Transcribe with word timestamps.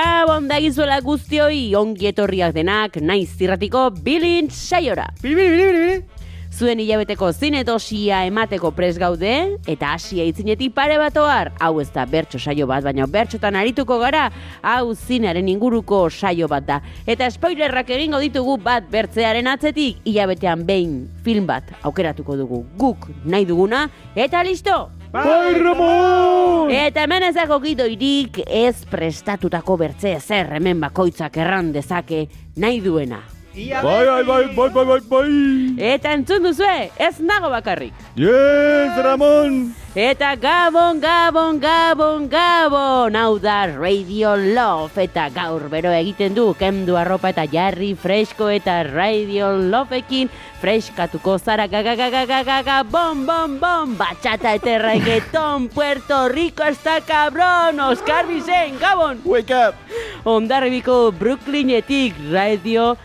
Gabon 0.00 0.46
dagizuela 0.48 0.96
guztioi 1.04 1.74
ongi 1.76 2.06
etorriak 2.08 2.54
denak 2.56 2.94
naiz 3.04 3.34
zirratiko 3.36 3.82
bilin 4.04 4.46
saiora. 4.48 5.10
Bili, 5.20 5.34
bili, 5.36 5.48
bili, 5.58 5.72
bili. 5.76 5.96
Zuen 6.56 6.80
hilabeteko 6.80 7.28
zinetosia 7.32 8.22
emateko 8.28 8.70
pres 8.76 8.94
gaude, 8.98 9.34
eta 9.68 9.90
hasia 9.98 10.24
itzinetik 10.30 10.72
pare 10.76 10.96
bat 11.02 11.18
ohar. 11.20 11.50
Hau 11.60 11.82
ez 11.82 11.90
da 11.92 12.06
bertso 12.08 12.40
saio 12.40 12.68
bat, 12.70 12.84
baina 12.86 13.04
bertxotan 13.06 13.58
arituko 13.60 13.98
gara, 14.00 14.30
hau 14.62 14.94
zinearen 14.94 15.50
inguruko 15.52 16.06
saio 16.08 16.48
bat 16.48 16.64
da. 16.70 16.78
Eta 17.04 17.28
spoilerrak 17.34 17.92
egingo 17.98 18.22
ditugu 18.24 18.56
bat 18.62 18.88
bertzearen 18.94 19.52
atzetik, 19.52 20.00
hilabetean 20.08 20.64
behin 20.64 20.96
film 21.26 21.50
bat 21.50 21.76
aukeratuko 21.82 22.40
dugu 22.40 22.64
guk 22.80 23.10
nahi 23.26 23.44
duguna, 23.52 23.84
eta 24.16 24.46
listo! 24.48 24.99
Bai, 25.10 25.58
Ramon! 25.58 26.70
Eta 26.70 27.02
hemen 27.02 27.24
ez 27.26 27.32
dago 27.34 27.56
gidoirik 27.64 28.38
ez 28.46 28.84
prestatutako 28.86 29.74
bertze 29.80 30.12
zer 30.20 30.54
hemen 30.54 30.78
bakoitzak 30.84 31.40
erran 31.42 31.72
dezake 31.74 32.28
nahi 32.62 32.78
duena. 32.84 33.18
Bai, 33.68 34.06
bai, 34.06 34.24
bai, 34.24 34.44
bai, 34.56 34.68
bai, 34.70 34.84
bai, 34.84 35.00
bai. 35.10 35.30
Eta 35.92 36.14
entzun 36.16 36.42
duzue, 36.48 36.88
ez 36.96 37.20
nago 37.20 37.50
bakarrik. 37.52 37.92
Yes, 38.16 38.96
Ramon! 38.96 39.74
Eta 39.90 40.36
Gabon, 40.38 41.00
Gabon, 41.02 41.58
Gabon, 41.58 42.28
Gabon, 42.30 43.16
hau 43.18 43.38
da 43.42 43.66
Radio 43.66 44.36
Love, 44.38 45.02
eta 45.02 45.28
gaur 45.34 45.66
bero 45.68 45.90
egiten 45.90 46.32
du, 46.32 46.54
kendu 46.54 46.94
arropa 46.96 47.32
eta 47.34 47.44
jarri 47.50 47.96
fresko 47.98 48.48
eta 48.54 48.84
Radio 48.86 49.50
Loveekin 49.58 50.30
freskatuko 50.62 51.36
zara 51.42 51.66
gagagagagaga, 51.66 52.84
bom, 52.86 53.26
bom, 53.26 53.58
bom, 53.58 53.98
batxata 53.98 54.54
eta 54.60 54.78
reggaeton, 54.78 55.68
Puerto 55.74 56.28
Rico 56.28 56.62
está 56.62 57.00
cabrón, 57.00 57.80
Oscar 57.80 58.28
Vicen, 58.28 58.78
Gabon! 58.78 59.20
Wake 59.24 59.52
up! 59.52 59.74
Ondarribiko 60.24 61.10
Brooklynetik 61.10 62.14
Radio 62.30 62.96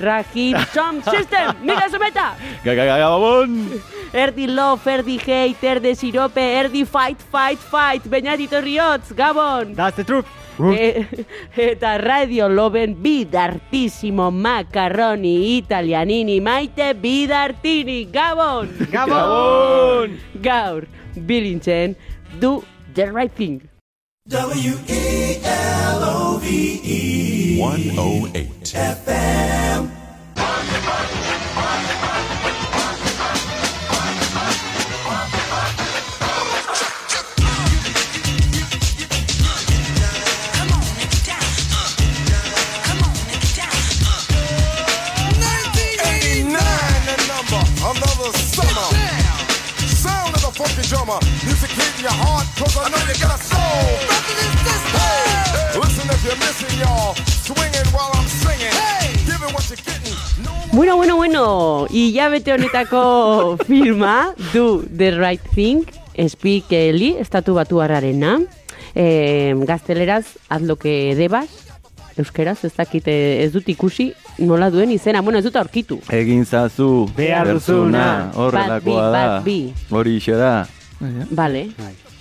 Rahim 0.00 0.58
Sound 0.72 1.04
System, 1.04 1.56
Mika 1.62 1.88
Zumeta! 1.88 2.34
Gagagagabon! 2.64 3.80
Erdi 4.12 4.46
love, 4.46 4.90
erdi 4.90 5.18
hate, 5.18 5.68
erdi 5.68 5.94
sirope, 5.94 6.40
erdi 6.40 6.84
fight, 6.86 7.20
fight, 7.20 7.58
fight, 7.58 8.02
Beñatito 8.06 8.60
Riotz, 8.60 9.12
Gabon! 9.14 9.74
That's 9.74 9.96
the 9.96 10.04
truth! 10.04 10.26
E, 10.58 11.06
eta 11.56 11.98
Radio 11.98 12.48
Loben 12.48 12.94
bidartissimo 13.02 14.30
macarroni 14.30 15.56
italianini 15.58 16.40
maite 16.40 16.94
bidartini, 16.94 18.06
Gabon! 18.10 18.68
Gabon! 18.90 20.18
Gaur, 20.40 20.86
bilintzen, 21.14 21.96
do 22.40 22.62
the 22.94 23.10
right 23.12 23.32
thing. 23.34 23.60
108. 27.56 28.64
the 28.74 29.63
I 52.84 52.90
know 52.90 52.98
you 53.08 53.16
got 53.22 53.40
a 53.40 53.42
soul. 53.42 53.86
Hey, 54.92 55.80
listen 55.80 56.06
if 56.10 56.20
you're 56.24 56.36
missing 56.36 56.78
y'all, 56.78 57.14
swinging 57.46 57.88
while 57.96 58.10
I'm 58.12 58.28
singing, 58.28 58.74
giving 59.24 59.52
what 59.54 59.64
you're 59.70 59.80
getting. 59.84 60.14
No 60.44 60.52
one 60.52 60.70
Bueno, 60.76 60.96
bueno, 60.96 61.16
bueno, 61.16 61.86
hilabete 61.90 62.52
honetako 62.52 63.56
filma, 63.66 64.34
Do 64.52 64.82
the 64.96 65.12
Right 65.12 65.40
Thing, 65.54 65.84
Speak 66.28 66.70
Eli, 66.72 67.16
estatu 67.18 67.54
batu 67.54 67.80
harrarena, 67.80 68.40
e, 68.94 69.54
gazteleraz, 69.66 70.36
haz 70.50 70.62
lo 70.62 70.76
que 70.76 71.14
debas, 71.16 71.48
euskeraz, 72.18 72.64
ez 72.64 72.74
dakit, 72.76 73.08
eh, 73.08 73.44
ez 73.44 73.52
dut 73.52 73.68
ikusi, 73.68 74.12
nola 74.38 74.68
duen 74.70 74.92
izena, 74.92 75.22
bueno, 75.22 75.38
ez 75.38 75.44
dut 75.44 75.56
aurkitu. 75.56 76.00
Egin 76.12 76.44
zazu 76.44 77.08
Behar 77.16 77.48
duzuna. 77.48 78.30
horrelakoa 78.34 79.10
da. 79.10 79.42
Hori 79.90 80.16
iso 80.16 80.36
da. 80.36 80.66
Vale. 81.30 81.70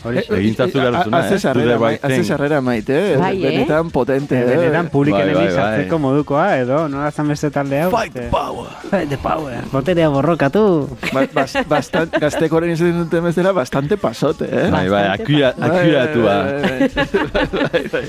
E- 0.04 0.26
Egin 0.38 0.56
zazu 0.56 0.78
behar 0.80 0.94
duzuna, 0.98 1.20
eh? 1.20 1.24
Haze 1.24 1.36
Do 1.36 1.40
the 1.40 2.24
sarrera, 2.24 2.62
maite, 2.62 3.14
eh? 3.14 3.18
Bai, 3.18 3.38
eh? 3.38 3.52
benetan 3.52 3.90
potente. 3.92 4.36
eh? 4.40 4.46
Benetan 4.58 4.90
publiken 4.90 5.26
Bai, 5.26 5.34
bai, 5.34 5.46
bai, 5.46 5.54
sartzeko 5.56 5.96
bai. 5.96 6.02
modukoa, 6.02 6.58
edo, 6.60 6.88
nola 6.90 7.12
zan 7.12 7.28
beste 7.28 7.50
talde 7.52 7.82
hau? 7.82 7.90
Fight 7.92 8.14
the 8.14 8.28
power! 8.30 8.68
Fight 8.90 9.10
the 9.10 9.18
power. 9.18 9.62
Boterea 9.72 10.10
borrokatu. 10.10 10.90
Ba- 11.14 11.28
bas- 11.34 11.64
bastan, 11.68 12.10
gaztekoren 12.20 12.72
izaten 12.72 12.98
duten 13.06 13.24
bezala, 13.24 13.52
bastante 13.54 13.98
pasote, 13.98 14.46
eh? 14.52 14.70
Bai, 14.72 14.90
bai, 14.90 15.04
akura- 15.18 15.54
akuratua. 15.58 16.36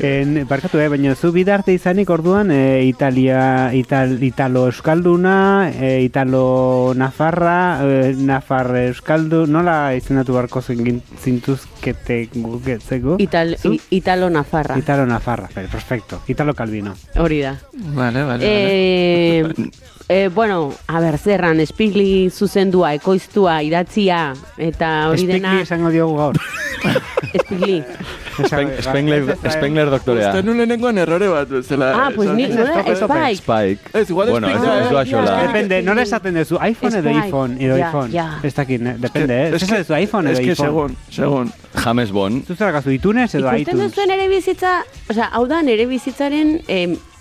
En, 0.02 0.46
barkatu, 0.48 0.78
eh, 0.80 0.88
baina 0.88 1.14
zu 1.14 1.30
bidarte 1.32 1.72
izanik 1.72 2.10
orduan 2.10 2.50
e, 2.50 2.84
Italia, 2.86 3.72
Ital, 3.74 4.16
Italo 4.22 4.66
Euskalduna, 4.66 5.70
e, 5.70 6.02
Italo 6.02 6.92
Nafarra, 6.96 7.80
e, 7.84 8.14
Nafar 8.16 8.74
Euskaldu, 8.88 9.46
nola 9.46 9.94
izendatu 9.94 10.34
barko 10.34 10.62
zingin- 11.84 11.94
zintuzkete 12.04 12.28
gugetzeko? 12.40 13.16
Ital, 13.18 13.56
Zu? 13.58 13.76
Italo 13.90 14.30
Nafarra, 14.30 14.76
Italo 14.78 15.04
Nafarra, 15.06 15.48
per- 15.52 15.68
perfecto. 15.68 16.22
Italo 16.26 16.54
Calvino. 16.54 16.94
hori 17.16 17.40
da. 17.40 17.58
Vale, 17.72 18.22
vale, 18.22 18.46
vale. 18.46 19.54
Eh, 20.08 20.24
eh, 20.24 20.28
bueno, 20.28 20.72
a 20.86 21.00
ber, 21.00 21.16
zerran, 21.18 21.60
espigli 21.60 22.30
zuzendua, 22.30 22.92
ekoiztua, 22.94 23.62
idatzia, 23.64 24.34
eta 24.58 25.08
hori 25.08 25.24
dena, 25.26 25.60
esango 25.62 25.88
diogu 25.90 26.16
gaur. 26.18 26.36
espigli. 27.32 27.82
Speng- 28.34 28.72
Spengler, 28.82 29.36
Spengler 29.48 29.90
doktorea. 29.90 30.28
Uste 30.32 30.42
nuen 30.42 30.58
lehenengoan 30.58 30.98
errore 30.98 31.28
bat 31.30 31.48
bezala. 31.48 31.92
Ah, 31.94 32.10
pues 32.14 32.28
ni, 32.34 32.48
nola, 32.50 32.82
stop, 32.82 33.12
Spike. 33.12 33.36
Spike. 33.36 33.90
Ez, 34.00 34.10
igual 34.10 34.30
Bueno, 34.30 34.48
ez, 34.48 34.56
Spike 34.56 34.66
da, 34.66 34.78
ez 34.80 34.86
eh? 34.86 34.90
doa 34.90 35.04
xola. 35.06 35.36
Depende, 35.46 35.78
nola 35.86 36.02
esaten 36.02 36.34
duzu, 36.40 36.58
iPhone 36.60 36.98
edo 36.98 37.10
iPhone, 37.10 37.56
edo 37.64 37.76
iPhone. 37.78 38.24
Ez 38.42 38.54
dakit, 38.54 38.82
depende, 38.98 39.34
eh? 39.44 39.48
Es 39.54 39.62
Ez 39.62 39.68
que- 39.70 39.78
duzu 39.84 39.94
iPhone 39.94 40.30
Es 40.32 40.38
edo 40.38 40.44
que 40.44 40.50
iPhone. 40.52 40.66
segun, 40.68 40.96
segun. 41.10 41.52
James 41.84 42.10
Bond. 42.12 42.44
Zu 42.46 42.56
zerakazu 42.56 42.90
iTunes 42.90 43.34
edo 43.34 43.46
Ikusten 43.48 43.60
iTunes. 43.78 43.90
duzuen 43.94 44.10
ere 44.10 44.28
bizitza, 44.28 44.82
osea, 45.08 45.30
hau 45.32 45.46
da 45.46 45.62
nere 45.62 45.86
bizitzaren 45.86 46.60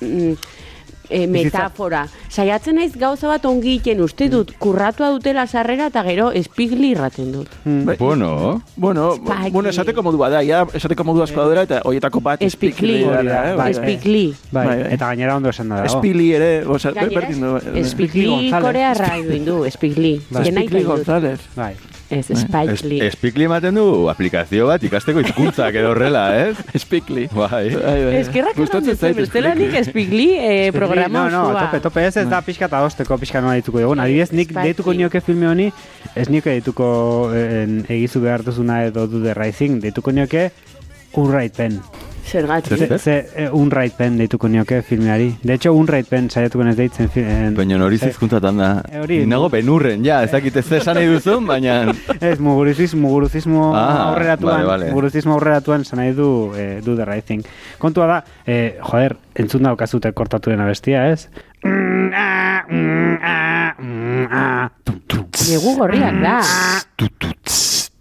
mm, 0.02 0.34
e, 1.10 1.28
metafora. 1.28 2.08
Saiatzen 2.30 2.76
naiz 2.76 2.96
gauza 2.98 3.28
bat 3.28 3.46
ongi 3.46 3.76
egiten 3.76 4.02
uste 4.02 4.30
dut, 4.30 4.54
kurratua 4.60 5.10
dutela 5.12 5.46
sarrera 5.48 5.88
eta 5.92 6.04
gero 6.04 6.32
espigli 6.32 6.92
irraten 6.92 7.32
dut. 7.32 7.48
Mm. 7.66 7.86
Bai, 7.86 7.98
Bueno, 8.00 8.62
Bueno, 8.76 9.16
Spike 9.16 9.52
bueno, 9.52 9.70
esateko 9.70 10.04
modu 10.04 10.18
bada, 10.18 10.42
ja, 10.44 10.66
esateko 10.74 11.04
modu 11.04 11.24
asko 11.24 11.42
daudela, 11.42 11.64
eta 11.64 11.82
hoietako 11.86 12.20
bat 12.22 12.42
Hori 12.42 13.04
da, 13.04 13.18
dela, 13.18 13.52
eh? 13.52 13.56
bai, 13.56 13.72
Espigli. 13.72 14.36
Bai, 14.52 14.66
Bai, 14.68 14.78
bai. 14.84 14.94
eta 14.94 15.08
gainera 15.08 15.36
ondo 15.38 15.50
esan 15.50 15.70
da 15.70 15.76
dago. 15.82 15.88
Espili 15.96 16.32
ere, 16.34 16.66
oza, 16.66 16.92
berdin 16.92 17.42
du. 17.42 17.56
eh, 17.58 17.80
espigli 17.82 18.26
González. 18.28 18.62
korearra 18.66 19.18
duin 19.24 19.46
du, 19.46 19.64
espigli. 19.66 20.22
Bai. 20.30 20.48
Iten 20.50 20.66
dut. 20.70 20.84
González. 20.86 21.40
Bai. 21.56 21.76
Ez, 22.14 22.30
es, 22.32 22.44
spikli. 22.46 23.00
espikli 23.06 23.48
ematen 23.48 23.78
du 23.78 23.86
aplikazio 24.12 24.68
bat 24.70 24.84
ikasteko 24.86 25.24
hizkuntzak 25.24 25.78
edo 25.82 25.92
horrela, 25.94 26.24
ez? 26.38 26.58
Espikli. 26.80 27.26
Bai. 27.34 27.66
Bai, 27.74 27.98
bai. 28.06 28.14
Eskerrak 28.22 28.60
Gustatzen 28.60 28.94
eman 28.94 29.00
zait 29.00 29.18
bestela 29.18 29.54
nik 29.58 29.76
espigli 29.82 30.30
eh, 30.38 30.70
programa 30.76 31.26
no, 31.30 31.44
no, 31.50 31.58
tope, 31.58 31.82
tope 31.88 32.06
ez 32.08 32.16
ez 32.22 32.28
da 32.30 32.42
pixka 32.46 32.70
eta 32.70 32.84
osteko 32.88 33.18
pixka 33.22 33.42
nola 33.44 33.58
dituko 33.60 33.82
dugun. 33.82 34.04
Adibidez, 34.04 34.32
nik 34.32 34.52
Spike 34.52 34.70
deituko 34.70 34.96
nioke 34.98 35.24
filme 35.26 35.50
honi, 35.50 35.70
ez 36.16 36.30
nioke 36.30 36.54
deituko 36.54 36.88
en, 37.38 37.82
egizu 37.90 38.24
behar 38.24 38.46
duzuna 38.46 38.84
edo 38.88 39.08
du 39.08 39.24
the 39.24 39.36
right 39.38 39.56
thing, 39.56 39.82
deituko 39.84 40.14
nioke 40.16 40.50
Unright 41.14 41.56
Pen. 41.58 41.80
Zergatik. 42.26 42.78
Ze, 42.78 42.98
ze 42.98 43.16
eh, 43.36 43.54
Unright 43.54 43.96
Pen 43.98 44.16
deituko 44.18 44.48
nioke 44.48 44.82
filmeari. 44.82 45.36
De 45.44 45.54
hecho, 45.54 45.74
Unright 45.74 46.08
Pen 46.10 46.30
saiatuko 46.32 46.64
ez 46.70 46.76
deitzen 46.78 47.10
fi- 47.10 47.20
en, 47.24 47.54
Baina 47.56 47.78
hori 47.84 47.98
ze- 47.98 48.08
zizkuntzatan 48.10 48.58
da. 48.58 48.70
Eh, 48.90 49.00
hori- 49.02 49.26
Nago 49.28 49.50
benurren, 49.50 50.04
ja, 50.06 50.22
ez 50.24 50.32
dakit 50.32 50.56
ez 50.56 50.72
esan 50.72 50.96
nahi 50.96 51.08
duzun, 51.12 51.46
baina... 51.46 51.94
Ez, 52.22 52.40
muguruzismo, 52.40 53.02
muguruzismo 53.08 53.74
Ah, 53.76 54.10
aurreratuan, 54.14 54.56
vale, 54.56 54.68
vale. 54.68 54.90
muguruzismo 54.92 55.34
aurreratuan 55.36 55.82
esan 55.82 56.00
nahi 56.00 56.14
du 56.18 56.30
eh, 56.58 56.80
do 56.86 56.96
the 56.96 57.06
right 57.06 57.26
thing. 57.26 57.44
Kontua 57.78 58.08
da, 58.08 58.24
eh, 58.46 58.78
joder, 58.82 59.18
entzun 59.36 59.64
daukazute 59.68 60.14
kortatu 60.14 60.50
dena 60.50 60.66
bestia, 60.66 61.10
ez? 61.12 61.28
Mm, 61.64 62.10
ah, 62.16 62.64
mm, 62.70 63.18
ah, 63.22 63.76
mm, 63.78 64.28
ah, 64.32 64.70
tum, 64.84 65.02
tum, 65.08 65.28
tss. 65.32 65.52
Negu 65.52 65.76
gorriak 65.78 66.22
da. 66.24 66.40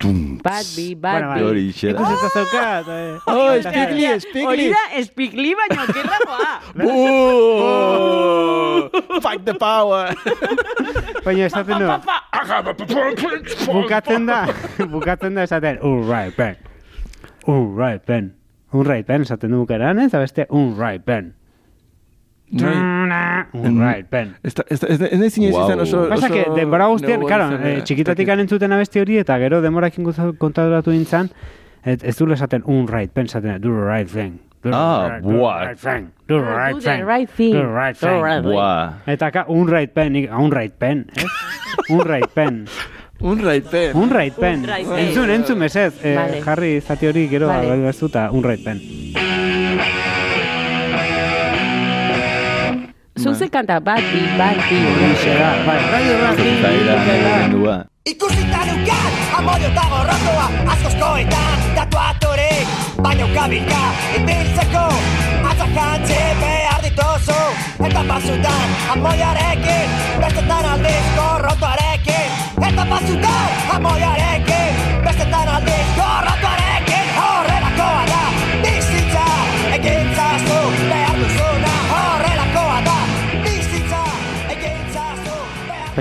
Tum. 0.03 0.39
Bat 0.43 0.67
bi, 0.77 0.87
bat 0.99 1.23
Bueno, 1.23 1.35
bi. 1.35 1.43
Hori. 1.47 1.65
Ikusi 1.71 1.87
eta 1.93 2.29
zaukat, 2.35 2.89
eh. 2.91 3.21
Oh, 3.31 3.53
espikli, 3.55 4.03
Hori 4.03 4.17
espikli. 4.17 4.67
da, 4.73 4.83
espikli 4.99 5.55
baino, 5.61 5.83
kerragoa. 5.95 6.53
Fight 9.23 9.45
the 9.47 9.55
power! 9.55 10.11
Baina 11.25 11.47
esaten 11.47 11.79
du, 11.79 11.87
bukatzen 13.73 14.27
da, 14.27 14.41
bukatzen 14.91 15.35
da 15.39 15.43
esaten, 15.47 15.79
all 15.87 16.03
right, 16.03 16.35
Ben. 16.37 16.57
All 17.47 17.67
right, 17.79 18.03
Ben. 18.07 18.33
Un 18.73 18.87
right 18.87 19.05
pen, 19.07 19.23
esaten 19.23 19.51
du 19.53 19.59
bukaeran, 19.67 19.99
ez? 20.01 20.09
Eta 20.09 20.19
beste, 20.23 20.47
un 20.49 20.71
right. 22.53 23.47
Un 23.55 23.81
right 23.81 24.07
pen. 24.09 24.35
Ez 24.43 24.55
da- 24.55 24.65
ez 24.69 24.81
da- 24.81 25.09
Wow. 25.53 25.67
izan 25.67 25.81
oso... 25.81 26.09
Pasa 26.09 26.29
que, 26.29 26.41
oso 26.43 26.55
denbora 26.55 26.87
guztian, 26.87 27.21
negoen 27.21 27.27
claro, 27.29 27.47
izan, 27.55 27.67
eh, 27.67 27.79
eh, 27.79 27.83
txikitatik 27.83 28.29
ez 28.29 28.33
dakit. 28.37 28.41
entzuten 28.43 28.73
abesti 28.73 29.01
hori, 29.01 29.19
eta 29.19 29.39
gero 29.39 29.61
demorakin 29.63 30.05
kontatu 30.39 30.91
nintzen, 30.91 31.31
et, 31.85 32.05
ez 32.05 32.17
du 32.17 32.31
esaten 32.33 32.63
un 32.67 32.87
right 32.89 33.11
pen, 33.13 33.27
esaten 33.27 33.61
do 33.61 33.69
the 33.73 33.85
right 33.89 34.09
thing. 34.09 34.39
Do 34.63 34.71
the 34.71 34.77
Ah, 34.77 35.09
right- 35.09 35.23
do 35.25 35.29
the 35.31 35.35
buah. 35.39 35.67
right 35.67 35.79
thing. 35.79 36.11
Do 36.29 36.39
the 36.39 36.45
right 36.45 36.75
do 36.75 36.81
the 36.81 36.87
thing. 36.91 37.07
right 37.07 37.29
thing. 37.31 37.53
Do 37.53 37.59
the 37.63 37.67
right 37.67 37.97
Do 37.97 38.07
the 38.07 38.13
thing. 38.13 38.23
right 38.23 38.43
thing. 38.43 38.53
Buah. 38.53 38.93
Eta 39.07 39.31
ka, 39.33 39.45
un 39.49 39.67
right 39.67 39.91
pen, 39.93 40.15
un 40.31 40.51
right 40.53 40.73
pen, 40.73 41.07
ez? 41.17 41.25
un 41.91 42.01
right 42.07 42.29
pen. 42.35 42.67
Un 43.21 43.39
right 43.41 43.65
pen. 43.71 43.97
Un 43.97 44.11
right 44.11 44.35
pen. 44.35 44.67
Entzun, 44.99 45.31
entzun, 45.31 45.59
mesez. 45.59 45.95
Eh. 46.05 46.41
Jarri 46.45 46.81
zati 46.81 47.07
hori 47.07 47.29
gero 47.29 47.47
Vale. 47.49 47.93
un 48.33 48.43
right 48.43 48.65
pen. 48.65 49.22
Zuze 53.23 53.47
kanta, 53.49 53.79
bat, 53.79 54.03
bi, 54.03 54.21
bat, 54.35 54.59
bi. 54.67 54.79
Horixe 54.83 55.35
da, 55.39 55.51
bai, 55.67 55.79
radio 55.93 56.15
Zaira, 56.63 56.95
mugimendua. 57.07 57.75
Ikusita 58.05 58.63
neukan, 58.67 59.13
amodio 59.39 59.69
eta 59.69 59.85
gorrotoa 59.93 60.47
Askoskoetan, 60.73 61.63
tatuaturik 61.77 62.67
Baina 62.99 63.29
ukabilka, 63.29 63.83
ibiltzeko 64.19 64.85
Atzakantzi 65.53 66.19
behar 66.43 66.83
dituzu. 66.83 67.41
Eta 67.87 68.03
batzutan, 68.11 68.69
amoiarekin 68.97 69.89
Bestetan 70.19 70.71
aldiz 70.75 71.07
gorrotoarekin. 71.15 72.31
Eta 72.59 72.91
batzutan, 72.91 73.49
amoiarekin 73.79 74.42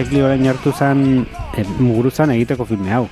Spike 0.02 0.24
orain 0.24 0.48
hartu 0.50 0.72
zen, 0.74 1.28
eh, 1.58 1.66
muguruzan 1.80 2.32
egiteko 2.34 2.66
filme 2.66 2.94
hau. 2.94 3.08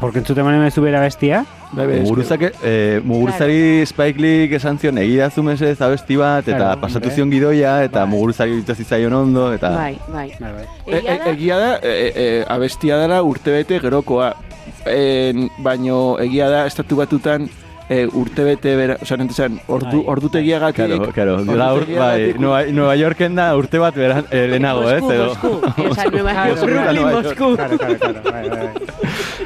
Porque 0.00 0.18
entzute 0.18 0.42
manen 0.42 0.64
ez 0.66 0.74
bera 0.78 1.00
bestia, 1.00 1.44
Bai, 1.72 1.86
bai, 1.86 2.00
Muguruzak, 2.04 2.42
eh, 2.62 3.00
muguruzari 3.02 3.86
Spike 3.86 4.20
Lee 4.20 4.56
esan 4.56 4.76
zion 4.78 4.98
egidazu 4.98 5.42
mesez 5.42 5.80
abesti 5.80 6.18
bat, 6.20 6.44
eta 6.44 6.58
Claro, 6.58 6.80
pasatu 6.82 7.08
zion 7.08 7.30
gidoia, 7.30 7.78
eta 7.86 8.02
Bai. 8.02 8.10
muguruzari 8.10 8.58
dituz 8.58 8.76
zitzaion 8.76 9.12
ondo, 9.12 9.46
eta... 9.54 9.70
Bai, 9.70 9.96
bai. 10.12 10.26
bai, 10.38 10.52
bai. 10.52 10.66
E, 10.84 10.98
Egia 10.98 11.14
e, 11.14 11.18
da? 11.18 11.30
egia 11.30 11.58
da, 11.58 11.70
e, 11.80 12.12
e, 12.14 12.44
abestia 12.46 12.98
dara 13.00 13.22
urtebete 13.22 13.80
gerokoa. 13.80 14.34
En, 14.84 15.48
baino 15.64 16.18
egia 16.20 16.50
da, 16.50 16.66
estatu 16.66 16.96
batutan 17.00 17.48
e, 17.92 18.06
urtebete 18.06 18.74
bera, 18.78 18.96
oza, 19.02 19.18
nentezen, 19.20 19.58
ordu, 19.68 19.98
Bai. 20.00 20.04
ordutegiagatik. 20.14 20.86
Claro, 20.86 21.12
claro, 21.12 21.36
da 21.44 21.68
ur, 21.76 21.86
bai, 21.86 22.32
Nueva, 22.38 22.62
Nueva 22.72 22.96
Yorken 22.96 23.36
da 23.36 23.50
urte 23.58 23.80
bat 23.82 23.96
beran, 23.98 24.26
eh, 24.30 24.46
lehenago, 24.48 24.88
ez, 24.90 25.00
Mosku, 25.02 25.14
edo... 25.14 25.28
Mosku. 25.28 25.88
Osa, 25.92 26.10
Nueva 26.10 26.36
York, 26.38 26.50
Mosku, 26.50 26.66
Brooklyn. 26.66 27.02
Mosku. 27.12 27.48
Claro, 27.56 27.78
claro, 27.78 27.98
claro, 27.98 28.22
bai, 28.30 28.48
bai, 28.48 28.68
bai. 28.68 28.68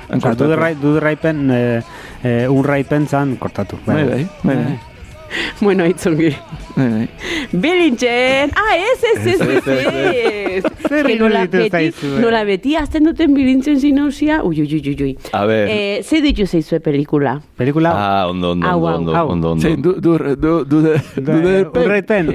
Han 0.08 0.18
Osa, 0.18 0.34
du 0.34 0.44
kortatu. 0.44 0.50
de 0.50 0.56
right, 0.56 0.80
du 0.80 0.94
de 0.94 1.00
right 1.00 1.20
pen, 1.20 1.48
eh, 1.50 1.82
eh, 2.22 2.46
un 2.48 2.62
right 2.64 2.86
pen 2.86 3.08
zan 3.08 3.36
kortatu. 3.36 3.80
Bai, 3.86 4.04
bai, 4.04 4.28
bai, 4.42 4.60
bai. 4.62 4.95
Bueno, 5.60 5.86
itzungi. 5.86 6.30
bai. 6.76 7.08
Bilintzen! 7.52 8.50
Ah, 8.54 8.74
ez, 8.76 9.02
ez, 9.02 9.26
ez, 9.26 9.40
ez, 9.40 9.66
ez. 9.66 10.64
Zer 10.88 11.06
Que 11.06 11.16
nola 11.18 11.46
beti, 11.46 11.92
nola 12.20 12.42
beti 12.44 12.74
azten 12.76 13.04
duten 13.08 13.32
bilintzen 13.34 13.78
zinausia. 13.80 14.42
Ui, 14.44 14.60
ui, 14.60 14.68
ui, 14.68 14.96
ui. 15.02 15.16
A 15.32 15.44
ver... 15.46 15.68
Eh, 15.72 16.02
ze 16.04 16.20
ditu 16.20 16.46
zeizue 16.46 16.80
pelikula? 16.80 17.40
Pelikula, 17.56 17.92
Ah, 17.96 18.28
ondo, 18.28 18.50
ondo, 18.52 18.66
ondo, 18.68 18.86
ondo, 18.96 19.14
hau. 19.16 19.28
ondo, 19.30 19.50
ondo. 19.52 19.62
Zein, 19.62 19.80
du, 19.82 19.94
du, 20.00 20.18
du, 20.36 20.64
du, 20.64 20.82
de, 20.82 21.00
Da, 21.20 21.32
du 21.32 21.42
de 21.42 21.64
un 21.74 21.88
right 21.90 22.06
pen. 22.06 22.28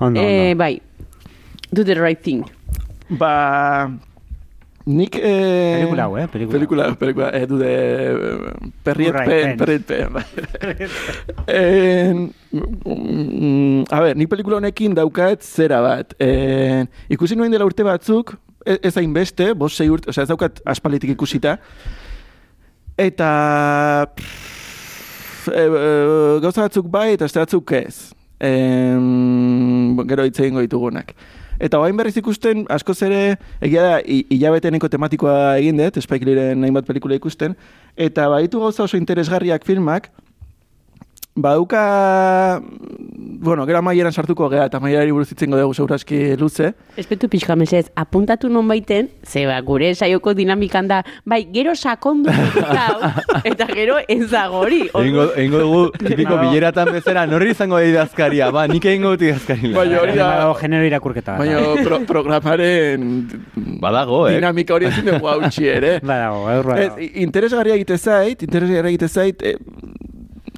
ondo, 0.00 0.20
Eh, 0.20 0.50
ondo. 0.50 0.56
bai, 0.58 0.82
do 1.72 1.84
the 1.84 1.94
right 1.94 2.20
thing. 2.22 2.44
Ba... 3.10 3.90
Nik... 4.84 5.16
Eh, 5.16 5.80
Pelikula 5.80 6.04
hau, 6.04 6.16
eh, 6.20 6.26
pelikula. 6.28 6.52
Pelikula, 6.58 6.84
pelikula, 7.00 7.28
eh, 7.32 7.46
du 7.48 7.56
de... 7.56 7.72
Perriet 8.84 9.16
pen, 9.24 9.56
perriet 9.56 9.86
pen. 9.86 10.18
En, 11.48 12.34
mm, 12.52 13.86
a 13.88 14.00
ber, 14.04 14.16
nik 14.20 14.28
pelikula 14.28 14.58
honekin 14.60 14.92
daukat 14.96 15.40
zera 15.40 15.80
bat. 15.80 16.12
En, 16.20 16.90
ikusi 17.08 17.36
nuen 17.36 17.54
dela 17.54 17.64
urte 17.64 17.86
batzuk, 17.86 18.34
e- 18.60 18.76
ez 18.84 18.92
hainbeste, 19.00 19.54
bost 19.56 19.80
sei 19.80 19.88
urte, 19.88 20.12
osea 20.12 20.26
ez 20.26 20.32
daukat 20.34 20.60
aspalitik 20.68 21.14
ikusita. 21.16 21.56
Eta... 23.00 23.30
pff, 24.18 25.48
e, 25.48 25.64
e, 25.64 25.86
gauza 26.44 26.66
batzuk 26.66 26.92
bai 26.92 27.14
eta 27.14 27.24
beste 27.24 27.40
batzuk 27.40 27.72
ez. 27.80 28.12
Em, 28.44 29.96
gero 30.12 30.28
hitz 30.28 30.36
egingo 30.44 30.60
ditugunak. 30.60 31.16
Eta 31.60 31.78
orain 31.78 31.96
berriz 31.96 32.16
ikusten, 32.16 32.64
askoz 32.68 32.96
ere, 33.06 33.36
egia 33.62 33.82
da, 33.82 33.94
hi- 34.02 34.24
hilabeteneko 34.30 34.88
tematikoa 34.90 35.56
egin 35.60 35.78
dut, 35.78 36.00
Spike 36.02 36.26
Leeren 36.26 36.64
hainbat 36.66 36.86
pelikula 36.86 37.14
ikusten, 37.14 37.54
eta 37.96 38.28
baditu 38.28 38.60
gauza 38.60 38.82
oso 38.84 38.96
interesgarriak 38.96 39.64
filmak, 39.64 40.10
Baduka, 41.36 42.62
bueno, 43.42 43.66
gero 43.66 43.78
amaieran 43.78 44.12
sartuko 44.12 44.46
gea, 44.48 44.66
eta 44.68 44.76
amaierari 44.78 45.10
buruz 45.10 45.32
itzengo 45.32 45.58
dugu 45.58 45.74
seguraski 45.74 46.36
luze. 46.38 46.68
Espetu 46.96 47.26
pixka 47.28 47.56
mesez, 47.58 47.88
apuntatu 47.98 48.46
non 48.48 48.68
baiten, 48.70 49.08
ze 49.26 49.42
ba, 49.46 49.56
gure 49.66 49.88
saioko 49.98 50.32
dinamikan 50.38 50.86
da, 50.86 51.00
bai, 51.26 51.40
gero 51.52 51.74
sakondu 51.74 52.30
hau, 52.30 53.10
eta 53.50 53.66
gero 53.66 53.96
ez 54.06 54.30
dago 54.30 54.60
hori. 54.62 54.84
Egingo, 54.94 55.24
egingo 55.34 55.58
dugu, 55.64 55.80
tipiko 55.98 56.36
Nago. 56.36 56.44
bileratan 56.52 56.92
bezera, 56.94 57.26
norri 57.26 57.50
izango 57.50 57.82
da 57.82 57.90
idazkaria, 57.90 58.52
ba, 58.54 58.68
nik 58.70 58.86
egingo 58.92 59.16
dut 59.16 59.26
idazkari 59.26 59.72
Baina 59.74 60.00
hori 60.04 60.14
da- 60.14 60.30
Badago 60.30 60.54
genero 60.62 60.86
irakurketa. 60.86 61.36
Baina 61.42 61.64
pro, 61.82 61.98
programaren 62.12 63.10
Badago, 63.82 64.28
eh? 64.30 64.36
dinamika 64.38 64.78
hori 64.78 64.86
ezin 64.92 65.10
dugu 65.10 65.26
hautsi 65.34 65.66
ere. 65.66 65.96
Badago, 66.12 66.46
badago. 66.46 66.78
Ez, 66.78 67.10
interesgarria 67.26 67.74
egite 67.74 67.98
zait, 67.98 68.46
interesgarria 68.46 68.94
egite 68.94 69.08
zait, 69.10 69.42
e, 69.42 69.56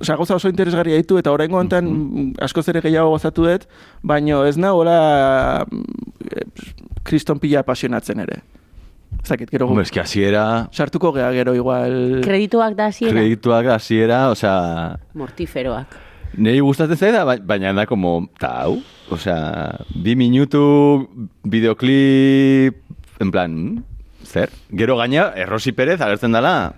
Osa, 0.01 0.15
gauza 0.17 0.35
oso 0.37 0.49
interesgarria 0.53 0.97
ditu, 1.01 1.17
eta 1.19 1.33
oraingo 1.33 1.57
honetan 1.57 1.87
mm, 1.89 2.33
askoz 2.45 2.67
ere 2.69 2.83
gehiago 2.85 3.15
gozatu 3.15 3.47
dut, 3.49 3.65
baino 4.05 4.43
ez 4.45 4.57
nagoela 4.61 5.65
mm, 5.65 7.01
kriston 7.07 7.39
pila 7.41 7.63
apasionatzen 7.65 8.21
ere. 8.27 8.43
Ez 9.23 9.31
dakit, 9.31 9.49
gero 9.51 9.67
Hombre, 9.71 9.87
eski 9.87 9.99
hasiera, 10.03 10.69
sartuko 10.75 11.13
gea 11.17 11.31
gero 11.33 11.55
igual... 11.57 12.21
Kredituak 12.27 12.77
da 12.77 12.91
hasiera 12.93 13.15
kredituak 13.17 13.67
hasiera, 13.73 14.19
osea, 14.35 14.99
mortiferoak. 15.17 15.97
Nei 16.37 16.59
gustatzen 16.61 16.99
zaida, 17.01 17.25
ba- 17.25 17.39
baina 17.41 17.73
da 17.73 17.87
como, 17.89 18.29
ta 18.39 18.51
hau, 18.67 18.77
osea, 19.15 19.79
bi 19.95 20.13
minutu 20.19 21.09
videoklip, 21.43 22.83
en 23.25 23.31
plan, 23.33 23.55
mm, 23.57 23.83
zer? 24.27 24.51
Gero 24.77 24.99
gaina, 25.01 25.31
Errosi 25.37 25.73
Perez 25.73 26.01
agertzen 26.01 26.33
dela, 26.37 26.75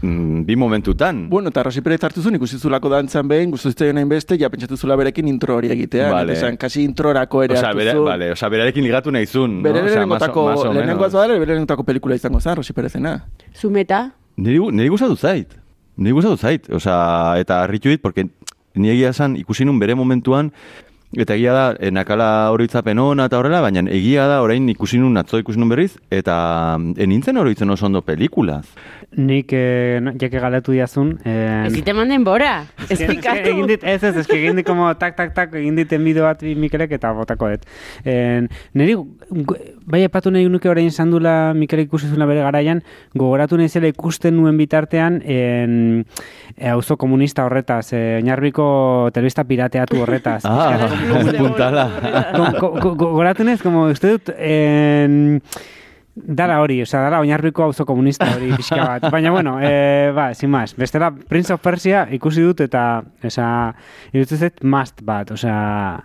mm, 0.00 0.44
bi 0.46 0.56
momentutan. 0.56 1.28
Bueno, 1.28 1.48
eta 1.50 1.62
Rosi 1.62 1.80
Perez 1.80 2.02
hartu 2.04 2.22
zuen, 2.22 2.34
ikusi 2.36 2.58
zulako 2.58 2.88
dantzan 2.88 3.28
behin, 3.28 3.50
guztu 3.50 3.68
zitzaion 3.70 3.98
hain 3.98 4.08
beste, 4.08 4.38
ja 4.38 4.48
pentsatu 4.50 4.76
zula 4.76 4.96
berekin 4.96 5.28
intro 5.28 5.56
hori 5.56 5.70
egitea. 5.70 6.10
Vale. 6.12 6.32
Esan, 6.32 6.56
kasi 6.56 6.82
introrako 6.82 7.42
ere 7.44 7.58
hartu 7.58 7.76
bere, 7.76 7.92
zuen. 7.92 8.04
vale, 8.04 8.30
osea, 8.32 8.48
berarekin 8.48 8.84
ligatu 8.84 9.10
nahi 9.12 9.26
zun, 9.26 9.58
no? 9.58 9.62
Bere 9.62 9.80
Osea, 9.82 9.90
lehenengotako, 9.94 10.46
más 10.46 10.58
o- 10.58 10.64
más 10.64 10.70
o 10.70 10.72
lehenengoaz 10.74 11.12
menos. 11.12 11.12
badala, 11.12 11.34
bere 11.38 11.46
lehenengotako 11.46 11.84
pelikula 11.84 12.14
izango 12.14 12.40
zen, 12.40 12.56
Rosi 12.56 12.72
Perezena. 12.72 13.26
Zumeta, 13.54 14.12
Niri, 14.36 14.58
gu- 14.58 14.72
niri 14.72 14.88
gustatu 14.88 15.16
zait. 15.16 15.48
Niri 15.96 16.12
gustatu 16.12 16.36
zait. 16.38 16.70
Osea, 16.72 17.34
eta 17.38 17.62
harritu 17.62 17.88
dit, 17.90 18.00
porque 18.00 18.28
ni 18.74 18.88
egia 18.88 19.10
esan 19.10 19.36
ikusi 19.36 19.64
nun 19.66 19.78
bere 19.78 19.94
momentuan, 19.94 20.52
eta 21.12 21.34
egia 21.34 21.52
da, 21.52 21.64
eh, 21.78 21.90
nakala 21.92 22.50
oroitzapen 22.54 22.98
ona 22.98 23.26
eta 23.28 23.38
horrela, 23.38 23.60
baina 23.60 23.82
egia 23.90 24.26
da, 24.30 24.40
orain 24.42 24.68
ikusi 24.72 24.98
nun 24.98 25.16
atzo 25.20 25.38
ikusi 25.38 25.58
nun 25.60 25.68
berriz, 25.68 25.96
eta 26.10 26.78
eh, 26.96 27.06
nintzen 27.06 27.36
oroitzen 27.36 27.70
oso 27.70 27.86
ondo 27.86 28.00
pelikulaz. 28.02 28.64
Nik, 29.12 29.50
eh, 29.52 29.98
no, 30.00 30.14
jake 30.16 30.40
galatu 30.40 30.72
diazun, 30.72 31.18
eh, 31.24 31.66
ez 31.66 31.72
dite 31.74 31.92
manden 31.92 32.24
bora. 32.24 32.64
Ez 32.88 32.96
Esplikatu. 33.00 33.50
egin 33.50 33.66
dit, 33.68 33.84
ez 33.84 34.02
ez, 34.02 34.16
ez 34.16 34.26
egin 34.30 34.56
dit 34.56 34.66
como 34.66 34.88
tak, 34.96 35.16
tak, 35.16 35.34
tak, 35.34 35.52
egin 35.60 35.76
dit 35.76 35.92
enbido 35.92 36.22
bat 36.24 36.40
bi 36.40 36.54
Mikelek 36.56 36.92
eta 36.96 37.12
botako 37.12 37.50
dut. 37.52 37.66
En, 38.08 38.48
niri, 38.72 38.94
gu- 38.96 39.58
bai 39.86 40.02
epatu 40.06 40.30
nahi 40.30 40.48
nuke 40.48 40.68
orain 40.70 40.86
esan 40.86 41.10
dula 41.10 41.52
Mikelek 41.54 41.88
ikusi 41.88 42.08
zula 42.08 42.26
bere 42.26 42.40
garaian, 42.44 42.82
gogoratu 43.18 43.56
nahi 43.58 43.68
zela 43.68 43.88
ikusten 43.90 44.36
nuen 44.36 44.56
bitartean 44.60 45.20
en, 45.24 46.04
e, 46.56 46.68
auzo 46.70 46.96
komunista 46.96 47.44
horretaz, 47.44 47.92
e, 47.92 48.02
oinarbiko 48.22 49.10
telebista 49.14 49.44
pirateatu 49.44 50.02
horretaz. 50.04 50.42
Ah, 50.52 50.88
puntala. 51.38 51.86
Go- 52.60 52.74
go- 52.80 52.94
Gogoratu 52.96 53.44
naiz, 53.44 53.62
como 53.62 53.86
uste 53.90 54.16
dut, 54.16 54.30
en, 54.38 55.40
Dara 56.14 56.58
hori, 56.60 56.74
osea, 56.84 57.00
dara 57.00 57.22
oinarriko 57.24 57.62
auzo 57.64 57.86
komunista 57.88 58.26
hori 58.34 58.50
pixka 58.52 58.76
bat. 58.84 59.06
Baina, 59.10 59.30
bueno, 59.32 59.54
e, 59.64 60.10
ba, 60.12 60.34
sin 60.36 60.50
más. 60.52 60.74
Bestela, 60.76 61.08
Prince 61.10 61.54
of 61.54 61.62
Persia 61.64 62.02
ikusi 62.12 62.42
dut 62.44 62.60
eta, 62.60 63.00
osea, 63.24 63.72
irutzen 64.12 64.38
zait 64.44 64.60
must 64.62 65.00
bat, 65.08 65.30
osea... 65.32 66.04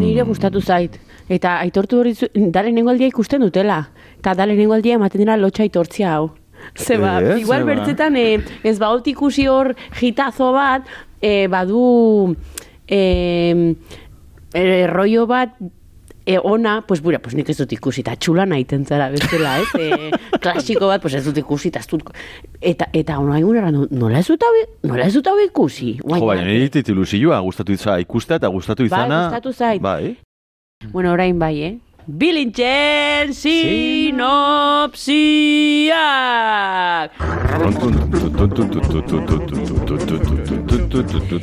Nire 0.00 0.24
gustatu 0.24 0.62
zait. 0.64 0.96
Eta 1.28 1.58
aitortu 1.60 2.00
hori 2.00 2.14
zu, 2.14 2.26
da 2.34 2.62
lehenengo 2.62 2.90
aldia 2.90 3.06
ikusten 3.10 3.42
dutela. 3.44 3.82
Eta 4.18 4.34
da 4.34 4.46
lehenengo 4.46 4.74
aldia 4.74 4.94
ematen 4.96 5.20
dira 5.20 5.36
lotxa 5.36 5.62
aitortzia 5.66 6.14
hau. 6.14 6.30
Zeba, 6.76 7.18
Ez, 7.22 7.40
igual 7.42 7.62
zeba. 7.62 7.74
bertzetan 7.74 8.16
eh, 8.16 8.40
ez 8.64 8.78
baut 8.78 9.06
ikusi 9.06 9.46
hor 9.46 9.74
jitazo 10.00 10.52
bat, 10.52 10.86
eh, 11.22 11.46
badu 11.48 12.34
eh, 12.88 13.74
eh, 14.54 14.86
rollo 14.90 15.26
bat 15.26 15.54
e, 16.28 16.36
ona, 16.42 16.82
pues 16.86 17.00
bura, 17.00 17.18
pues 17.24 17.34
nik 17.34 17.48
ez 17.48 17.56
dut 17.56 17.72
ikusi, 17.72 18.02
eta 18.04 18.12
txula 18.20 18.44
nahiten 18.44 18.82
zara 18.84 19.06
bestela, 19.08 19.54
ez? 19.62 19.68
E, 19.80 20.10
klasiko 20.44 20.90
bat, 20.90 21.00
pues 21.00 21.14
ez 21.16 21.22
dut 21.24 21.38
ikusi, 21.40 21.70
eta 21.72 21.80
ez 21.80 21.88
dut... 21.88 22.02
Eta, 22.60 22.90
eta 22.92 23.16
ona 23.22 23.38
egunera, 23.40 23.70
nola 23.72 24.18
ez 24.20 24.26
dut 24.28 24.44
hau, 24.44 24.52
nola 24.84 25.06
ez 25.08 25.14
dut 25.16 25.26
hau 25.30 25.38
ikusi? 25.46 25.94
Guain 26.02 26.20
Jo, 26.20 26.26
baina 26.28 26.42
arte. 26.44 26.52
niri 26.52 26.68
tituluzioa 26.74 27.40
gustatu 27.46 27.72
izan 27.72 28.02
ikustea 28.04 28.36
eta 28.42 28.50
gustatu 28.52 28.84
Bai, 28.84 28.90
izana. 28.92 29.22
gustatu 29.30 29.52
zait. 29.56 29.80
Bai. 29.80 30.16
Bueno, 30.86 31.10
orain 31.12 31.36
bai, 31.38 31.60
eh? 31.62 31.78
Bilintxen 32.06 33.34
sinopsiak! 33.34 34.30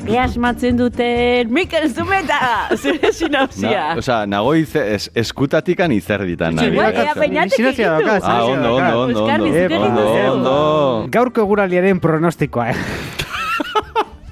Ea 0.08 0.24
asmatzen 0.24 0.77
duten 0.80 1.51
Mikel 1.54 1.89
Zumeta, 1.94 2.39
zure 2.82 3.12
sinopsia. 3.12 3.84
Na, 3.92 4.00
osea, 4.00 4.22
nago 4.25 4.56
ize, 4.56 4.86
es, 4.96 5.12
eskutatikan 5.13 5.92
izerditan. 5.92 6.56
Nabil. 6.56 6.80
ea 6.80 7.13
peinatek 7.20 7.60
Sinopsia 7.60 7.92
egin 7.98 8.08
du. 8.08 8.12
dauka, 8.15 8.32
Ah, 8.32 8.46
ondo, 8.46 8.75
ondo, 8.80 9.04
ondo, 9.04 10.08
ondo. 10.32 10.56
Gaurko 11.12 11.44
eguraldiaren 11.44 12.00
pronostikoa, 12.00 12.70
eh? 12.72 12.75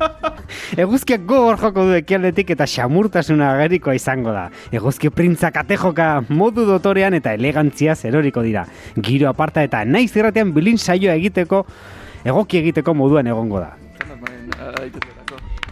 Eguzkiak 0.84 1.26
gogor 1.30 1.58
joko 1.62 1.86
du 1.88 1.94
ekialdetik 1.98 2.50
eta 2.56 2.66
xamurtasuna 2.70 3.52
agerikoa 3.56 3.96
izango 3.98 4.32
da. 4.36 4.48
Eguzki 4.72 5.10
printzak 5.14 5.58
atejoka 5.64 6.24
modu 6.30 6.66
dotorean 6.70 7.14
eta 7.20 7.34
elegantzia 7.38 7.96
zeroriko 7.96 8.42
dira. 8.46 8.66
Giro 8.98 9.30
aparta 9.30 9.64
eta 9.64 9.84
naiz 9.86 10.12
irratean 10.16 10.54
bilin 10.56 10.78
saioa 10.78 11.16
egiteko 11.20 11.66
egoki 12.26 12.58
egiteko 12.64 12.94
moduan 12.96 13.28
egongo 13.28 13.60
da. 13.60 13.74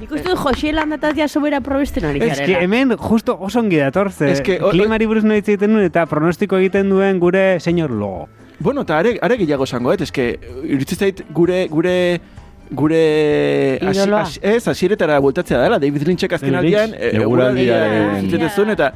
Nik 0.02 0.12
uste 0.18 0.34
Jose 0.34 0.72
Landatatia 0.74 1.28
sobera 1.30 1.60
probesten 1.62 2.06
ari 2.10 2.20
Ez 2.24 2.30
que 2.30 2.36
zarela. 2.36 2.62
hemen 2.64 2.96
justo 2.98 3.38
oso 3.40 3.60
ongi 3.60 3.78
dator, 3.78 4.12
ze 4.12 4.34
o- 4.60 4.72
klimari 4.72 5.06
buruz 5.06 5.24
noiz 5.24 5.44
egiten 5.48 5.74
duen 5.76 5.86
eta 5.86 6.08
pronostiko 6.08 6.58
egiten 6.58 6.90
duen 6.90 7.20
gure 7.20 7.60
senyor 7.60 7.92
logo. 7.92 8.28
Bueno, 8.60 8.82
eta 8.82 8.98
are, 8.98 9.18
are 9.22 9.38
gehiago 9.38 9.64
esango, 9.64 9.94
et, 9.94 10.02
eske, 10.02 10.40
iruditzen 10.64 10.98
zait 10.98 11.22
gure, 11.34 11.68
gure, 11.70 12.20
gure, 12.72 13.78
Idoloa. 13.82 14.22
hasi- 14.24 14.40
ez, 14.42 14.68
asieretara 14.68 15.20
bueltatzea 15.20 15.60
dela, 15.62 15.78
David 15.80 16.06
Lynchek 16.08 16.34
azken 16.34 16.54
David 16.54 16.76
aldian, 16.76 16.92
Lynch? 16.92 17.02
e, 17.04 17.18
Eguraldiaren- 17.20 18.22
eguraldiaren 18.24 18.70
eta 18.76 18.94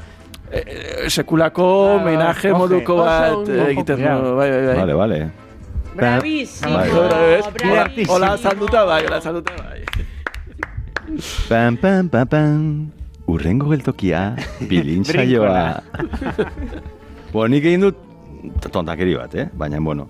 e, 0.51 0.59
e, 1.05 1.09
sekulako 1.09 1.97
Ah, 1.99 2.03
menaje 2.05 2.51
oje, 2.51 2.57
moduko 2.57 2.95
bat 3.01 3.49
egiten 3.69 3.97
du, 3.97 4.35
bai, 4.37 4.49
bai, 4.51 4.65
bai. 4.65 4.75
Vale, 4.81 4.93
vale. 4.93 5.19
Bravísimo, 5.95 6.77
bravísimo. 7.53 8.13
Hola, 8.15 8.37
salduta 8.37 8.83
bai, 8.83 9.05
hola, 9.05 9.21
salduta 9.21 9.53
bai. 9.57 9.83
Pam, 11.47 11.77
pam, 11.77 12.09
pam, 12.09 12.27
pam. 12.27 12.91
Urrengo 13.27 13.69
geltokia, 13.71 14.35
bilin 14.69 15.03
saioa. 15.05 15.81
bueno, 17.33 17.55
nik 17.55 17.63
egin 17.65 17.81
dut 17.87 17.95
tontakeri 18.71 19.15
bat, 19.15 19.33
eh? 19.35 19.47
Baina, 19.53 19.79
bueno. 19.79 20.07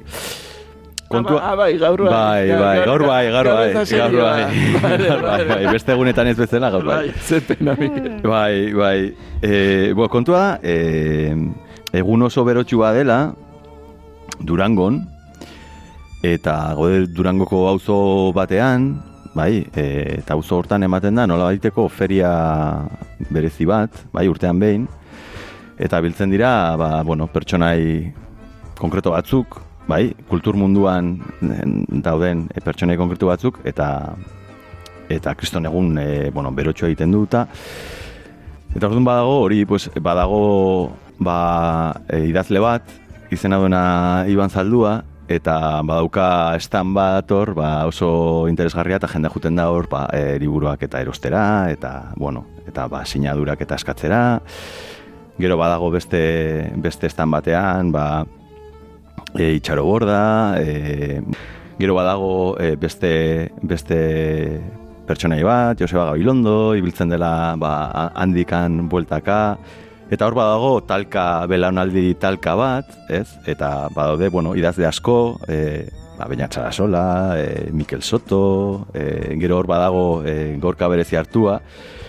Kontua... 1.10 1.38
Ah, 1.38 1.56
bai, 1.56 1.78
gaur 1.78 2.02
bai. 2.02 2.10
Bai, 2.10 2.50
bai, 2.58 2.78
gaur 2.86 3.02
bai, 3.06 3.26
gaur 3.30 3.46
bai, 3.46 3.74
gaur 3.74 4.14
bai, 4.18 4.46
bai, 5.22 5.42
bai, 5.46 5.60
beste 5.70 5.94
egunetan 5.94 6.32
ez 6.32 6.38
bezala 6.40 6.72
gaur 6.74 6.82
bai. 6.88 6.96
Bai, 7.06 7.20
zer 7.22 7.44
pena. 7.46 7.76
Bai, 8.24 8.74
bai. 8.74 8.98
E, 9.38 9.94
bo, 9.94 10.08
kontua 10.10 10.40
da, 10.42 10.48
e, 10.66 11.36
egun 11.94 12.26
oso 12.26 12.42
berotxua 12.48 12.90
dela, 12.98 13.20
Durangon, 14.42 14.98
eta 16.26 16.74
gode 16.74 17.06
Durangoko 17.14 17.68
auzo 17.70 18.00
batean, 18.34 18.96
bai, 19.38 19.62
e, 19.78 19.86
eta 20.24 20.34
auzo 20.34 20.58
hortan 20.58 20.88
ematen 20.90 21.22
da, 21.22 21.28
nola 21.30 21.52
baiteko 21.52 21.86
feria 21.86 22.34
berezi 23.30 23.70
bat, 23.70 23.94
bai, 24.10 24.26
urtean 24.32 24.58
behin, 24.58 24.90
eta 25.78 26.02
biltzen 26.02 26.34
dira, 26.34 26.74
ba, 26.82 26.90
bueno, 27.06 27.30
pertsonai 27.30 28.10
konkreto 28.82 29.14
batzuk, 29.14 29.62
bai, 29.88 30.14
kultur 30.30 30.58
munduan 30.58 31.20
en, 31.42 31.84
dauden 32.04 32.46
e, 32.54 32.62
pertsonai 32.62 32.98
konkretu 32.98 33.30
batzuk, 33.30 33.62
eta 33.68 34.16
eta 35.10 35.36
kriston 35.38 35.68
egun 35.70 35.98
e, 36.02 36.30
bueno, 36.34 36.52
berotxoa 36.52 36.90
egiten 36.90 37.14
duta. 37.14 37.46
Eta 38.76 38.88
orduan 38.88 39.06
badago, 39.06 39.42
hori 39.46 39.64
pues, 39.70 39.90
badago 40.02 40.96
ba, 41.20 41.96
e, 42.10 42.26
idazle 42.32 42.62
bat, 42.64 42.90
izena 43.32 43.60
duena 43.62 44.26
Iban 44.28 44.50
Zaldua, 44.50 45.04
eta 45.28 45.82
badauka 45.86 46.56
estan 46.58 46.94
bat 46.94 47.32
hor, 47.34 47.54
ba, 47.58 47.70
oso 47.90 48.48
interesgarria 48.50 49.00
eta 49.00 49.10
jende 49.10 49.30
juten 49.34 49.58
da 49.58 49.70
hor, 49.74 49.90
ba, 49.90 50.06
e, 50.14 50.38
liburuak 50.42 50.84
eta 50.86 51.02
erostera, 51.02 51.70
eta, 51.74 52.12
bueno, 52.18 52.46
eta 52.68 52.88
ba, 52.92 53.06
sinadurak 53.06 53.62
eta 53.62 53.78
eskatzera. 53.78 54.24
Gero 55.38 55.58
badago 55.60 55.90
beste, 55.92 56.72
beste 56.80 57.10
estan 57.12 57.32
batean, 57.32 57.92
ba, 57.92 58.26
e, 59.38 59.56
itxaro 59.60 59.84
borda, 59.86 60.56
e, 60.60 61.22
gero 61.80 61.96
badago 61.96 62.56
e, 62.60 62.76
beste, 62.76 63.52
beste 63.62 64.00
pertsonai 65.06 65.44
bat, 65.46 65.80
Joseba 65.80 66.10
Gabilondo, 66.12 66.74
ibiltzen 66.76 67.12
dela 67.12 67.56
ba, 67.60 68.12
handikan 68.16 68.88
bueltaka, 68.90 69.58
eta 70.10 70.28
hor 70.28 70.38
badago 70.38 70.72
talka, 70.88 71.46
belaunaldi 71.52 72.16
talka 72.22 72.56
bat, 72.58 72.90
ez? 73.10 73.28
Eta 73.46 73.90
badaude, 73.94 74.30
bueno, 74.34 74.56
idazle 74.56 74.88
asko, 74.90 75.38
e, 75.48 75.88
ba, 76.18 76.28
Beñat 76.28 76.72
Sola, 76.72 77.36
e, 77.38 77.70
Mikel 77.72 78.02
Soto, 78.02 78.88
e, 78.94 79.36
gero 79.40 79.58
hor 79.58 79.68
badago 79.68 80.24
e, 80.26 80.58
gorka 80.60 80.88
berezi 80.88 81.16
hartua, 81.16 81.62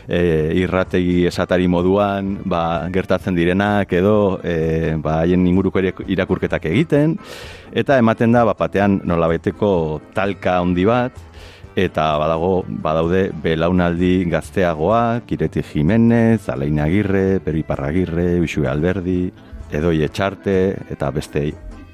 e, 0.09 0.53
irrategi 0.55 1.27
esatari 1.27 1.69
moduan 1.69 2.39
ba, 2.45 2.89
gertatzen 2.93 3.35
direnak 3.35 3.93
edo 3.93 4.41
e, 4.43 4.95
ba, 5.03 5.21
haien 5.25 5.47
inguruko 5.47 5.83
irakurketak 6.07 6.69
egiten 6.71 7.17
eta 7.75 7.99
ematen 7.99 8.33
da 8.33 8.45
bat 8.47 8.59
batean 8.59 9.01
nolabaiteko 9.05 10.01
talka 10.15 10.61
handi 10.61 10.87
bat 10.89 11.19
eta 11.77 12.15
badago 12.17 12.65
badaude 12.67 13.27
belaunaldi 13.43 14.25
gazteagoak, 14.33 15.27
Kireti 15.29 15.61
Jimenez, 15.61 16.49
Alain 16.49 16.81
Agirre, 16.81 17.39
Peru 17.45 17.61
Iparragirre, 17.61 18.41
Uxue 18.41 18.65
Alberdi, 18.71 19.29
Edoi 19.77 20.01
Etxarte 20.07 20.57
eta 20.89 21.11
beste 21.13 21.43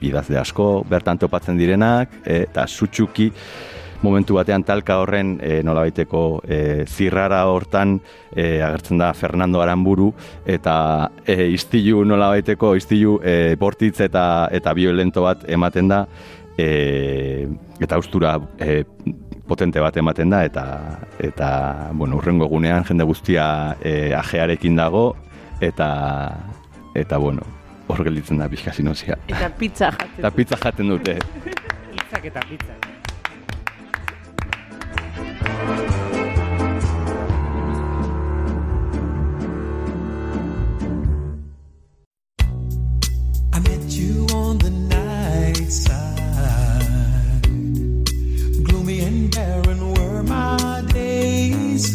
idazle 0.03 0.39
asko 0.41 0.85
bertan 0.89 1.19
topatzen 1.19 1.59
direnak 1.59 2.21
e, 2.25 2.43
eta 2.49 2.67
sutsuki 2.67 3.31
momentu 4.03 4.35
batean 4.35 4.65
talka 4.67 4.99
horren 5.03 5.37
e, 5.43 5.61
nolabaiteko 5.63 6.23
e, 6.43 6.59
zirrara 6.91 7.45
hortan 7.47 7.97
e, 8.35 8.61
agertzen 8.63 8.99
da 8.99 9.13
Fernando 9.15 9.63
Aramburu 9.63 10.11
eta 10.47 10.75
e, 11.25 11.49
istilu 11.55 12.03
nolabaiteko 12.05 12.75
istilu 12.79 13.19
e, 13.23 13.55
bortitz 13.59 14.01
eta 14.09 14.25
eta 14.53 14.75
violento 14.75 15.23
bat 15.29 15.47
ematen 15.49 15.93
da 15.93 16.05
e, 16.59 17.47
eta 17.81 17.95
austura 17.97 18.37
e, 18.59 18.83
potente 19.47 19.81
bat 19.83 19.97
ematen 19.97 20.31
da 20.31 20.43
eta 20.47 20.67
eta 21.23 21.49
bueno, 21.93 22.19
urrengo 22.19 22.47
egunean 22.51 22.87
jende 22.89 23.07
guztia 23.07 23.77
e, 23.81 24.13
ajearekin 24.19 24.77
dago 24.77 25.13
eta 25.61 25.89
eta 26.95 27.19
bueno, 27.19 27.47
hor 27.89 28.05
gelditzen 28.05 28.39
da 28.39 28.49
pixka 28.49 28.73
sinozia. 28.73 29.17
Eta 29.29 29.51
pizza 29.59 29.91
jaten. 29.91 30.19
Eta 30.19 30.31
pizza 30.31 30.57
jaten 30.62 30.89
dute. 30.95 31.19
Pizzak 31.93 32.25
eta 32.31 32.41
pizzak. 32.49 32.89
I 43.55 43.59
met 43.61 43.85
you 43.93 44.27
on 44.35 44.59
the 44.59 44.71
night 44.71 45.71
side. 45.71 47.43
Gloomy 48.65 49.01
and 49.01 49.31
barren 49.35 49.93
were 49.95 50.23
my 50.23 50.83
days. 50.93 51.87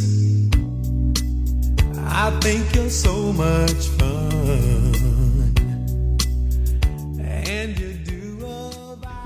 I 2.06 2.30
think 2.42 2.76
you're 2.76 2.90
so 2.90 3.34
much 3.34 3.88
fun. 3.98 5.07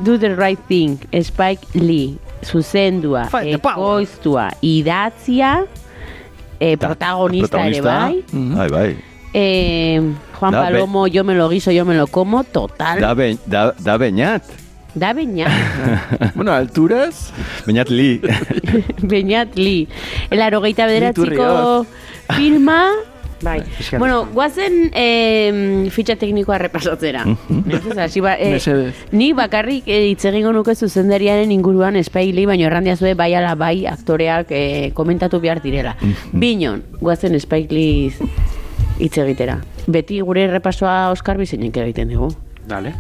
Do 0.04 0.18
the 0.18 0.36
right 0.36 0.60
thing, 0.68 0.98
Spike 1.22 1.62
Lee, 1.74 2.18
zuzendua, 2.44 3.28
power. 3.30 3.46
ekoiztua, 3.54 4.50
idatzia, 4.62 5.66
eh, 6.60 6.76
protagonista 6.78 7.68
ere 7.68 7.82
bai. 7.82 8.24
Bai, 8.32 8.70
bai. 8.70 8.98
Eh, 9.34 10.02
Juan 10.40 10.52
Da, 10.52 10.62
be- 10.66 10.74
Palomo, 10.74 11.08
yo 11.08 11.24
me 11.24 11.36
lo 11.36 11.48
guiso, 11.50 11.72
yo 11.72 11.86
me 11.86 11.96
lo 11.96 12.08
como, 12.08 12.44
total. 12.44 13.00
Da, 13.00 13.14
be, 13.14 13.38
da, 13.46 13.74
da 13.78 13.98
beñat. 13.98 14.44
Da 14.94 15.14
Beñat, 15.14 15.48
bueno, 16.36 16.52
alturas, 16.52 17.32
Beñat 17.66 17.88
li. 17.90 18.20
Beñat 19.02 19.56
Lee. 19.56 19.88
El 20.30 20.42
arogeita 20.42 20.86
bederatziko 20.86 21.86
filma, 22.36 22.90
Bai. 23.42 23.60
Eskerrik 23.80 24.00
Bueno, 24.00 24.26
guazen 24.34 24.92
eh, 24.94 25.88
fitxa 25.92 26.16
teknikoa 26.16 26.58
repasatzera. 26.62 27.26
Hasi 27.98 28.22
ba, 28.22 28.36
eh, 28.38 28.60
ni 29.12 29.32
bakarrik 29.34 29.88
eh, 29.88 30.12
hitz 30.12 30.26
egingo 30.26 30.54
nuke 30.54 30.76
zuzendariaren 30.76 31.52
inguruan 31.52 32.02
Spike 32.04 32.46
bai 32.46 32.64
oerrandia 32.64 32.96
zue 32.96 33.14
bai 33.16 33.34
ala 33.36 33.56
bai 33.56 33.86
aktoreak 33.86 34.52
eh, 34.52 34.92
komentatu 34.94 35.40
behar 35.40 35.62
direla. 35.62 35.96
Binon, 36.32 36.84
guazen 37.00 37.38
Lee 37.72 38.12
hitz 39.00 39.18
egitera. 39.18 39.60
Beti 39.88 40.22
gure 40.22 40.48
repasoa 40.48 41.12
Oscar 41.12 41.38
Bizenek 41.38 41.78
egiten 41.78 42.10
dugu. 42.10 42.34
Dale. 42.68 42.94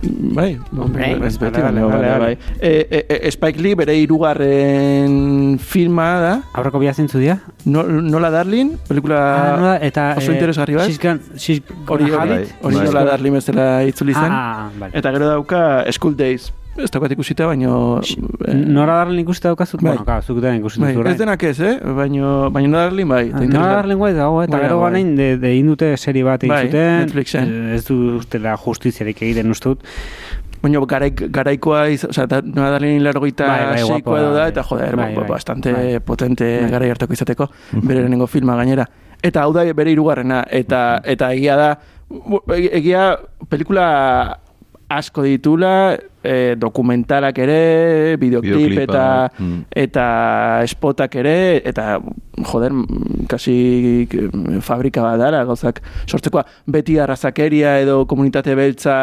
Bai, 0.00 0.58
Hombre. 0.76 1.14
beti, 1.18 1.38
bai, 1.38 1.50
dale. 1.50 2.18
bai. 2.22 2.38
E, 2.60 2.86
e, 2.90 3.18
e, 3.26 3.30
Spike 3.32 3.58
Lee 3.60 3.74
bere 3.74 3.96
hirugarren 3.98 5.58
filma 5.58 6.06
da, 6.22 6.34
Aurreko 6.54 6.78
bia 6.78 6.92
zintzu 6.94 7.18
dira? 7.18 7.38
No- 7.64 7.82
Nola 7.82 8.30
Darling, 8.30 8.76
pelikula 8.86 9.18
Ah, 9.18 9.56
nola, 9.56 9.74
eta... 9.82 10.14
oso 10.16 10.30
eh, 10.30 10.34
interesgarri 10.38 10.74
bat. 10.78 10.86
She's 10.86 11.00
she's 11.36 11.62
hori 11.86 12.10
hori, 12.10 12.46
hori 12.62 12.76
Bai. 12.76 12.84
Nola 12.86 13.04
Darling 13.10 13.34
bezala 13.40 13.66
itzuli 13.90 14.14
zen. 14.14 14.30
Ah, 14.30 14.70
vale. 14.78 14.92
Eta 14.94 15.10
gero 15.12 15.26
dauka 15.34 15.84
School 15.92 16.14
Days. 16.16 16.52
Ez 16.78 16.90
daukat 16.94 17.10
ikusita, 17.16 17.46
baino... 17.50 18.00
eh, 18.46 18.54
Nora 18.54 19.00
Darling 19.00 19.24
ikuste 19.26 19.48
daukazut? 19.48 19.80
Bai. 19.82 19.90
Bueno, 19.96 20.04
claro, 20.06 20.22
zuk 20.22 20.38
den 20.40 20.60
ikusten 20.60 20.84
Bai, 20.84 20.92
ez 20.92 20.98
orain. 21.00 21.16
denak 21.18 21.42
ez, 21.42 21.58
eh? 21.60 21.72
Baino, 21.82 22.50
baino 22.54 22.68
Nola 22.70 22.84
Darling 22.86 23.08
bai. 23.10 23.24
eta 23.28 23.40
Nora. 23.50 23.72
Darling 23.80 23.98
guai 23.98 24.12
dago, 24.14 24.42
eta 24.44 24.52
Bai, 24.56 24.62
gero 24.62 24.78
bai. 24.80 24.90
ganain 24.92 25.16
de, 25.16 25.26
de 25.42 25.54
indute 25.58 25.88
serie 25.96 26.22
bat 26.22 26.42
egin 26.46 26.54
Bai, 26.54 26.66
zuten. 26.68 27.00
Netflixen. 27.02 27.50
Eh, 27.72 27.74
Ez 27.74 27.84
du 27.88 27.96
ustela 28.20 28.56
justiziarik 28.56 29.20
egiten 29.26 29.50
uste 29.50 29.68
dut. 29.74 29.82
Baina 30.62 30.80
garaik, 30.90 31.24
garaikoa, 31.34 31.88
iz, 31.90 32.04
o 32.04 32.12
sea, 32.12 32.26
da, 32.30 32.40
Nola 32.42 32.70
Darling 32.76 33.02
largoita 33.02 33.46
Bai, 33.50 33.66
bai, 33.72 33.82
seikoa 33.84 34.20
da, 34.22 34.30
bai. 34.38 34.48
eta 34.54 34.62
joder, 34.70 34.96
Bai, 34.96 35.14
ba- 35.14 35.20
bai. 35.22 35.28
bastante 35.30 35.72
Bai. 35.72 35.98
potente 36.00 36.60
Bai. 36.62 36.70
garai 36.70 36.90
hartako 36.94 37.12
izateko, 37.18 37.50
bere 37.82 38.00
lehenengo 38.04 38.26
filma 38.26 38.54
gainera. 38.56 38.86
Eta 39.22 39.42
hau 39.42 39.52
da 39.52 39.66
bere 39.74 39.90
hirugarrena 39.90 40.44
eta 40.48 41.00
eta 41.04 41.32
egia 41.34 41.56
da 41.58 41.70
egia 42.54 43.18
pelikula 43.50 44.38
asko 44.88 45.22
ditula, 45.26 45.98
e, 46.22 46.54
dokumentalak 46.58 47.38
ere, 47.38 48.16
Videoclipa, 48.20 48.82
eta 48.82 49.04
mm. 49.38 49.60
eta 49.84 50.06
spotak 50.66 51.14
ere 51.20 51.36
eta 51.68 51.98
joder, 52.46 52.72
mm, 52.72 53.26
kasi 53.30 54.06
eh, 54.06 54.60
fabrika 54.64 55.02
bat 55.02 55.18
dara 55.20 55.44
gauzak 55.48 55.80
sortzekoa 56.06 56.44
beti 56.66 56.98
arrazakeria 56.98 57.78
edo 57.82 58.04
komunitate 58.06 58.54
beltza 58.58 58.96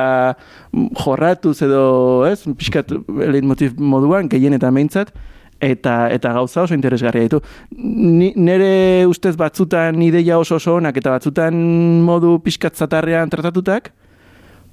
mm, 0.71 0.91
jorratuz 1.03 1.61
edo, 1.65 1.85
ez, 2.29 2.41
pixkat 2.57 2.91
leitmotiv 3.33 3.79
moduan, 3.79 4.29
gehienetan 4.31 4.75
behintzat 4.75 5.15
eta 5.63 6.09
eta 6.11 6.33
gauza 6.35 6.65
oso 6.65 6.75
interesgarria 6.75 7.25
ditu. 7.25 7.39
Ni, 7.79 8.33
nere 8.35 9.05
ustez 9.07 9.35
batzutan 9.39 10.01
ideia 10.03 10.37
oso 10.37 10.59
oso 10.59 10.75
onak 10.75 10.97
eta 10.99 11.15
batzutan 11.15 11.55
modu 12.03 12.37
pixkat 12.43 12.75
zatarrean 12.75 13.31
tratatutak, 13.31 13.93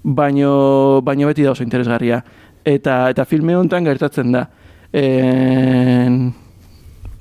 baino, 0.03 1.01
baino 1.03 1.27
beti 1.31 1.43
da 1.43 1.53
oso 1.53 1.65
interesgarria. 1.65 2.23
Eta, 2.65 3.09
eta 3.11 3.25
filme 3.27 3.57
honetan 3.57 3.85
gertatzen 3.85 4.33
da. 4.33 4.47
En... 4.93 6.33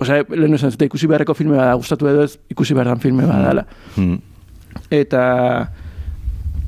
Osea, 0.02 0.26
lehen 0.34 0.58
esan 0.58 0.74
zute 0.74 0.88
ikusi 0.90 1.08
beharreko 1.10 1.36
filme 1.38 1.58
bada, 1.60 1.76
gustatu 1.78 2.10
edo 2.10 2.26
ez, 2.26 2.36
ikusi 2.50 2.74
behar 2.74 2.90
dan 2.94 3.02
filme 3.04 3.28
badala. 3.30 3.66
Mm. 3.96 4.20
Eta... 4.90 5.24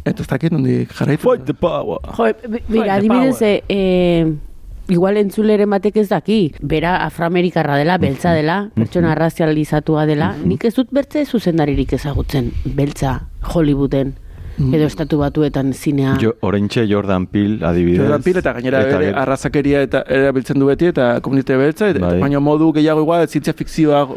Eta 0.03 0.19
ez 0.19 0.27
dakit 0.27 0.51
nondik 0.51 0.91
jarraitu. 0.91 1.23
Fight 1.23 1.45
the 1.47 1.53
power. 1.55 2.01
Jo, 2.17 2.27
bira, 2.67 2.97
adibidez, 2.97 3.39
e, 3.41 3.53
e, 3.71 4.33
igual 4.91 5.17
entzuleren 5.21 5.71
batek 5.71 6.01
ez 6.01 6.09
daki, 6.09 6.39
bera 6.59 6.97
afroamerikarra 7.05 7.77
dela, 7.79 7.95
beltza 8.01 8.33
dela, 8.35 8.57
pertsona 8.75 9.13
razializatua 9.15 10.03
dela, 10.09 10.33
nik 10.43 10.65
ez 10.67 10.73
dut 10.75 10.91
bertze 10.91 11.23
zuzendaririk 11.23 11.95
ezagutzen, 11.95 12.51
beltza 12.75 13.21
Hollywooden, 13.53 14.11
edo 14.59 14.85
estatu 14.85 15.17
batuetan 15.17 15.73
zinea. 15.73 16.17
Jo, 16.21 16.35
oraintxe 16.41 16.85
Jordan 16.89 17.25
Peele 17.27 17.65
adibidez. 17.65 18.01
Jordan 18.01 18.21
Peele 18.21 18.39
eta 18.39 18.53
gainera 18.53 18.83
bere 18.85 19.05
gero- 19.07 19.17
arrazakeria 19.21 19.81
eta 19.81 20.03
erabiltzen 20.07 20.59
du 20.59 20.67
beti 20.69 20.85
eta 20.91 21.19
komunitate 21.21 21.57
beltza, 21.57 21.89
eta, 21.89 21.99
Bai. 22.05 22.19
baina 22.21 22.39
modu 22.39 22.71
gehiago 22.73 23.01
igual, 23.01 23.27
zientzia 23.27 23.53
fikzioa, 23.53 24.07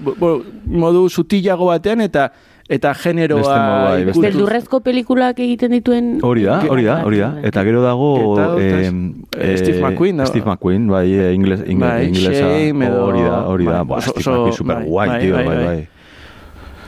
modu 0.66 1.08
sutilago 1.08 1.66
batean 1.72 2.00
eta 2.00 2.30
eta 2.68 2.92
generoa 2.98 3.56
bai. 3.94 4.04
Beldurrezko 4.10 4.80
pelikulak 4.82 5.38
egiten 5.38 5.70
dituen... 5.70 6.18
Hori 6.26 6.42
da, 6.42 6.56
hori 6.68 6.82
da, 6.84 6.96
hori 7.06 7.20
da. 7.22 7.28
Eta 7.46 7.62
gero 7.62 7.80
dago... 7.84 8.08
Eta 8.34 8.86
em, 8.88 9.14
eh, 9.38 9.56
Steve 9.56 9.78
McQueen, 9.80 10.16
da. 10.18 10.26
Steve 10.26 10.44
McQueen, 10.50 10.88
bai, 10.90 11.06
eh, 11.14 11.32
ingles, 11.32 11.62
ingles, 11.64 11.92
Bai, 11.92 12.08
inglesa. 12.08 12.46
Hori 13.04 13.22
da, 13.22 13.36
hori 13.46 13.64
da. 13.70 13.84
bai, 13.84 13.86
Ba, 13.86 14.00
Steve 14.02 14.18
McQueen 14.32 14.52
super 14.52 14.76
bai, 14.80 14.84
guai, 14.88 15.08
bai, 15.08 15.30
bai, 15.30 15.44
bai, 15.46 15.56
bai. 15.56 15.64
bai. 15.66 15.88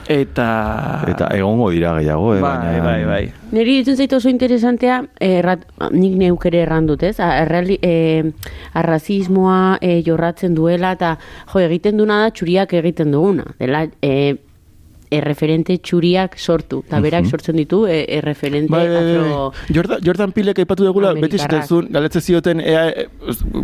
Eta... 0.09 1.05
Eta 1.13 1.27
egongo 1.37 1.69
dira 1.71 1.93
gehiago, 1.99 2.31
eh, 2.35 2.41
bai, 2.41 2.55
baina... 2.57 2.85
bai, 2.85 3.05
bai. 3.05 3.21
Niri 3.53 3.75
ditzen 3.81 3.99
zait 4.01 4.13
oso 4.17 4.31
interesantea, 4.33 5.03
errat, 5.21 5.67
nik 5.93 6.15
neuk 6.17 6.47
ere 6.49 6.63
erran 6.65 6.89
dut, 6.89 7.05
ez? 7.05 7.19
A- 7.21 7.35
Erreali, 7.43 7.77
e, 7.85 8.25
arrazismoa 8.81 9.77
e, 9.85 9.99
jorratzen 10.07 10.57
duela, 10.57 10.95
eta 10.97 11.15
jo, 11.53 11.61
egiten 11.61 12.01
duna 12.01 12.23
da 12.25 12.31
txuriak 12.33 12.73
egiten 12.81 13.13
duguna. 13.13 13.45
Dela, 13.61 13.85
e, 14.01 14.37
erreferente 15.11 15.79
txuriak 15.79 16.37
sortu, 16.39 16.83
eta 16.87 17.01
berak 17.05 17.27
sortzen 17.27 17.57
ditu 17.57 17.85
e, 17.89 18.01
erreferente 18.19 18.71
Bai, 18.73 18.85
bai. 18.89 19.01
afro... 19.01 19.53
Jordan, 19.75 20.03
Jordan 20.05 20.33
Pilek 20.37 20.61
aipatu 20.65 20.87
dugula, 20.87 21.15
beti 21.17 21.41
zuen, 21.41 21.91
galetze 21.93 22.21
zioten, 22.21 22.61
ea, 22.61 22.87
e, 22.91 23.07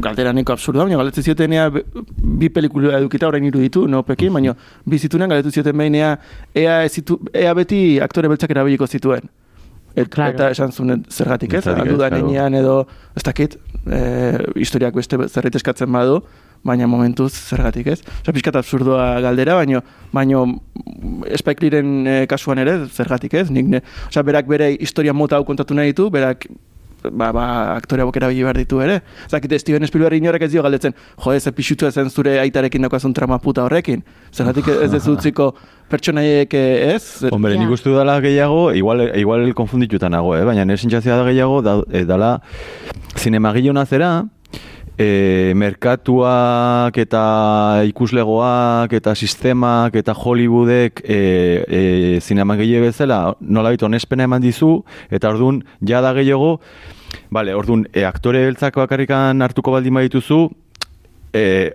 galdera 0.05 0.33
neko 0.33 0.57
absurda, 0.57 0.85
baina 0.85 1.01
galetze 1.01 1.23
zioten 1.23 1.53
ea 1.53 1.69
bi 1.71 2.49
pelikula 2.49 2.99
edukita 2.99 3.29
orain 3.29 3.45
hiru 3.45 3.63
ditu, 3.63 3.87
no 3.89 4.03
pekin, 4.03 4.33
baina 4.33 4.57
bi 4.85 4.99
zitunen 4.99 5.31
galetu 5.31 5.53
zioten 5.53 5.77
behin 5.79 6.01
ea, 6.01 6.13
ea, 6.55 6.83
ez 6.85 6.93
zitu, 6.93 7.21
ea 7.33 7.55
beti 7.55 7.83
aktore 8.05 8.31
beltzak 8.33 8.55
erabiliko 8.57 8.87
zituen. 8.87 9.31
Et, 9.95 10.09
Claro. 10.11 10.35
Eta 10.35 10.49
esan 10.51 10.73
zuen 10.75 11.05
zergatik 11.07 11.53
ez, 11.55 11.67
aldu 11.71 11.97
da 12.01 12.09
claro. 12.11 12.57
edo, 12.59 12.79
ez 13.15 13.23
dakit, 13.23 13.55
e, 13.87 14.01
historiak 14.59 14.95
beste 14.95 15.17
zerbait 15.29 15.55
eskatzen 15.55 15.93
badu, 15.93 16.25
baina 16.65 16.89
momentuz 16.91 17.33
zergatik 17.33 17.93
ez. 17.95 18.01
Osa, 18.23 18.33
pixkat 18.33 18.59
absurdoa 18.61 19.09
galdera, 19.25 19.59
baino, 19.61 19.83
baino 20.13 20.45
Spike 21.37 21.65
Lee-ren 21.65 21.95
eh, 22.07 22.21
kasuan 22.31 22.63
ere, 22.65 22.79
zergatik 22.89 23.35
ez, 23.41 23.49
nik 23.55 23.69
ne, 23.71 23.83
osea, 24.09 24.25
berak 24.27 24.49
bere 24.51 24.73
historia 24.75 25.13
mota 25.13 25.39
hau 25.39 25.45
kontatu 25.49 25.77
nahi 25.77 25.93
ditu, 25.93 26.11
berak 26.13 26.49
ba, 27.11 27.33
ba, 27.33 27.45
aktorea 27.77 28.07
bokera 28.09 28.29
bili 28.33 28.43
behar 28.45 28.57
ditu 28.57 28.81
ere. 28.81 29.01
Zakit, 29.29 29.53
Steven 29.61 29.87
Spielberg 29.87 30.17
inorek 30.19 30.47
ez 30.47 30.51
dio 30.53 30.63
galdetzen, 30.65 30.95
jo, 31.21 31.33
ez 31.33 31.45
pixutu 31.55 31.89
ezen 31.89 32.11
zure 32.11 32.39
aitarekin 32.41 32.87
daukazun 32.87 33.15
trama 33.15 33.39
puta 33.39 33.65
horrekin. 33.65 34.05
Zergatik 34.33 34.69
ez 34.73 34.93
ez 34.95 35.05
utziko 35.15 35.53
pertsonaiek 35.91 36.55
eh, 36.57 36.95
ez? 36.95 37.31
Hombre, 37.33 37.57
nik 37.61 37.73
uste 37.75 37.93
dela 37.93 38.19
gehiago, 38.25 38.71
igual, 38.73 39.09
igual 39.21 39.51
konfundituta 39.57 40.09
nago, 40.13 40.35
eh? 40.37 40.45
baina 40.49 40.65
nire 40.65 40.81
sentsazioa 40.81 41.21
da 41.21 41.29
gehiago, 41.29 41.61
da, 41.65 41.77
e, 41.93 42.05
dala 42.09 42.39
zinemagile 43.21 43.85
zera, 43.87 44.25
e, 44.99 45.53
merkatuak 45.59 46.97
eta 47.03 47.23
ikuslegoak 47.91 48.93
eta 48.99 49.15
sistemak 49.15 49.97
eta 49.99 50.15
Hollywoodek 50.15 51.03
e, 51.05 51.19
e, 51.67 51.81
zinemagile 52.21 52.81
bezala 52.87 53.35
nolabait 53.41 53.83
onespena 53.83 54.29
eman 54.29 54.43
dizu, 54.43 54.85
eta 55.11 55.33
orduan 55.35 55.65
ja 55.81 56.01
da 56.05 56.15
gehiago, 56.15 56.59
Vale, 57.31 57.55
orduan, 57.55 57.85
e, 57.95 58.03
aktore 58.07 58.41
beltzak 58.47 58.75
bakarrikan 58.79 59.43
hartuko 59.43 59.71
baldin 59.75 59.95
badituzu, 59.95 60.49
e, 61.35 61.75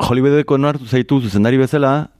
Hollywoodeko 0.00 0.58
hartu 0.66 0.86
zaitu 0.86 1.20
zuzendari 1.20 1.58
bezala, 1.58 2.10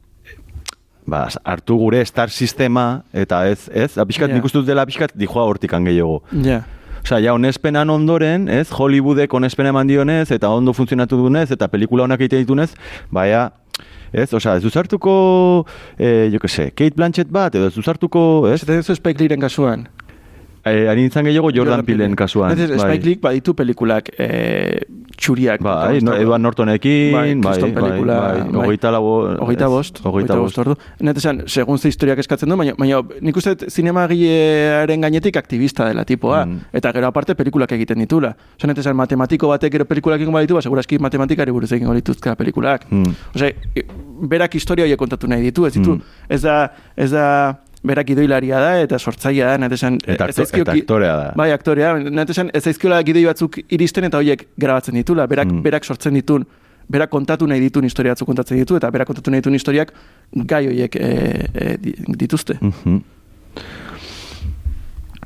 ba, 1.06 1.28
hartu 1.44 1.76
gure 1.80 2.04
star 2.06 2.30
sistema, 2.30 3.02
eta 3.12 3.48
ez, 3.48 3.68
ez, 3.72 3.96
apiskat, 3.98 4.30
Ja. 4.30 4.34
nik 4.34 4.44
uste 4.44 4.58
dut 4.58 4.66
dela 4.66 4.82
apiskat 4.82 5.14
dijoa 5.14 5.44
hortikan 5.44 5.84
gehiago. 5.84 6.22
Ja. 6.44 6.62
Osea, 7.02 7.20
ja, 7.24 7.34
onespenan 7.34 7.90
ondoren, 7.90 8.48
ez, 8.48 8.68
Hollywoodek 8.76 9.32
onespena 9.34 9.72
eman 9.72 9.88
dionez, 9.88 10.30
eta 10.30 10.50
ondo 10.52 10.74
funtzionatu 10.76 11.16
dunez, 11.16 11.48
eta 11.50 11.68
pelikula 11.72 12.04
honak 12.04 12.20
egiten 12.20 12.44
ditunez, 12.44 12.70
baina, 13.10 13.48
ez, 14.12 14.28
osea, 14.34 14.56
ez 14.58 14.62
duzartuko, 14.62 15.66
eh, 15.98 16.28
jo 16.32 16.38
que 16.38 16.48
se, 16.48 16.70
Kate 16.70 16.94
Blanchett 16.96 17.30
bat, 17.32 17.54
edo 17.54 17.70
ez 17.70 17.74
duzartuko, 17.74 18.22
ez, 18.52 18.62
ez 18.68 18.84
Spike 18.92 19.18
Lee-ren 19.22 19.40
kasuan. 19.40 19.88
eh, 20.64 20.90
ari 20.90 21.00
nintzen 21.06 21.24
gehiago 21.24 21.50
Jordan 21.54 21.84
Peelen 21.86 22.14
kasuan. 22.16 22.52
Ez, 22.52 22.68
Spike 22.80 23.06
Lee 23.06 23.18
baditu 23.20 23.54
pelikulak 23.56 24.10
eh, 24.18 24.80
txuriak. 25.20 25.60
Bai, 25.62 26.00
no, 26.00 26.14
Edward 26.16 26.40
Nortonekin, 26.40 27.12
bai, 27.12 27.34
bai, 27.36 27.58
bai, 27.60 27.70
pelikula, 27.76 28.16
bai, 28.20 28.42
bai. 28.48 28.62
hogeita 28.64 28.90
labo... 28.94 29.12
Hogeita 29.44 29.68
bost, 29.68 30.00
Hogeita 30.04 30.36
bost. 30.40 30.58
ordu. 30.62 30.76
Net 31.04 31.20
esan, 31.20 31.42
segun 31.46 31.78
ze 31.78 31.92
historiak 31.92 32.18
eskatzen 32.24 32.48
du, 32.48 32.56
baina, 32.56 32.72
baina 32.78 33.02
nik 33.20 33.36
uste 33.36 33.54
zinemagilearen 33.68 35.00
gainetik 35.06 35.36
aktivista 35.36 35.86
dela 35.88 36.04
tipoa. 36.08 36.44
Mm. 36.46 36.58
Eta 36.80 36.92
gero 36.96 37.06
aparte 37.10 37.34
pelikulak 37.38 37.72
egiten 37.76 38.00
ditula. 38.02 38.32
Osa, 38.56 38.66
net 38.70 38.78
esan, 38.82 38.96
matematiko 38.96 39.48
batek 39.52 39.72
gero 39.76 39.84
pelikulak 39.88 40.20
egingo 40.20 40.34
baditu, 40.38 40.56
ba, 40.58 40.62
seguraski 40.64 40.98
matematikari 40.98 41.52
buruz 41.54 41.70
egingo 41.76 41.94
dituzka 41.94 42.34
pelikulak. 42.40 42.86
Mm. 42.90 43.14
Osea, 43.34 43.52
e, 43.76 43.84
berak 44.30 44.54
historia 44.58 44.84
horiek 44.88 44.98
kontatu 45.00 45.28
nahi 45.30 45.42
ditu, 45.50 45.66
ez 45.66 45.74
ditu, 45.76 45.96
Mm. 45.96 46.02
ez 46.28 46.42
da, 46.42 46.56
ez 46.96 47.10
da, 47.10 47.26
berak 47.82 48.10
idoilaria 48.12 48.58
da 48.60 48.72
eta 48.82 48.98
sortzailea 48.98 49.46
da, 49.52 49.58
net 49.58 49.72
esan, 49.72 49.94
Eta, 50.04 50.26
ez 50.26 50.34
akto, 50.34 50.42
zaizkio 50.42 50.62
eta 50.66 50.72
aktorea 50.76 51.14
da. 51.16 51.30
Bai, 51.36 51.50
aktorea, 51.52 51.94
net 51.98 52.30
esan, 52.30 52.50
ez 52.54 52.62
zaizkiola 52.64 52.98
gidoi 53.02 53.24
batzuk 53.24 53.56
iristen 53.72 54.04
eta 54.04 54.18
horiek 54.18 54.46
grabatzen 54.60 54.94
ditula, 54.94 55.26
berak, 55.26 55.48
Mm. 55.48 55.62
berak 55.62 55.84
sortzen 55.84 56.14
ditun 56.14 56.44
bera 56.90 57.06
kontatu 57.06 57.46
nahi 57.46 57.60
dituen 57.60 57.84
historia 57.86 58.12
batzuk 58.12 58.26
kontatzen 58.26 58.58
ditu, 58.58 58.76
eta 58.76 58.90
bera 58.90 59.04
kontatu 59.06 59.30
nahi 59.30 59.40
dituen 59.40 59.54
historiak 59.54 59.92
gai 60.34 60.66
horiek 60.66 60.96
e, 60.96 61.48
e, 61.54 61.76
di- 61.78 61.94
dituzte. 62.18 62.58
Mhm. 62.60 62.98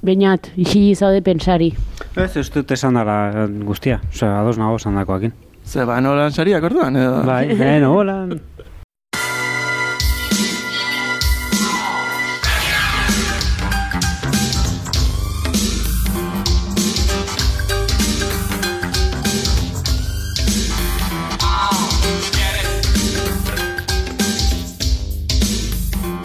Beinat, 0.05 0.51
isili 0.61 0.95
zaude 0.95 1.23
pensari. 1.25 1.71
Ez, 2.17 2.37
ez 2.37 2.51
dut 2.53 2.71
esan 2.71 2.95
dara 2.99 3.47
guztia. 3.65 4.01
Osea, 4.13 4.35
ados 4.43 4.59
nago 4.61 4.77
esan 4.77 4.95
dakoakin. 5.01 5.33
Ze, 5.65 5.85
ba, 5.89 5.97
nolan 6.05 6.31
sariak 6.31 6.63
orduan, 6.69 6.97
edo? 7.01 7.23
Bai, 7.25 7.47
beno, 7.61 7.95
hola. 7.97 8.19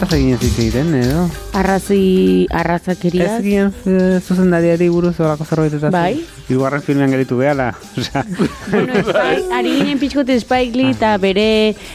Ez 0.09 0.15
egin 0.17 0.33
ez 0.33 0.41
hitz 0.41 0.55
egiten, 0.57 0.87
edo? 0.97 1.27
Arrazi, 1.59 2.47
arrazakeria. 2.49 3.27
Ez 3.27 3.43
egin 3.43 3.67
eh, 3.85 4.15
zuzendariari 4.25 4.87
buruz 4.89 5.11
horako 5.21 5.45
zerbait 5.45 5.75
eta 5.77 5.91
Bai. 5.93 6.23
Hirugarren 6.47 6.81
filmean 6.81 7.13
geritu 7.13 7.37
behala. 7.37 7.67
Osea, 7.93 8.23
bueno, 8.71 9.03
Spike, 9.05 9.53
ari 9.53 9.75
ginen 9.77 10.01
pixkote 10.01 10.39
Spike 10.41 10.73
Lee 10.81 10.95
eta 10.95 11.13
bere 11.21 11.45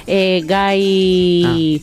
eh, 0.06 0.44
gai... 0.46 1.82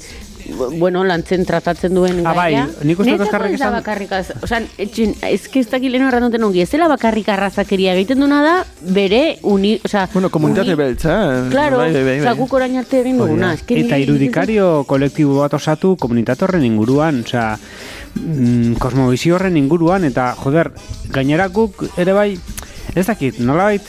Bueno, 0.79 1.03
lantzen 1.03 1.45
tratatzen 1.45 1.93
duen 1.93 2.25
Ah, 2.25 2.33
bai, 2.33 2.53
gaia. 2.53 2.67
nik 2.83 2.99
uste 2.99 3.11
dut 3.13 3.21
azkarrik 3.27 3.51
da 3.51 3.65
esan- 3.65 3.73
bakarrik 3.73 4.11
az, 4.11 4.33
o 4.41 4.47
sea, 4.47 4.61
etxin, 4.77 5.15
ez 5.21 5.47
que 5.47 5.59
ez 5.59 5.69
dakit 5.69 5.91
lehenu 5.91 6.07
erranduten 6.07 6.43
ongi, 6.43 6.61
ez 6.61 6.69
dela 6.69 6.87
bakarrik 6.87 7.29
arrazakeria 7.29 7.93
egiten 7.95 8.19
duna 8.19 8.41
da, 8.43 8.65
bere 8.81 9.37
uni, 9.43 9.79
o 9.83 9.87
sea, 9.87 10.07
Bueno, 10.13 10.29
komunitate 10.29 10.67
uni- 10.73 10.75
beltza. 10.77 11.45
eh? 11.45 11.49
Claro, 11.49 11.77
bai, 11.77 11.93
bai, 11.93 12.03
bai, 12.03 12.19
o 12.19 12.21
sea, 12.23 12.31
bai. 12.33 12.39
guk 12.39 12.53
orain 12.53 12.77
arte 12.77 12.99
egin 13.01 13.17
duguna. 13.17 13.53
Eta 13.67 13.97
irudikario 13.97 14.83
kolektibo 14.87 15.39
bat 15.39 15.53
osatu 15.53 15.95
komunitate 15.97 16.45
horren 16.45 16.65
inguruan, 16.65 17.23
osea, 17.25 17.57
mm, 18.15 18.73
kosmobizio 18.79 19.35
horren 19.35 19.57
inguruan, 19.57 20.03
eta, 20.05 20.33
joder, 20.37 20.71
gainera 21.09 21.47
guk 21.47 21.85
ere 21.97 22.13
bai, 22.13 22.37
ez 22.95 23.05
dakit, 23.07 23.39
nolabait, 23.39 23.81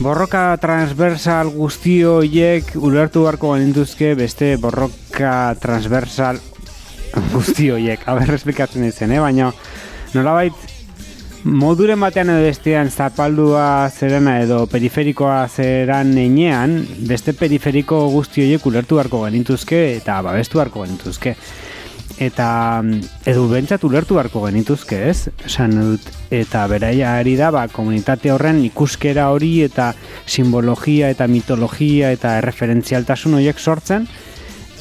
borroka 0.00 0.56
transversal 0.60 1.50
guzti 1.54 2.02
horiek 2.02 2.72
ulertu 2.82 3.22
beharko 3.22 3.52
genituzke 3.54 4.14
beste 4.18 4.56
borroka 5.14 5.54
transversal 5.60 6.38
guzti 7.32 7.70
horiek, 7.70 8.00
haber 8.06 8.34
esplikatzen 8.34 8.82
dizen, 8.82 9.12
eh? 9.12 9.20
baina 9.22 9.52
nolabait, 10.14 10.54
moduren 11.44 12.00
batean 12.00 12.32
edo 12.32 12.42
bestean 12.42 12.90
zapaldua 12.90 13.88
zerena 13.90 14.40
edo 14.42 14.66
periferikoa 14.66 15.46
zeran 15.48 16.14
nenean, 16.14 16.80
beste 17.06 17.32
periferiko 17.32 18.08
guzti 18.10 18.42
horiek 18.42 18.66
ulertu 18.66 18.98
beharko 18.98 19.22
genituzke 19.28 19.84
eta 20.00 20.20
babestu 20.22 20.58
beharko 20.58 20.82
genituzke. 20.82 21.36
Eta 22.18 22.80
mm, 22.82 23.00
edo 23.26 23.46
bentsat 23.50 23.84
ulertu 23.84 24.14
beharko 24.14 24.44
genituzke, 24.46 24.98
ez? 25.10 25.30
Esan 25.46 25.78
dut, 25.78 26.10
eta 26.30 26.66
beraia 26.70 27.16
ari 27.20 27.34
da, 27.38 27.50
ba, 27.54 27.68
komunitate 27.68 28.30
horren 28.30 28.60
ikuskera 28.66 29.30
hori 29.30 29.62
eta 29.62 29.92
simbologia 30.26 31.10
eta 31.10 31.26
mitologia 31.26 32.12
eta 32.14 32.40
referentzialtasun 32.42 33.38
horiek 33.38 33.58
sortzen, 33.58 34.06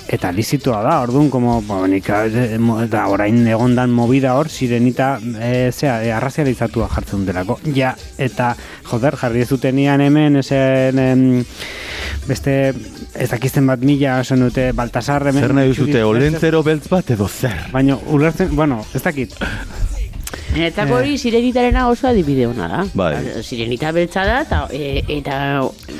eta 0.07 0.31
lizitua 0.31 0.81
da, 0.83 0.99
orduan, 1.01 1.29
como, 1.29 1.61
bo, 1.61 1.79
nik, 1.87 2.09
eh, 2.09 2.57
eta 2.83 3.05
orain 3.07 3.39
egondan 3.47 3.91
movida 3.91 4.35
hor, 4.37 4.49
sirenita, 4.49 5.19
e, 5.39 5.71
zera, 5.71 6.03
e, 6.03 6.11
arrazializatua 6.11 6.89
jartzen 6.91 7.25
delako. 7.25 7.59
Ja, 7.75 7.95
eta, 8.17 8.55
joder, 8.89 9.17
jarri 9.17 9.45
zutenian 9.45 10.01
hemen, 10.01 10.37
esen, 10.43 10.99
em, 10.99 11.45
beste, 12.27 12.73
ez 13.15 13.29
dakizten 13.31 13.67
bat 13.67 13.79
mila, 13.79 14.19
esan 14.21 14.43
dute, 14.45 14.71
Baltasar 14.75 15.27
hemen. 15.29 15.43
Zer 15.43 15.53
nahi 15.53 15.73
txuri- 15.73 16.03
olentzero 16.03 16.63
beltz 16.63 16.87
bat 16.91 17.09
edo 17.15 17.27
zer? 17.27 17.69
Baina, 17.71 17.97
ulertzen, 18.11 18.55
bueno, 18.55 18.83
ez 18.93 19.01
dakit. 19.03 19.33
Niretzako 20.53 20.99
hori 20.99 21.15
sirenitarena 21.17 21.87
oso 21.89 22.05
adibide 22.07 22.45
hona 22.45 22.67
da. 22.69 22.81
Bai. 22.93 23.15
Sirenita 23.41 23.89
beltza 23.95 24.21
da, 24.27 24.41
eta... 24.45 24.59
E, 24.71 25.01
eta 25.15 25.37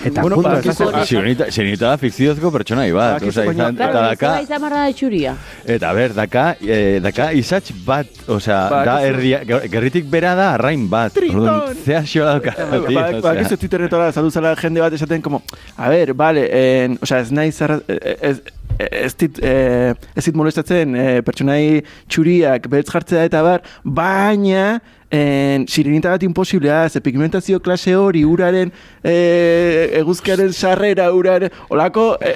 Eta 0.03 0.21
Bueno, 0.21 0.35
punto, 0.35 0.49
ba. 0.91 1.05
Sirenita, 1.07 1.47
sirenita 1.49 1.87
da 1.93 1.97
fikziozko 1.97 2.51
pertsonai 2.51 2.89
bat. 2.91 3.21
Ba, 3.23 3.29
Osea, 3.31 3.45
kizu, 3.47 3.55
izan, 3.55 3.77
eta 3.79 4.03
daka, 4.11 4.31
da 4.75 4.81
txuria. 4.93 5.33
eta 5.65 5.93
ber, 5.95 6.13
daka, 6.13 6.43
eh, 6.61 6.99
daka 7.01 7.31
izatx 7.39 7.71
bat, 7.85 8.07
osea, 8.27 8.59
Ba, 8.69 8.83
da 8.85 8.97
herria, 9.07 9.39
ger- 9.47 9.69
gerritik 9.71 10.05
bera 10.11 10.35
da 10.35 10.51
arrain 10.53 10.89
bat. 10.91 11.13
Triton! 11.15 11.73
Zea 11.85 12.03
xo 12.03 12.25
dauka. 12.27 12.53
Ba, 12.59 12.79
ba, 12.83 12.91
ba, 12.91 13.19
osea. 13.21 13.35
gizu 13.41 13.57
Twitterretora 13.63 14.11
saldu 14.11 14.29
zala 14.29 14.53
jende 14.59 14.83
bat 14.83 14.93
esaten 14.93 15.21
como, 15.21 15.41
a 15.77 15.89
ver, 15.89 16.13
vale, 16.13 16.45
en, 16.51 16.99
o 17.01 17.05
sea, 17.05 17.21
ez 17.23 17.31
naiz 17.31 17.61
arra, 17.61 17.79
ez, 17.87 18.41
ez 18.77 19.13
dit, 19.15 19.39
eh, 19.39 19.93
ez 20.15 20.25
dit 20.25 20.35
molestatzen 20.35 20.95
eh, 20.95 21.21
pertsonai 21.25 21.83
txuriak 22.07 22.67
beltz 22.71 22.89
jartzea 22.91 23.23
eta 23.29 23.43
bar, 23.45 23.63
baina 23.83 24.79
en, 25.13 25.67
sirenita 25.69 26.09
bat 26.13 26.23
imposiblea, 26.25 26.89
ze 26.89 27.01
pigmentazio 27.01 27.59
klase 27.61 27.93
hori, 27.95 28.23
uraren, 28.25 28.71
eh, 29.03 29.91
eguzkiaren 29.99 30.53
sarrera, 30.53 31.11
uraren, 31.13 31.53
olako, 31.69 32.17
eh, 32.21 32.33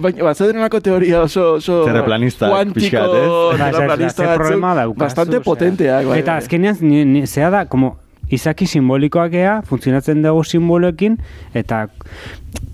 baina, 0.00 0.24
bat 0.24 0.40
zeuden 0.40 0.62
olako 0.62 0.80
teoria 0.80 1.22
oso, 1.26 1.56
oso 1.60 1.82
Terraplanistak 1.84 2.50
kuantiko, 2.50 2.80
pixkat? 2.80 3.06
Ba, 4.60 4.74
daukazu, 4.80 4.98
bastante 5.04 5.40
potenteak. 5.44 6.06
bai, 6.08 6.20
Eta 6.24 6.40
azkenean, 6.40 7.26
zea 7.26 7.50
da, 7.50 7.66
como, 7.68 7.96
izaki 8.32 8.66
simbolikoak 8.66 9.34
ea, 9.38 9.60
funtzionatzen 9.66 10.22
dugu 10.24 10.44
simboloekin, 10.44 11.18
eta 11.54 11.86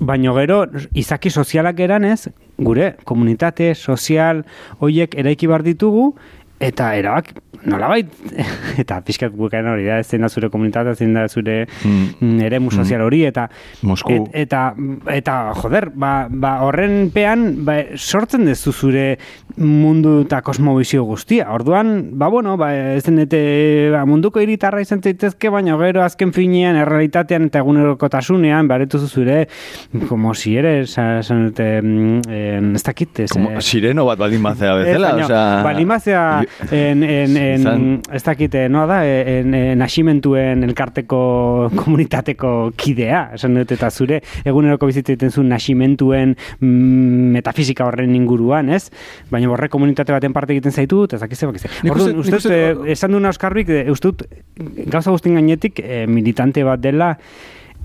baino 0.00 0.34
gero, 0.36 0.64
izaki 0.98 1.30
sozialak 1.30 1.80
eranez, 1.80 2.28
gure 2.62 2.92
komunitate 3.08 3.72
sozial 3.74 4.44
hoiek 4.80 5.14
eraiki 5.18 5.48
bar 5.50 5.64
ditugu, 5.66 6.12
eta 6.62 6.92
erabak, 6.98 7.32
nolabait, 7.66 8.08
eta 8.82 8.96
pixkat 9.06 9.34
bukaen 9.38 9.66
hori 9.70 9.84
da, 9.86 10.00
zein 10.02 10.22
da 10.24 10.28
zure 10.32 10.48
komunitatea, 10.50 10.94
zein 10.98 11.12
da 11.14 11.26
zure 11.30 11.66
Mm. 11.84 12.08
mm. 12.20 12.40
eremu 12.46 12.70
sozial 12.74 13.02
hori, 13.04 13.24
eta 13.26 13.48
Mosku. 13.86 14.10
et- 14.12 14.30
eta, 14.46 14.62
eta 15.14 15.36
joder, 15.58 15.90
ba, 15.94 16.26
ba 16.30 16.52
horren 16.66 17.10
pean 17.14 17.64
ba, 17.66 17.76
sortzen 17.96 18.44
dezu 18.46 18.72
zure 18.72 19.18
mundu 19.56 20.22
eta 20.24 20.40
kosmobizio 20.42 21.04
guztia. 21.04 21.48
Orduan, 21.52 22.10
ba 22.18 22.28
bueno, 22.32 22.56
ba, 22.56 22.70
ez 22.96 23.04
denete 23.04 23.90
ba, 23.92 24.04
munduko 24.08 24.40
hiritarra 24.42 24.80
izan 24.82 25.02
zaitezke, 25.02 25.50
baina 25.52 25.76
gero 25.78 26.02
azken 26.02 26.32
finean, 26.34 26.76
errealitatean 26.82 27.46
eta 27.50 27.62
egunerokotasunean, 27.62 28.68
baretuzu 28.70 29.08
zure, 29.08 29.46
como 30.08 30.34
si 30.34 30.56
eres, 30.56 30.96
esan 30.98 31.48
dute, 31.50 31.68
mm, 31.82 32.74
ez 32.76 32.82
dakit, 32.82 33.20
ez, 33.26 33.30
Como 33.32 33.50
eh, 33.52 33.60
sireno 33.62 34.04
bat 34.08 34.18
baldin 34.18 34.42
bezala, 34.42 34.82
Ez, 34.82 34.98
baina, 34.98 35.96
osea... 35.96 36.42
En, 36.70 37.02
en, 37.02 37.36
en, 37.46 37.60
Izan- 37.60 38.00
ez 38.14 38.22
dakite, 38.26 38.66
noa 38.68 38.86
da, 38.86 38.98
en, 39.06 39.54
en 39.54 39.78
nasimentuen 39.80 40.62
elkarteko 40.68 41.20
komunitateko 41.82 42.72
kidea, 42.76 43.30
esan 43.38 43.54
dut, 43.60 43.72
eta 43.72 43.90
zure 43.90 44.20
eguneroko 44.44 44.86
bizitzaiten 44.90 45.30
zuen 45.32 45.48
nasimentuen 45.52 46.36
mm, 46.60 47.32
metafisika 47.38 47.86
horren 47.88 48.14
inguruan, 48.18 48.68
ez? 48.70 48.90
Baina 49.30 49.50
horre 49.50 49.68
komunitate 49.72 50.12
baten 50.14 50.32
parte 50.36 50.52
egiten 50.56 50.72
zaitu, 50.72 51.04
eta 51.08 51.16
ez 51.16 51.24
dakize, 51.24 51.46
bakize. 51.50 51.72
Orduan, 51.90 52.20
uste- 52.22 52.42
eh, 52.52 52.92
esan 52.96 53.12
duen 53.16 53.26
Euskarrik, 53.32 53.68
eh, 53.72 53.86
uste 53.90 54.12
dut, 54.12 54.22
gauza 54.92 55.10
guztien 55.10 55.34
gainetik 55.40 55.80
eh, 55.82 56.04
militante 56.06 56.62
bat 56.64 56.80
dela, 56.82 57.16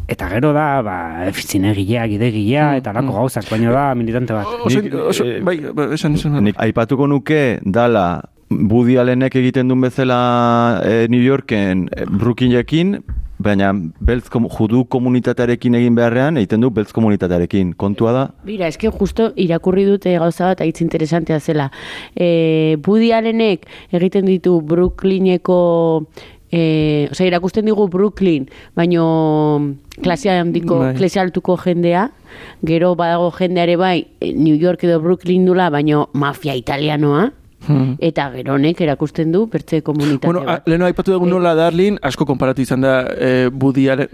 eta 0.08 0.30
gero 0.32 0.54
da, 0.56 0.82
ba, 0.86 0.96
zinegilea, 1.36 2.06
gidegilea, 2.08 2.78
eta 2.80 2.94
lako 2.96 3.12
gauzak, 3.18 3.50
baina 3.52 3.74
da 3.76 3.90
militante 3.96 4.34
bat. 4.38 4.48
Oso, 4.64 4.80
oso, 5.10 5.26
bai, 5.44 5.58
bai, 5.76 5.90
esan, 5.98 6.16
esan. 6.16 6.38
Nik 6.46 6.56
aipatuko 6.64 7.08
nuke 7.12 7.60
dala 7.66 8.22
Woody 8.50 8.96
Allenek 8.98 9.36
egiten 9.36 9.68
duen 9.68 9.82
bezala 9.84 10.82
eh, 10.86 11.08
New 11.12 11.22
Yorken 11.22 11.88
eh, 11.92 12.06
Brooklynekin, 12.08 13.02
baina 13.44 13.74
beltz 14.00 14.32
komu, 14.34 14.50
judu 14.50 14.86
komunitatearekin 14.90 15.76
egin 15.78 15.98
beharrean, 15.98 16.40
egiten 16.40 16.64
du 16.64 16.72
beltz 16.74 16.94
komunitatearekin. 16.96 17.74
Kontua 17.78 18.14
da, 18.16 18.24
Bira, 18.48 18.70
eske 18.72 18.90
justo 18.90 19.30
irakurri 19.36 19.84
dute 19.90 20.16
gauza 20.18 20.54
bat 20.54 20.64
hitz 20.64 20.80
interesantea 20.86 21.42
zela. 21.44 21.68
E, 22.16 22.78
Woody 22.88 23.12
Allenek 23.14 23.68
egiten 23.92 24.28
ditu 24.30 24.62
Brooklyneko 24.62 25.62
E, 26.48 27.10
osea, 27.12 27.26
irakusten 27.28 27.66
digu 27.68 27.90
Brooklyn, 27.92 28.46
baino 28.72 29.02
klasea 30.00 30.38
handiko, 30.40 30.78
Bai. 30.80 30.94
klasea 30.96 31.26
altuko 31.26 31.58
jendea, 31.60 32.06
gero 32.64 32.94
badago 32.96 33.34
jendeare 33.36 33.76
bai, 33.76 34.08
New 34.22 34.56
York 34.56 34.86
edo 34.88 35.02
Brooklyn 35.04 35.44
dula, 35.44 35.68
baino 35.70 36.06
mafia 36.16 36.56
italianoa, 36.56 37.26
Hmm. 37.68 37.96
eta 38.00 38.30
gero 38.32 38.54
honek 38.56 38.80
erakusten 38.82 39.32
du 39.32 39.48
pertze 39.52 39.82
komunitate 39.84 40.28
Bueno, 40.28 40.44
bat. 40.46 40.68
leheno 40.68 40.86
aipatu 40.86 41.12
dugu 41.12 41.26
nola 41.28 41.54
Darlin, 41.56 41.98
asko 42.02 42.26
konparatu 42.26 42.62
izan 42.62 42.82
da 42.82 42.94
e, 43.12 43.50
budiaren, 43.52 44.08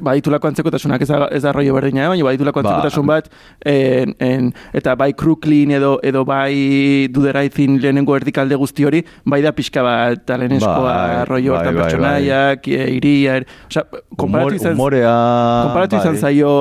baditulako 0.00 0.48
antzekotasunak 0.50 1.00
ez 1.02 1.08
da, 1.08 1.28
ez 1.32 1.42
da 1.42 1.52
rollo 1.52 1.74
berdina, 1.74 2.04
eh, 2.04 2.08
baina 2.08 2.24
baditulako 2.24 2.62
Ba. 2.62 2.68
antzekotasun 2.68 3.06
bat, 3.06 3.30
en, 3.64 4.14
en, 4.20 4.52
eta 4.76 4.94
bai 5.00 5.12
Crooklyn 5.14 5.70
edo, 5.78 5.98
edo 6.02 6.24
bai 6.28 7.08
Duderaizin 7.12 7.80
lehenengo 7.80 8.16
erdikalde 8.16 8.56
guzti 8.60 8.84
hori, 8.84 9.04
bai 9.24 9.40
da 9.42 9.52
pixka 9.52 9.82
bat 9.82 10.26
taleneskoa 10.26 10.90
Bai, 10.90 11.24
rollo 11.30 11.52
bai, 11.54 11.58
hortan 11.58 11.74
bai, 11.74 11.82
pertsonaiak, 11.84 12.68
iria, 12.68 13.36
er, 13.40 13.46
osea, 13.70 13.84
konparatu 14.16 14.54
humor, 14.54 14.54
izan, 14.60 14.76
konparatu 14.76 15.96
izan 15.96 16.12
bai. 16.12 16.20
zaio 16.20 16.54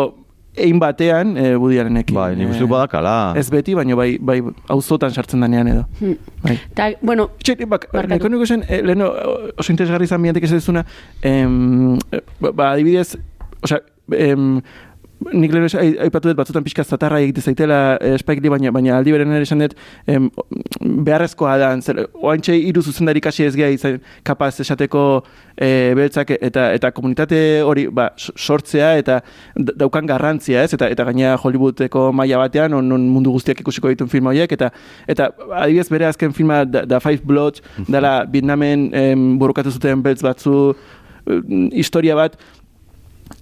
egin 0.57 0.79
batean 0.81 1.35
e, 1.37 1.53
budiarenekin. 1.61 2.15
Bai, 2.15 2.33
nik 2.37 2.51
uste 2.53 2.63
dut 2.63 2.71
badakala. 2.71 3.13
Ez 3.39 3.47
beti, 3.53 3.75
baina 3.77 3.97
bai, 3.99 4.09
bai 4.21 4.39
auzotan 4.73 5.13
sartzen 5.13 5.45
danean 5.45 5.69
edo. 5.71 5.85
Bai. 6.43 6.57
Ta, 6.75 6.89
bueno, 7.01 7.29
Txe, 7.43 7.55
bak, 7.69 7.89
nahiko 8.09 8.31
nuke 8.31 8.47
zen, 8.49 8.65
eh, 8.67 8.81
leheno, 8.85 9.11
oso 9.57 9.71
interesgarri 9.73 10.09
izan 10.09 10.25
biantek 10.25 10.47
ez 10.47 10.51
duzuna, 10.57 10.85
em, 11.21 11.97
eh, 12.11 12.21
ba, 12.41 12.51
ba, 12.51 12.71
adibidez, 12.73 13.13
osea, 13.63 13.81
em, 14.17 14.61
nik 15.33 15.51
ai- 15.75 15.97
aipatu 16.05 16.29
dut 16.29 16.37
batzutan 16.37 16.63
pixka 16.63 16.83
zatarra 16.83 17.19
egite 17.19 17.41
zaitela 17.41 17.97
eh, 17.99 18.17
Spike 18.17 18.39
Lee, 18.41 18.49
baina, 18.49 18.71
baina 18.71 18.97
aldi 18.97 19.11
beren 19.11 19.31
ere 19.35 19.43
esan 19.43 19.59
dut, 19.59 19.73
em, 20.07 20.29
beharrezkoa 20.79 21.57
da, 21.59 21.69
zer, 21.81 22.05
oantxe 22.15 22.55
hiru 22.55 22.81
zuzendari 22.81 23.19
kasi 23.21 23.43
ez 23.43 23.55
geha 23.55 23.67
izan 23.75 23.99
kapaz 24.23 24.59
esateko 24.63 25.23
e, 25.57 25.93
beltzak 25.97 26.31
eta 26.39 26.69
eta 26.73 26.91
komunitate 26.95 27.39
hori 27.67 27.87
ba, 27.91 28.09
sortzea 28.17 28.93
eta 29.01 29.19
da- 29.55 29.75
daukan 29.83 30.07
garrantzia, 30.07 30.63
ez? 30.63 30.73
Eta 30.77 30.87
eta 30.87 31.03
gainera 31.09 31.35
Hollywoodeko 31.37 32.11
maila 32.15 32.37
batean 32.45 32.71
non, 32.71 32.87
non 32.87 33.09
mundu 33.11 33.31
guztiak 33.35 33.59
ikusiko 33.59 33.91
dituen 33.91 34.09
film 34.09 34.31
horiek 34.31 34.51
eta 34.55 34.71
eta 35.07 35.31
adibidez 35.59 35.89
bere 35.91 36.07
azken 36.07 36.31
filma 36.33 36.63
da, 36.65 36.85
da 36.85 36.99
Five 37.03 37.25
Bloods 37.27 37.61
dela 37.89 38.23
Vietnamen 38.31 38.89
em, 38.93 39.27
burukatu 39.39 39.71
zuten 39.75 40.01
beltz 40.05 40.21
batzu 40.23 40.73
em, 41.27 41.67
historia 41.75 42.15
bat 42.15 42.39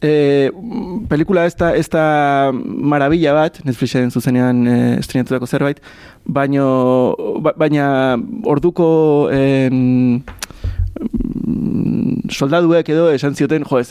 E, 0.02 0.52
pelikula 1.10 1.46
ez 1.50 1.56
da, 1.58 1.72
ez 1.76 1.88
da 1.90 2.52
marabila 2.54 3.34
bat, 3.34 3.58
Netflixen 3.66 4.12
zuzenean 4.14 4.60
e, 4.70 4.76
estrenatutako 5.00 5.48
zerbait, 5.50 5.80
baino, 6.26 7.16
ba, 7.42 7.54
baina 7.58 7.88
orduko 8.46 9.30
em, 9.34 10.22
mm, 11.02 12.30
soldaduek 12.30 12.90
edo 12.94 13.08
esan 13.14 13.34
zioten, 13.36 13.64
jo, 13.66 13.80
ez 13.80 13.88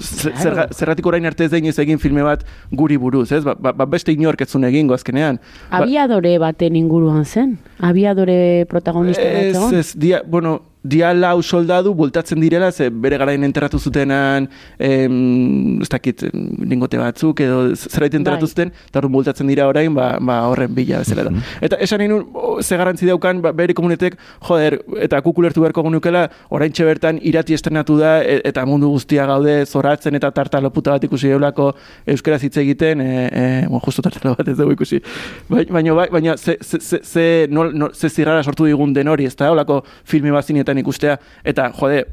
ze- 0.00 0.32
Claro. 0.32 0.68
zergatik 0.74 1.06
orain 1.06 1.24
arte 1.26 1.44
ez 1.44 1.52
inoiz 1.52 1.78
egin 1.78 1.98
filme 1.98 2.22
bat 2.22 2.44
guri 2.72 2.96
buruz, 2.96 3.30
ez? 3.32 3.44
Ba, 3.44 3.54
ba, 3.54 3.72
ba 3.72 3.86
beste 3.86 4.12
inork 4.12 4.40
ez 4.42 4.54
egingo 4.54 4.94
azkenean. 4.94 5.38
Ba, 5.70 5.78
abiadore 5.82 6.38
baten 6.38 6.76
inguruan 6.76 7.24
zen. 7.24 7.58
Abiadore 7.80 8.66
protagonista 8.68 9.22
bat 9.22 9.32
Ez, 9.42 9.54
zegoen. 9.56 9.74
ez, 9.78 9.94
dia, 9.96 10.22
bueno, 10.26 10.60
dia 10.82 11.12
lau 11.14 11.42
soldadu 11.42 11.94
bultatzen 11.94 12.40
direla, 12.40 12.70
ze 12.72 12.88
bere 12.90 13.18
garaien 13.18 13.44
enterratu 13.44 13.78
zutenan, 13.78 14.48
em, 14.78 15.80
ez 15.82 15.88
dakit, 15.88 16.22
em, 16.22 16.48
lingote 16.70 16.98
batzuk, 16.98 17.40
edo 17.40 17.74
zerbait 17.74 18.14
enterratu 18.14 18.46
Bai. 18.46 18.48
zuten, 18.48 18.72
eta 18.88 18.98
horren 18.98 19.12
bultatzen 19.12 19.46
dira 19.46 19.66
orain, 19.68 19.92
ba, 19.94 20.18
ba 20.20 20.40
horren 20.48 20.74
bila 20.74 20.98
bezala 20.98 21.24
da. 21.24 21.30
Eta 21.60 21.76
esan 21.76 21.98
nahi 21.98 22.08
nun, 22.08 22.26
o, 22.32 22.62
ze 22.62 22.76
garantzi 22.76 23.06
daukan, 23.06 23.40
ba, 23.42 23.52
bere 23.52 23.74
komunetek, 23.74 24.16
joder, 24.48 24.78
eta 25.00 25.20
kukulertu 25.22 25.60
beharko 25.60 25.82
genukela, 25.82 26.28
orain 26.50 26.72
bertan 26.78 27.18
irati 27.22 27.54
estrenatu 27.54 27.98
da, 27.98 28.22
e- 28.22 28.40
eta 28.44 28.64
mundu 28.66 28.88
guztia 28.88 29.26
gaude, 29.26 29.66
zoratzen 29.66 30.14
eta 30.14 30.30
tartalo 30.30 30.70
puta 30.70 30.90
bat 30.92 31.04
ikusi 31.04 31.28
eulako 31.28 31.74
euskaraz 32.06 32.42
hitz 32.44 32.56
egiten, 32.56 33.00
e, 33.00 33.28
e, 33.32 33.66
bueno, 33.66 33.80
justo 33.84 34.02
tartalo 34.02 34.34
bat 34.38 34.48
ez 34.48 34.56
dugu 34.56 34.72
ikusi. 34.72 35.02
Bai- 35.48 35.66
Baina, 35.68 35.92
baina, 35.94 36.10
baina 36.12 36.36
ze, 36.36 36.56
ze, 36.62 36.78
ze, 36.80 37.00
ze, 37.02 37.46
nol, 37.50 37.72
nol, 37.72 37.90
ze 37.94 38.08
zirrara 38.08 38.42
sortu 38.42 38.64
digun 38.64 38.92
den 38.92 39.08
hori, 39.08 39.26
ez 39.26 39.34
da, 39.36 39.50
olako 39.52 39.82
filme 40.04 40.30
bat 40.30 40.44
zinetan 40.68 40.78
ikustea, 40.84 41.18
eta, 41.44 41.72
jode, 41.78 42.04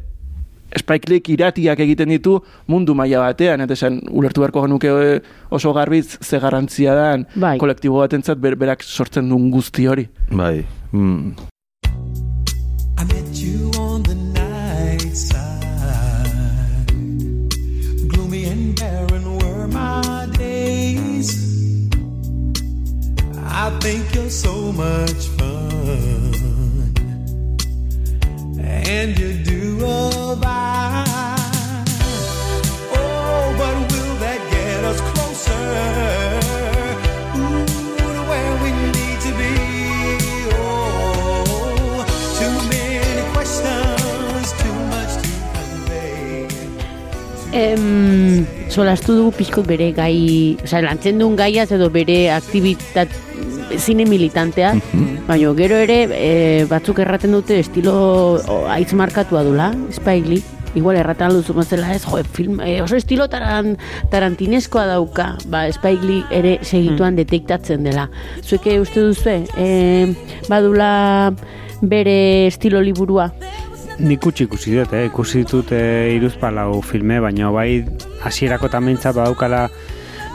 Spike 0.76 1.08
Lee 1.08 1.22
iratiak 1.32 1.80
egiten 1.80 2.10
ditu 2.10 2.40
mundu 2.68 2.96
maila 2.96 3.22
batean, 3.30 3.62
eta 3.62 3.74
esan 3.74 4.02
ulertu 4.12 4.42
beharko 4.42 4.66
genuke 4.66 4.90
eh, 4.90 5.22
oso 5.52 5.72
garbiz 5.74 6.18
ze 6.22 6.40
garrantzia 6.40 6.96
dan 6.96 7.26
Bai. 7.36 7.58
kolektibo 7.58 8.02
batentzat 8.02 8.38
ber, 8.42 8.56
berak 8.56 8.84
sortzen 8.84 9.30
duen 9.30 9.52
guzti 9.52 9.86
hori. 9.88 10.10
Bai. 10.32 10.66
Mm. 10.92 11.36
I 12.98 13.04
met 13.04 13.38
you 13.40 13.72
on 13.80 14.04
the 14.04 14.16
night 14.16 15.16
side. 15.16 16.92
Gloomy 18.10 18.46
and 18.46 18.76
barren 18.76 19.38
were 19.38 19.68
my 19.68 20.28
days. 20.38 21.32
I 23.48 23.70
think 23.80 24.14
you're 24.14 24.30
so 24.30 24.74
much 24.74 25.30
fun. 25.38 26.35
And 28.68 29.18
you 29.20 29.34
do 29.34 29.78
abide. 29.86 31.06
Oh, 32.94 33.56
but 33.58 33.76
will 33.92 34.16
that 34.24 34.40
get 34.52 34.84
us 34.84 35.00
closer? 35.02 35.26
Em, 47.56 48.44
solastu 48.68 49.14
dugu 49.16 49.32
pixkot 49.38 49.64
bere 49.64 49.94
gai, 49.96 50.58
osea, 50.60 50.82
lantzen 50.84 51.22
duen 51.22 51.38
gaiaz 51.40 51.70
edo 51.72 51.88
bere 51.88 52.18
aktivitat 52.36 53.14
zine 53.80 54.06
militantea, 54.06 54.74
baina 55.28 55.54
gero 55.58 55.80
ere 55.82 56.00
e, 56.12 56.66
batzuk 56.70 57.00
erraten 57.04 57.36
dute 57.36 57.60
estilo 57.60 57.96
aitz 58.72 58.94
markatua 58.94 59.44
dula, 59.44 59.74
Spike 59.92 60.30
Lee. 60.30 60.44
Igual 60.76 60.98
erratan 61.00 61.32
duzu 61.32 61.54
mazela 61.56 61.94
ez, 61.96 62.02
jo, 62.04 62.20
film, 62.36 62.60
e, 62.60 62.82
oso 62.84 62.98
estilo 63.00 63.30
taran, 63.32 63.78
tarantineskoa 64.12 64.84
dauka, 64.90 65.30
ba, 65.48 65.64
Spike 65.72 66.04
Lee 66.04 66.26
ere 66.36 66.58
segituan 66.68 67.16
detektatzen 67.16 67.88
dela. 67.88 68.10
Zueke 68.44 68.82
uste 68.84 69.06
duzue, 69.08 69.38
e, 69.56 70.12
badula 70.52 71.32
bere 71.82 72.48
estilo 72.50 72.82
liburua? 72.84 73.30
Nik 74.04 74.26
utzi 74.28 74.44
ikusi 74.44 74.74
dut, 74.76 74.92
eh? 74.92 75.06
ikusi 75.08 75.46
ditut 75.46 75.72
eh, 75.72 76.12
iruzpalau 76.18 76.82
filme, 76.84 77.22
baina 77.24 77.48
bai 77.56 77.86
hasierako 78.28 78.68
tamentzat 78.74 79.16
badaukala 79.16 79.70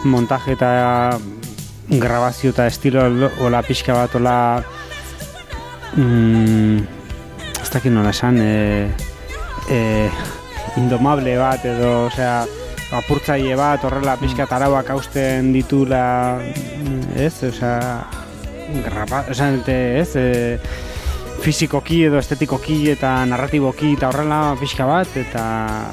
montaje 0.09 0.55
eta 0.57 0.70
grabazio 1.90 2.50
eta 2.50 2.66
estilo 2.66 3.09
lo- 3.09 3.33
ola 3.40 3.62
pixka 3.66 3.94
bat 3.94 4.14
ola 4.14 4.62
mm, 5.96 6.79
ez 7.62 7.70
dakit 7.72 7.92
nola 7.92 8.11
esan 8.14 8.38
eh, 8.40 8.90
eh, 9.70 10.11
indomable 10.79 11.37
bat 11.38 11.64
edo 11.66 12.07
osea 12.07 12.44
apurtzaile 13.00 13.57
bat 13.59 13.83
horrela 13.85 14.16
pixka 14.20 14.46
tarauak 14.46 14.90
hausten 14.94 15.53
ditula 15.53 16.38
mm, 16.38 17.18
ez, 17.18 17.35
osea 17.50 18.07
graba, 18.85 19.24
osea, 19.31 19.50
ez, 19.66 20.14
eh, 20.14 20.59
fizikoki 21.40 22.03
edo 22.07 22.18
estetikoki 22.20 22.76
eta 22.92 23.12
narratiboki 23.29 23.94
eta 23.96 24.11
horrela 24.11 24.40
pixka 24.61 24.87
bat 24.88 25.14
eta 25.16 25.44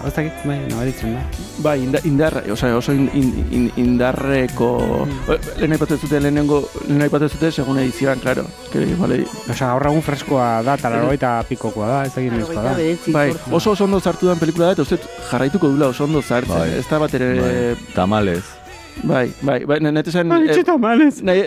ez 0.07 0.13
dakit, 0.15 0.43
bai, 0.47 0.57
nabaritzen 0.67 1.15
da. 1.15 1.23
Bai, 1.63 1.77
inda, 1.85 2.01
indarra, 2.09 2.43
osea, 2.53 2.75
oso 2.77 2.93
in, 2.93 3.07
in, 3.17 3.31
in, 3.51 3.69
indarreko... 3.81 4.71
Mm. 5.05 5.37
Lehen 5.61 5.77
aipatzen 5.77 6.01
zute, 6.03 6.19
lehenengo, 6.21 6.61
lehen 6.87 7.07
aipatzen 7.07 7.33
zute, 7.33 7.51
segun 7.51 7.79
edizioan, 7.81 8.21
claro. 8.23 8.45
Que, 8.73 8.83
vale, 8.99 9.23
Osea, 9.47 9.71
gaur 9.71 9.89
egun 9.91 10.05
freskoa 10.05 10.49
da, 10.67 10.77
eta 10.77 10.91
larogeita 10.93 11.33
pikokoa 11.49 11.89
da, 11.93 12.03
ez 12.05 12.13
dakit 12.13 12.35
nizkoa 12.35 12.67
da. 12.67 12.75
bai, 13.15 13.27
oso 13.51 13.73
oso 13.73 13.87
ondo 13.87 13.99
sartu 13.99 14.29
den 14.29 14.43
pelikula 14.43 14.69
da, 14.69 14.77
eta 14.77 14.85
uste 14.85 14.99
jarraituko 15.31 15.73
dula 15.73 15.91
oso 15.95 16.05
ondo 16.05 16.21
sartzen. 16.21 16.55
Bai. 16.57 16.69
Ez 16.81 16.87
da 16.91 17.01
bat 17.01 17.17
ere... 17.17 17.33
Bai. 17.41 17.57
Tamalez. 17.95 18.56
Bai, 19.03 19.29
bai, 19.41 19.65
bai, 19.65 19.77
nahi 19.79 20.01
esan... 20.09 20.29
Bai, 20.29 20.63
tamales. 20.65 21.21
Nahi, 21.23 21.43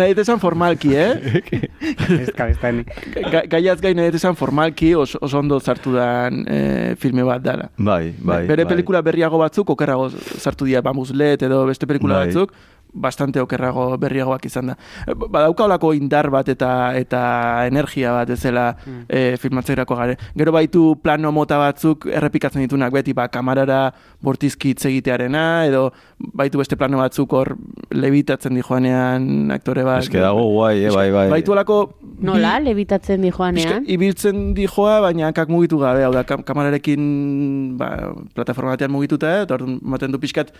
nahi 0.00 0.14
esan 0.18 0.40
formalki, 0.42 0.94
eh? 0.96 1.40
Ez 2.22 2.32
kabeztani. 2.34 2.84
Ga- 3.30 3.44
Gaiaz 3.50 3.80
gain 3.80 3.96
nahi 3.96 4.10
esan 4.14 4.36
formalki 4.36 4.94
oso, 4.98 5.18
oso 5.22 5.38
ondo 5.38 5.60
sartu 5.60 5.94
den 5.94 6.44
eh, 6.48 6.94
filme 6.98 7.22
bat 7.28 7.42
dala. 7.44 7.70
Bai, 7.78 8.12
bai. 8.18 8.42
Bere 8.50 8.64
bai. 8.64 8.74
pelikula 8.74 9.02
berriago 9.02 9.38
batzuk 9.38 9.70
okerrago 9.76 10.10
sartu 10.42 10.66
dira 10.68 10.82
Bambuslet 10.82 11.42
edo 11.42 11.64
beste 11.66 11.86
pelikula 11.86 12.20
Bai. 12.22 12.26
batzuk 12.32 12.52
bastante 12.92 13.40
okerrago 13.40 13.96
berriagoak 13.98 14.44
izan 14.46 14.72
da. 14.72 14.76
Eh, 15.06 15.14
Badauka 15.14 15.64
olako 15.64 15.92
indar 15.96 16.28
bat 16.30 16.48
eta 16.52 16.92
eta 16.98 17.22
energia 17.66 18.12
bat 18.12 18.30
ezela 18.30 18.72
mm. 18.76 19.04
e, 19.08 19.36
filmatzerako 19.40 19.96
gare. 19.96 20.16
Gero 20.36 20.52
baitu 20.52 20.84
plano 21.02 21.32
mota 21.32 21.58
batzuk 21.58 22.06
errepikatzen 22.06 22.62
ditunak 22.64 22.92
beti 22.92 23.14
ba 23.16 23.28
kamarara 23.32 23.92
bortizki 24.22 24.74
hitz 24.74 24.86
egitearena 24.90 25.64
edo 25.66 25.90
baitu 26.18 26.60
beste 26.60 26.76
plano 26.76 27.00
batzuk 27.00 27.32
hor 27.32 27.54
levitatzen 27.90 28.54
di 28.54 28.62
joanean 28.62 29.50
aktore 29.54 29.84
bat. 29.88 30.04
Eske 30.04 30.20
dago 30.20 30.44
guai, 30.52 30.84
eh, 30.84 30.92
bai, 30.92 31.08
bai. 31.10 31.28
Baitu 31.32 31.56
olako 31.56 31.82
Nola, 32.22 32.58
lebitatzen 32.62 33.22
di 33.22 33.32
Pixka, 33.32 33.38
joanean? 33.42 33.84
ibiltzen 33.88 34.54
di 34.54 34.66
joa, 34.66 35.00
baina 35.00 35.26
hankak 35.26 35.48
mugitu 35.50 35.78
gabe, 35.80 36.04
hau 36.04 36.12
da, 36.14 36.22
kam 36.24 36.44
kamararekin 36.46 37.02
ba, 37.78 38.12
plataforma 38.36 38.76
batean 38.76 38.92
mugituta, 38.94 39.42
eta 39.42 39.56
orduan 39.56 39.80
ematen 39.82 40.12
du 40.12 40.20
pixkat 40.22 40.52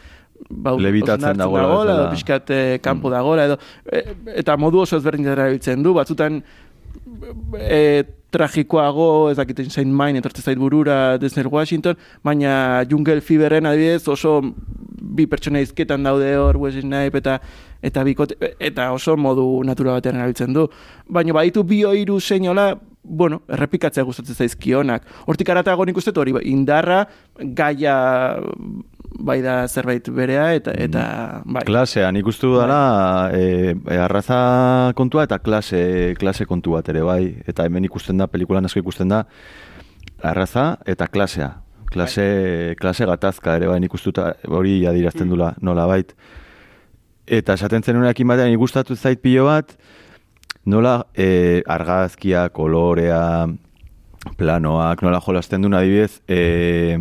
ba, 0.50 0.74
Lebitatzen 0.74 1.38
dagoela 1.38 1.94
edo 1.94 2.08
pixkat 2.22 2.50
eh, 2.54 2.78
kanpo 2.82 3.10
dagoela, 3.10 3.50
edo, 3.50 3.58
e, 3.90 4.04
eta 4.38 4.56
modu 4.56 4.86
oso 4.86 4.96
ezberdin 4.96 5.26
erabiltzen 5.34 5.82
du, 5.82 5.94
batzutan 5.98 6.40
e, 7.58 8.04
tragikoago, 8.32 9.30
ez 9.30 9.36
dakiten 9.36 9.70
Saint 9.70 9.92
Main, 9.92 10.16
etortze 10.16 10.42
zait 10.42 10.58
burura 10.58 11.18
Denzel 11.20 11.50
Washington, 11.52 11.98
baina 12.24 12.84
Jungle 12.88 13.20
Feveren 13.20 13.68
adibidez 13.68 14.06
oso 14.08 14.38
bi 15.12 15.26
pertsona 15.28 15.60
izketan 15.60 16.06
daude 16.06 16.30
hor 16.40 16.56
Wesley 16.56 16.86
Snipe 16.86 17.20
eta 17.20 17.38
eta 17.82 18.04
bikote, 18.06 18.38
eta 18.62 18.92
oso 18.94 19.16
modu 19.18 19.44
natura 19.66 19.98
batean 19.98 20.16
erabiltzen 20.20 20.54
du. 20.54 20.68
Baina 21.10 21.34
baditu 21.36 21.64
bi 21.66 21.82
hiru 21.82 22.20
seinola, 22.20 22.70
bueno, 23.02 23.40
errepikatzea 23.50 24.04
gustatzen 24.06 24.38
zaizkionak. 24.38 25.04
Hortik 25.26 25.50
aratago 25.50 25.84
nik 25.84 25.98
uste 25.98 26.14
hori, 26.16 26.32
indarra, 26.46 27.02
gaia 27.36 27.96
bai 29.18 29.40
da 29.42 29.66
zerbait 29.68 30.08
berea, 30.14 30.52
eta, 30.56 30.72
eta 30.78 31.04
bai. 31.44 31.64
Klasea, 31.66 32.10
nik 32.14 32.26
uste 32.26 32.48
dara 32.52 33.30
e, 33.34 33.74
e, 33.74 33.98
arraza 33.98 34.92
kontua 34.98 35.26
eta 35.28 35.38
klase, 35.38 36.14
klase 36.18 36.46
kontu 36.46 36.76
bat 36.76 36.88
ere, 36.88 37.02
bai. 37.06 37.22
Eta 37.46 37.66
hemen 37.68 37.84
ikusten 37.88 38.20
da, 38.20 38.28
pelikulan 38.30 38.64
asko 38.68 38.82
ikusten 38.82 39.12
da, 39.12 39.24
arraza 40.22 40.76
eta 40.86 41.08
klasea. 41.08 41.50
Klase, 41.92 42.74
klase 42.80 43.06
gatazka 43.08 43.56
ere, 43.60 43.68
bai, 43.68 43.80
nik 43.82 43.94
uste 43.94 44.12
dut 44.12 44.48
hori 44.48 44.80
adirazten 44.88 45.28
dula 45.28 45.52
nola 45.60 45.86
bait. 45.90 46.14
Eta 47.26 47.54
esaten 47.58 47.84
zen 47.84 48.00
honekin 48.00 48.28
batean 48.28 48.50
nik 48.50 48.62
gustatu 48.62 48.96
zait 48.96 49.20
pilo 49.22 49.46
bat, 49.50 49.76
nola 50.64 51.02
e, 51.14 51.62
argazkia, 51.66 52.48
kolorea, 52.54 53.46
planoak, 54.38 55.02
nola 55.02 55.20
jolasten 55.20 55.62
duen 55.62 55.76
adibidez, 55.76 56.22
e, 56.28 56.96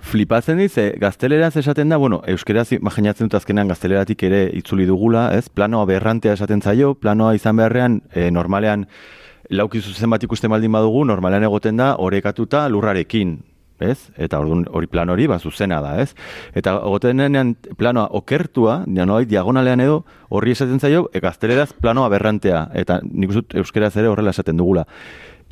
flipatzen 0.00 0.58
dit, 0.58 0.72
ze 0.72 0.94
gazteleraz 1.00 1.56
esaten 1.56 1.88
da, 1.88 1.96
bueno, 1.96 2.20
euskeraz 2.26 2.70
imaginatzen 2.72 3.28
dut 3.28 3.36
azkenean 3.38 3.68
gazteleratik 3.68 4.22
ere 4.26 4.42
itzuli 4.56 4.86
dugula, 4.88 5.28
ez? 5.36 5.48
Planoa 5.48 5.84
berrantea 5.86 6.34
esaten 6.36 6.62
zaio, 6.62 6.94
planoa 6.94 7.34
izan 7.34 7.56
beharrean, 7.60 8.00
e, 8.14 8.30
normalean, 8.30 8.86
lauki 9.50 9.80
zuzen 9.80 10.10
bat 10.10 10.22
ikusten 10.24 10.50
baldin 10.50 10.72
badugu, 10.72 11.04
normalean 11.04 11.46
egoten 11.46 11.80
da, 11.80 11.94
orekatuta 11.98 12.66
lurrarekin, 12.68 13.38
ez? 13.80 14.10
Eta 14.20 14.40
orduan 14.40 14.66
hori 14.70 14.88
plan 14.90 15.10
hori, 15.10 15.26
ba, 15.30 15.38
zuzena 15.38 15.80
da, 15.84 15.96
ez? 16.02 16.14
Eta 16.54 16.76
egoten 16.78 17.24
denean 17.24 17.54
planoa 17.78 18.08
okertua, 18.20 18.84
nolabait 18.86 19.28
diagonalean 19.30 19.80
edo, 19.84 20.04
horri 20.28 20.56
esaten 20.56 20.80
zaio, 20.80 21.08
e, 21.12 21.20
gazteleraz 21.20 21.72
planoa 21.80 22.08
berrantea, 22.12 22.68
eta 22.74 23.00
nik 23.04 23.34
uste 23.34 23.60
euskeraz 23.60 23.96
ere 23.96 24.12
horrela 24.12 24.34
esaten 24.36 24.60
dugula. 24.60 24.86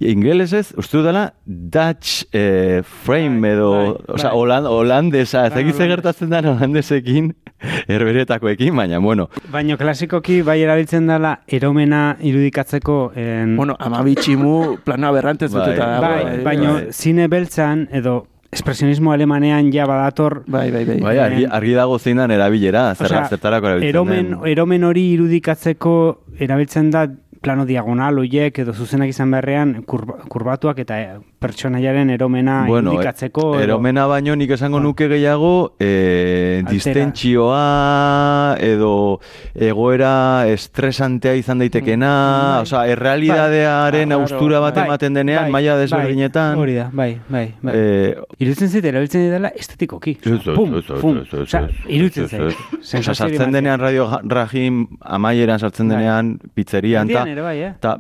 Ingelesez, 0.00 0.74
uste 0.78 0.96
dut 0.98 1.06
dela, 1.08 1.32
Dutch 1.44 2.24
eh, 2.32 2.82
frame 3.04 3.50
edo, 3.54 3.70
bai, 3.72 4.14
osea, 4.14 4.30
bai. 4.30 4.38
holan, 4.38 4.66
holandesa, 4.70 5.46
ez 5.48 5.52
Bai, 5.54 5.64
dakit 5.64 5.74
ze 5.80 5.88
gertatzen 5.90 6.30
da 6.30 6.38
holandesekin, 6.44 7.32
herberetakoekin, 7.88 8.76
baina, 8.76 8.98
bueno, 9.02 9.28
Baina 9.50 9.76
klasikoki 9.76 10.40
bai 10.46 10.61
erabiltzen 10.62 11.06
dela 11.11 11.40
eromena 11.48 12.16
irudikatzeko 12.20 13.12
en, 13.18 13.56
Bueno, 13.58 13.74
amabitximu 13.78 14.78
planoa 14.84 15.11
berrantez 15.18 15.50
Bai. 15.52 15.66
betuta 15.66 15.90
dago. 15.96 16.02
bai, 16.06 16.42
baina 16.46 16.72
bai. 16.78 16.92
zine 16.92 17.26
beltzan 17.28 17.88
edo 17.90 18.26
espresionismo 18.52 19.12
alemanean 19.12 19.72
ja 19.74 19.84
badator 19.84 20.42
Bai, 20.46 20.70
bai, 20.70 20.84
bai. 20.88 21.00
bai, 21.02 21.18
argi, 21.20 21.44
argi 21.50 21.74
dago 21.76 21.98
zein 21.98 22.16
dan 22.22 22.30
erabilera, 22.30 22.94
zer, 22.94 23.06
Osea, 23.11 23.26
zertarako 23.28 23.66
erabiltzen 23.66 23.90
eromen, 23.90 24.30
den. 24.30 24.46
eromen 24.54 24.84
hori 24.84 25.08
irudikatzeko 25.16 25.96
erabiltzen 26.38 26.90
da 26.94 27.08
plano 27.40 27.64
diagonal 27.66 28.18
hoiek 28.18 28.59
edo 28.59 28.72
zuzenak 28.74 29.09
izan 29.09 29.31
beharrean 29.31 29.83
kurba, 29.87 30.18
kurbatuak 30.29 30.79
eta 30.83 31.01
eh, 31.01 31.18
pertsonaiaren 31.38 32.11
eromena 32.11 32.64
Bueno, 32.66 32.92
irudikatzeko 32.92 33.53
e- 33.55 33.57
edo- 33.59 33.64
eromena 33.64 34.07
baino 34.11 34.35
nik 34.37 34.51
esango 34.57 34.81
nuke 34.81 35.07
gehiago 35.09 35.74
e, 35.79 36.62
distentsioa 36.68 38.57
edo 38.61 39.20
egoera 39.55 40.46
estresantea 40.51 41.35
izan 41.38 41.59
daitekena, 41.62 42.11
Bai. 42.59 42.62
osea, 42.66 42.83
errealidadearen 42.94 44.09
Bai. 44.09 44.18
austura 44.18 44.61
bat 44.61 44.74
Bai, 44.74 44.85
ematen 44.87 45.14
denean, 45.14 45.44
bai, 45.46 45.53
maila 45.59 45.74
bai, 45.77 45.83
desberdinetan. 45.87 46.59
hori 46.59 46.74
da, 46.74 46.88
bai, 46.92 47.20
bai, 47.29 47.44
bai. 47.62 47.74
Eh, 47.77 48.16
Iruditzen 48.38 48.68
zait, 48.68 48.85
erabiltzen 48.85 49.29
dela 49.31 49.53
estetikoki. 49.55 50.16
Pum, 50.55 50.74
pum. 51.01 51.18
ez, 51.18 52.31
zait. 52.31 53.05
sartzen 53.14 53.53
denean 53.53 53.81
Radio 53.81 54.09
Rajim 54.24 54.87
amaieran 55.01 55.59
sartzen 55.59 55.88
Bai. 55.88 55.96
denean 55.98 56.38
pizzerian, 56.55 57.09
ta, 57.09 57.24
ere 57.28 57.42
bai, 57.44 57.58
eh? 57.62 57.72
ta, 57.80 57.96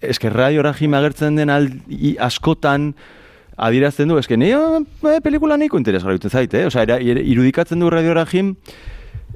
eske 0.00 0.30
Radio 0.32 0.62
Rajim 0.66 0.94
agertzen 0.96 1.36
den 1.36 1.50
aldi 1.52 2.14
askotan 2.18 2.92
adirazten 3.60 4.08
du, 4.08 4.16
eske 4.18 4.38
nio 4.40 4.80
eh, 5.04 5.18
pelikula 5.20 5.58
nahiko 5.60 5.76
interesgarri 5.80 6.16
duten 6.20 6.32
zait, 6.32 6.54
eh? 6.54 6.68
Ere- 6.70 7.22
irudikatzen 7.22 7.80
du 7.82 7.90
Radio 7.92 8.14
Rajim 8.16 8.54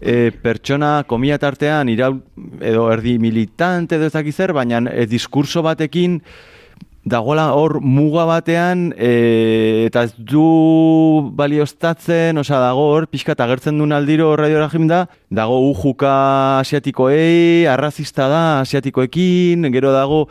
e, 0.00 0.30
pertsona 0.42 1.04
komia 1.08 1.38
tartean 1.38 1.88
irau, 1.92 2.14
edo 2.60 2.88
erdi 2.92 3.18
militante 3.22 3.96
edo 3.98 4.08
ez 4.08 4.14
dakiz 4.14 4.34
zer, 4.36 4.52
baina 4.56 4.82
e, 4.90 5.06
diskurso 5.10 5.62
batekin 5.64 6.20
dagoela 7.04 7.50
hor 7.52 7.80
muga 7.84 8.24
batean 8.24 8.88
e, 8.96 9.84
eta 9.86 10.06
ez 10.08 10.14
du 10.16 11.30
balioztatzen, 11.36 12.40
osea 12.40 12.60
dago 12.62 12.86
hor 12.94 13.06
pixka 13.12 13.34
eta 13.36 13.44
agertzen 13.44 13.78
duen 13.78 13.92
aldiro 13.92 14.32
radio 14.40 14.62
rajim 14.62 14.88
da, 14.88 15.04
dago 15.28 15.60
ujuka 15.68 16.14
asiatikoei, 16.62 17.66
arrazista 17.68 18.28
da 18.32 18.42
asiatikoekin, 18.64 19.68
gero 19.74 19.92
dago 19.92 20.24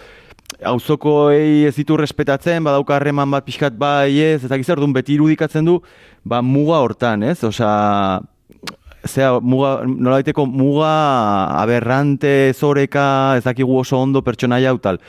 auzokoei 0.64 1.68
ez 1.68 1.76
ditu 1.78 1.98
respetatzen, 2.00 2.64
badauka 2.66 2.98
harreman 2.98 3.30
bat 3.32 3.46
pixkat 3.46 3.78
bai 3.78 4.18
ez, 4.34 4.44
eta 4.44 4.58
gizar 4.58 4.82
beti 4.94 5.14
irudikatzen 5.18 5.66
du, 5.66 5.80
ba 6.26 6.42
muga 6.42 6.82
hortan, 6.82 7.24
ez? 7.24 7.44
Osea, 7.44 8.22
zea, 9.08 9.40
muga, 9.42 9.84
nolabaiteko 9.86 10.46
muga 10.48 10.92
aberrante, 11.62 12.54
zoreka, 12.54 13.36
ez 13.38 13.44
dakigu 13.46 13.78
oso 13.80 14.00
ondo 14.00 14.24
pertsonaia 14.24 14.72
hau 14.72 14.80
tal. 14.80 15.00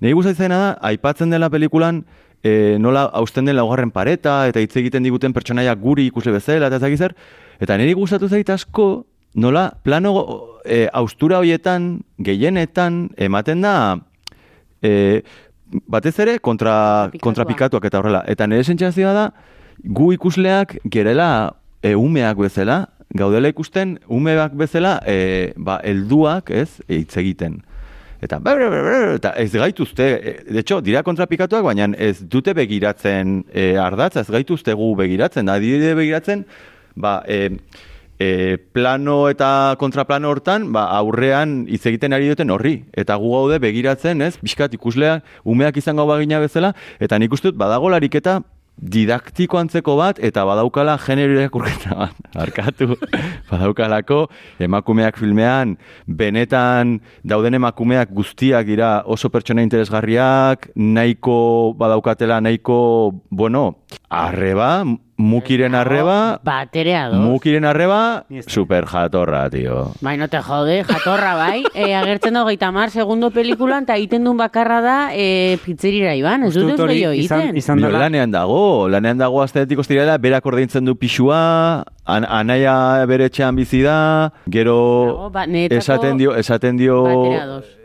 Nei 0.00 0.12
gustatzen 0.16 0.52
da, 0.54 0.76
aipatzen 0.90 1.30
dela 1.30 1.50
pelikulan, 1.50 2.04
e, 2.42 2.76
nola 2.78 3.08
hausten 3.14 3.48
den 3.48 3.56
laugarren 3.56 3.90
pareta, 3.90 4.46
eta 4.48 4.60
hitz 4.60 4.76
egiten 4.76 5.06
diguten 5.06 5.34
pertsonaia 5.36 5.74
guri 5.74 6.08
ikusle 6.08 6.32
bezala, 6.36 6.68
eta 6.70 6.86
ez 6.86 6.98
zer, 6.98 7.14
eta 7.60 7.76
niri 7.76 7.94
gustatu 7.98 8.28
zait 8.28 8.50
asko, 8.50 9.06
nola 9.34 9.68
plano 9.82 10.14
e, 10.64 10.86
austura 10.92 11.38
hoietan, 11.42 12.00
gehienetan, 12.18 13.08
ematen 13.16 13.62
da, 13.62 13.74
e, 14.82 15.22
batez 15.86 16.18
ere 16.18 16.38
kontra, 16.38 16.74
Kontrapikatuak. 17.12 17.22
kontrapikatuak 17.22 17.84
eta 17.84 17.98
horrela. 17.98 18.22
Eta 18.26 18.46
nire 18.46 18.64
sentsazioa 18.64 19.12
da, 19.12 19.26
gu 19.84 20.12
ikusleak 20.16 20.78
gerela 20.90 21.54
e, 21.82 21.94
umeak 21.94 22.38
bezala, 22.40 22.86
gaudela 23.14 23.48
ikusten 23.48 23.98
umeak 24.08 24.54
bezala, 24.58 24.98
e, 25.06 25.52
ba, 25.56 25.78
helduak 25.84 26.50
ez, 26.50 26.80
hitz 26.88 27.16
egiten. 27.16 27.62
Eta, 28.20 28.40
eta 29.14 29.32
ez 29.38 29.52
gaituzte, 29.54 30.08
e, 30.18 30.32
de 30.52 30.60
hecho, 30.60 30.80
dira 30.82 31.04
kontrapikatuak, 31.06 31.62
baina 31.64 31.92
ez 31.96 32.18
dute 32.28 32.54
begiratzen 32.54 33.44
e, 33.52 33.76
ardatza, 33.78 34.24
ez 34.24 34.32
gaituzte 34.34 34.74
gu 34.74 34.94
begiratzen, 34.98 35.46
da, 35.46 35.58
dire 35.62 35.94
begiratzen, 35.94 36.44
ba, 36.98 37.22
e, 37.26 37.60
e, 38.18 38.58
plano 38.74 39.28
eta 39.30 39.76
kontraplano 39.78 40.32
hortan, 40.34 40.68
ba, 40.74 40.88
aurrean 40.98 41.62
hitz 41.70 41.84
egiten 41.86 42.12
ari 42.12 42.28
duten 42.32 42.50
horri. 42.50 42.82
Eta 42.92 43.16
gu 43.16 43.32
gaude 43.32 43.60
begiratzen, 43.62 44.20
ez, 44.26 44.34
bizkat 44.42 44.74
ikusleak, 44.74 45.24
umeak 45.48 45.78
izango 45.78 46.06
bagina 46.10 46.42
bezala, 46.42 46.74
eta 47.00 47.18
nik 47.18 47.32
uste 47.32 47.52
dut 47.52 47.60
badago 47.60 47.88
lariketa 47.94 48.40
didaktiko 48.78 49.58
antzeko 49.58 49.96
bat, 49.98 50.20
eta 50.22 50.44
badaukala 50.48 50.96
genero 51.02 51.34
irakurketa 51.36 51.96
bat, 51.98 52.20
arkatu, 52.44 52.94
badaukalako 53.50 54.26
emakumeak 54.62 55.18
filmean, 55.18 55.76
benetan 56.06 56.98
dauden 57.26 57.58
emakumeak 57.58 58.12
guztiak 58.14 58.66
dira 58.68 59.02
oso 59.06 59.30
pertsona 59.34 59.64
interesgarriak, 59.66 60.70
nahiko 60.76 61.74
badaukatela, 61.78 62.40
nahiko, 62.44 62.78
bueno, 63.30 63.84
arreba, 64.08 64.84
mukiren 65.18 65.74
arreba, 65.74 66.40
Baterea 66.42 67.08
dos. 67.10 67.18
mukiren 67.18 67.64
arreba, 67.66 68.24
super 68.46 68.86
jatorra, 68.86 69.50
tío. 69.50 69.92
Bai, 70.00 70.16
no 70.16 70.28
te 70.28 70.40
jode, 70.40 70.84
jatorra 70.84 71.34
bai. 71.34 71.64
E, 71.78 71.92
agertzen 71.94 72.34
da 72.34 72.42
hogeita 72.42 72.70
mar 72.72 72.90
segundo 72.90 73.30
pelikulan, 73.30 73.84
eta 73.84 73.96
egiten 73.98 74.24
duen 74.24 74.38
bakarra 74.38 74.80
da 74.82 74.96
e, 75.12 75.58
pizzerira 75.64 76.14
iban. 76.18 76.46
Ez 76.48 76.54
dut 76.54 76.72
ez 76.72 76.80
hori 76.80 76.96
gehiago 76.96 77.14
izan, 77.18 77.56
izan 77.58 77.82
lanean 77.82 78.32
dago, 78.32 78.88
lanean 78.88 79.18
dago 79.18 79.42
asteetik 79.42 79.78
ostirela, 79.78 80.16
berak 80.18 80.46
ordaintzen 80.46 80.86
du 80.88 80.96
pixua, 80.98 81.84
an, 82.08 82.24
anaia 82.24 83.04
bere 83.08 83.28
etxean 83.28 83.56
bizi 83.58 83.82
da, 83.84 84.30
gero 84.50 84.76
Dago, 85.08 85.28
ba, 85.34 85.44
esaten 85.76 86.18
dio, 86.20 86.32
esaten 86.38 86.78
dio, 86.80 86.98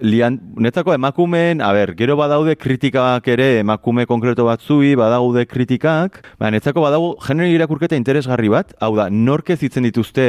lian, 0.02 0.39
netzako 0.64 0.95
emakumeen, 0.95 1.62
a 1.62 1.72
ber, 1.76 1.93
gero 2.00 2.16
badaude 2.20 2.56
kritikak 2.60 3.28
ere, 3.36 3.50
emakume 3.62 4.08
konkreto 4.10 4.47
batzui, 4.47 4.93
badaude 5.00 5.45
kritikak, 5.50 6.22
ba, 6.39 6.52
netzako 6.54 6.86
badago 6.86 7.14
genero 7.26 7.52
irakurketa 7.52 8.00
interesgarri 8.00 8.52
bat, 8.54 8.74
hau 8.80 8.93
da, 9.00 9.10
nork 9.12 9.54
ez 9.54 9.60
hitzen 9.68 9.89
dituzte 9.89 10.28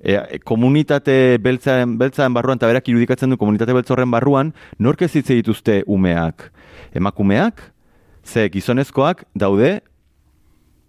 e, 0.00 0.16
komunitate 0.48 1.38
beltzaren, 1.42 1.98
beltzaren 2.00 2.38
barruan, 2.38 2.62
eta 2.62 2.70
berak 2.70 2.90
irudikatzen 2.92 3.34
du 3.34 3.40
komunitate 3.40 3.74
beltzorren 3.76 4.10
barruan, 4.14 4.54
nork 4.78 5.02
ez 5.02 5.12
hitze 5.18 5.34
dituzte 5.42 5.82
umeak, 5.90 6.50
emakumeak, 6.94 7.72
ze 8.22 8.46
gizonezkoak 8.54 9.24
daude 9.34 9.80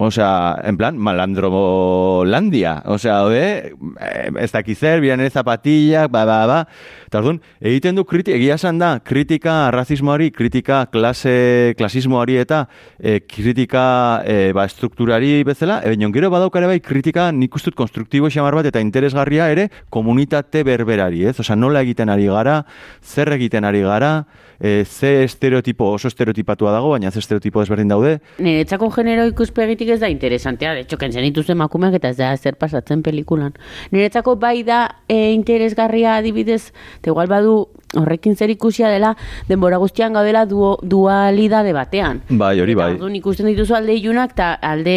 Osea, 0.03 0.59
en 0.63 0.77
plan, 0.77 0.97
malandrolandia. 0.97 2.81
Osea, 2.85 3.17
daude, 3.23 3.73
eh, 3.99 4.31
ez 4.39 4.51
dakiz 4.51 4.77
zer, 4.79 5.01
biran 5.01 5.21
ere 5.23 5.29
zapatillak, 5.29 6.11
ba, 6.11 6.25
ba, 6.25 6.45
ba. 6.47 6.59
Eta 7.07 7.21
orduan, 7.21 7.39
egiten 7.61 7.95
du 7.95 8.03
kritika, 8.05 8.35
egia 8.35 8.57
esan 8.59 8.79
da, 8.81 8.97
kritika 8.99 9.71
rasismoari, 9.71 10.31
kritika 10.35 10.83
klase, 10.91 11.73
klasismoari 11.77 12.37
eta 12.41 12.65
eh, 12.99 13.21
kritika 13.27 13.85
eh, 14.25 14.51
ba, 14.53 14.67
strukturari 14.67 15.43
bezala, 15.47 15.81
e, 15.83 15.93
baina 15.93 16.11
gero 16.13 16.31
badaukare 16.33 16.67
bai 16.67 16.79
kritika 16.83 17.31
nik 17.31 17.55
ustut 17.55 17.75
konstruktibo 17.75 18.29
xamar 18.33 18.55
bat 18.59 18.67
eta 18.71 18.81
interesgarria 18.83 19.49
ere 19.51 19.69
komunitate 19.89 20.63
berberari, 20.67 21.23
ez? 21.29 21.37
Osea, 21.39 21.55
nola 21.55 21.83
egiten 21.85 22.09
ari 22.09 22.27
gara, 22.27 22.63
zer 23.01 23.33
egiten 23.37 23.65
ari 23.65 23.85
gara, 23.85 24.25
e, 24.59 24.83
ze 24.85 25.23
estereotipo, 25.23 25.91
oso 25.93 26.07
estereotipatua 26.07 26.71
dago, 26.71 26.91
baina 26.91 27.11
ze 27.11 27.19
estereotipo 27.19 27.61
desberdin 27.61 27.93
daude, 27.93 28.17
Niretzako 28.39 28.89
genero 28.93 29.25
ikuspegitik 29.29 29.92
ez 29.93 29.99
da 30.01 30.09
interesantea, 30.09 30.73
de 30.73 30.81
hecho, 30.81 30.97
kentzen 30.97 31.23
dituz 31.23 31.47
emakumeak 31.53 31.99
eta 31.99 32.09
ez 32.09 32.17
da 32.17 32.33
zer 32.37 32.57
pasatzen 32.59 33.03
pelikulan. 33.03 33.53
Niretzako 33.91 34.35
bai 34.41 34.63
da 34.67 34.83
e, 35.07 35.31
interesgarria 35.33 36.17
adibidez, 36.17 36.73
te 37.01 37.13
igual 37.13 37.31
badu 37.31 37.67
horrekin 37.93 38.35
zer 38.35 38.49
ikusia 38.49 38.89
dela, 38.89 39.13
denbora 39.47 39.77
guztian 39.77 40.13
gaudela 40.17 40.45
duo, 40.49 40.77
dualidade 40.81 41.73
batean. 41.75 42.21
Bai, 42.29 42.55
hori 42.61 42.73
Eta 42.73 42.81
bai. 42.81 42.89
Orduan 42.95 43.17
ikusten 43.19 43.49
dituzu 43.51 43.75
alde 43.77 43.95
ilunak 43.99 44.33
eta 44.33 44.53
alde 44.65 44.95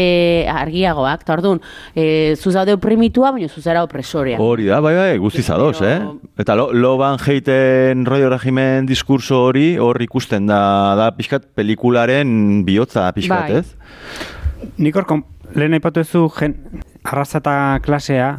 argiagoak. 0.48 1.26
Eta 1.26 1.36
orduan, 1.36 1.60
e, 1.94 2.34
zuzaude 2.36 2.76
oprimitua, 2.76 3.32
baina 3.36 3.48
zuzara 3.48 3.84
opresorea. 3.84 4.40
Hori 4.40 4.68
da, 4.70 4.80
bai, 4.84 4.94
bai, 4.96 5.10
guztiz 5.22 5.48
ados, 5.52 5.80
eh? 5.84 5.98
Eta 6.40 6.56
lo, 6.56 6.70
loban 6.72 7.20
jeiten 7.20 8.06
rollo 8.08 8.30
regimen 8.32 8.88
diskurso 8.88 9.42
hori, 9.50 9.74
hor 9.82 10.00
ikusten 10.02 10.48
da, 10.48 10.60
da 10.98 11.10
pixkat 11.16 11.50
pelikularen 11.56 12.64
bihotza 12.66 13.10
pixkat, 13.16 13.50
Bai. 13.50 13.60
ez? 13.60 14.35
Nik 14.78 14.96
hor, 14.96 15.22
lehen 15.54 15.76
aipatu 15.76 16.02
duzu 16.04 16.26
gen, 16.38 16.56
arraza 17.04 17.40
klasea, 17.84 18.30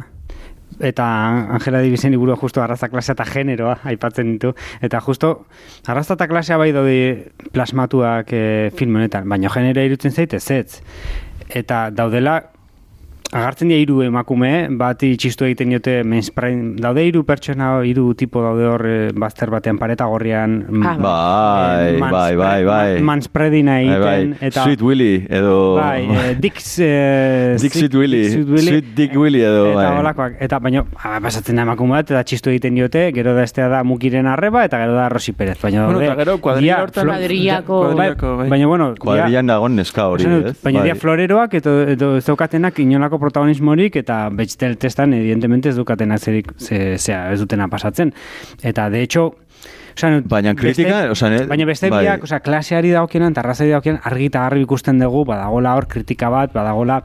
eta 0.80 1.06
Angela 1.54 1.80
Dibizen 1.80 2.12
liburu 2.12 2.36
justo 2.36 2.62
arraza 2.62 2.88
klasea 2.88 3.14
eta 3.16 3.24
generoa 3.26 3.78
aipatzen 3.90 4.32
ditu. 4.34 4.54
Eta 4.82 5.00
justo 5.00 5.46
arraza 5.86 6.14
eta 6.14 6.28
klasea 6.28 6.58
bai 6.60 6.70
daude 6.72 7.32
plasmatuak 7.52 8.32
e, 8.32 8.44
film 8.76 8.96
honetan, 8.96 9.28
baina 9.28 9.50
genera 9.50 9.84
irutzen 9.84 10.12
zait 10.12 10.34
ez 10.34 10.50
ez. 10.50 10.80
Eta 11.48 11.88
daudela 11.90 12.38
agartzen 13.30 13.68
dira 13.68 13.80
hiru 13.82 13.98
emakume, 14.06 14.68
bati 14.80 15.10
txistu 15.20 15.44
egiten 15.44 15.68
diote 15.68 15.98
mainspring, 16.04 16.78
daude 16.80 17.02
hiru 17.04 17.24
pertsona, 17.28 17.74
hiru 17.84 18.14
tipo 18.16 18.40
daude 18.40 18.64
hor 18.64 18.84
eh, 18.88 19.10
bazter 19.12 19.50
batean 19.52 19.76
pareta 19.76 20.06
gorrian. 20.08 20.54
Ah, 20.82 20.94
Bai, 20.98 21.94
eh, 21.94 21.98
bai, 22.00 22.36
bai, 22.36 22.64
bai. 22.64 23.00
ma- 23.02 23.12
Manspreading 23.12 23.66
Bai, 23.66 23.82
egiten. 23.84 24.30
bai. 24.38 24.48
Eta, 24.48 24.64
Sweet 24.64 24.80
Willy, 24.82 25.26
edo... 25.28 25.74
Bai, 25.76 26.04
eh, 26.08 26.36
Dix... 26.40 26.78
Eh, 26.80 27.56
Dick 27.60 27.72
Sweet- 27.72 27.90
Sweet 27.90 27.94
Willy, 28.00 28.22
Sweet 28.30 28.48
Willy. 28.48 28.66
Sweet 28.72 28.94
Dick 28.94 29.16
Willy 29.16 29.42
edo, 29.42 29.66
Eta 29.72 29.76
bai. 29.76 29.98
holakoak. 29.98 30.36
Eta 30.40 30.58
baina, 30.58 30.84
ah, 31.02 31.18
pasatzen 31.20 31.56
da 31.60 31.66
emakume 31.68 31.98
bat, 31.98 32.10
eta 32.10 32.24
txistu 32.24 32.50
egiten 32.54 32.74
diote, 32.80 33.10
gero 33.12 33.34
da 33.36 33.44
estea 33.44 33.68
da 33.68 33.82
Mukiren 33.84 34.26
arreba, 34.26 34.64
eta 34.64 34.78
gero 34.80 34.94
da 34.96 35.08
Rosi 35.12 35.32
Perez. 35.32 35.58
Baina, 35.60 35.84
Bueno, 35.84 35.98
daude, 36.00 36.06
eta 36.12 36.16
gero 36.24 36.38
kuadrilla 36.40 36.80
hortan- 36.84 37.08
Kuadrillako- 37.12 37.82
bai, 37.82 37.94
Kuadrillako, 37.94 38.36
bai. 38.38 38.48
Baina, 38.56 38.66
bueno, 38.72 38.88
Kuadrillan 38.98 39.46
dagoen 39.52 39.76
neska 39.76 40.08
hori, 40.08 40.24
ez? 40.24 40.56
Baina 40.64 40.80
Bai. 40.80 40.88
dia 40.88 40.94
floreroak 40.96 41.54
edo, 41.60 41.76
edo 41.88 42.16
ez 42.16 42.24
daukatenak 42.26 42.78
inolako 42.78 43.07
protagonismorik 43.16 43.96
eta 43.96 44.28
betxtel 44.28 44.76
testan 44.76 45.14
evidentemente 45.16 45.70
ez 45.72 45.76
daukatenak 45.78 46.20
zerik, 46.20 46.52
ze, 46.60 46.98
zea, 46.98 47.32
ez 47.32 47.40
dutena 47.40 47.68
pasatzen. 47.72 48.12
Eta 48.62 48.90
de 48.90 49.00
hecho, 49.02 49.30
Osan, 49.98 50.22
Baina 50.30 50.54
kritika, 50.54 51.10
osan, 51.10 51.32
eh, 51.34 51.46
baina 51.50 51.64
beste 51.66 51.88
bai. 51.90 52.04
biak, 52.04 52.22
osea, 52.22 52.38
klaseari 52.38 52.92
dagokienan, 52.94 53.32
eta 53.34 53.40
arrazari 53.42 53.70
dagokienan, 53.72 54.00
argi 54.06 54.26
eta 54.30 54.44
garbi 54.44 54.60
ikusten 54.62 55.00
dugu, 55.02 55.24
badagola 55.26 55.72
hor 55.74 55.88
kritika 55.90 56.28
bat, 56.30 56.52
badagola 56.54 57.00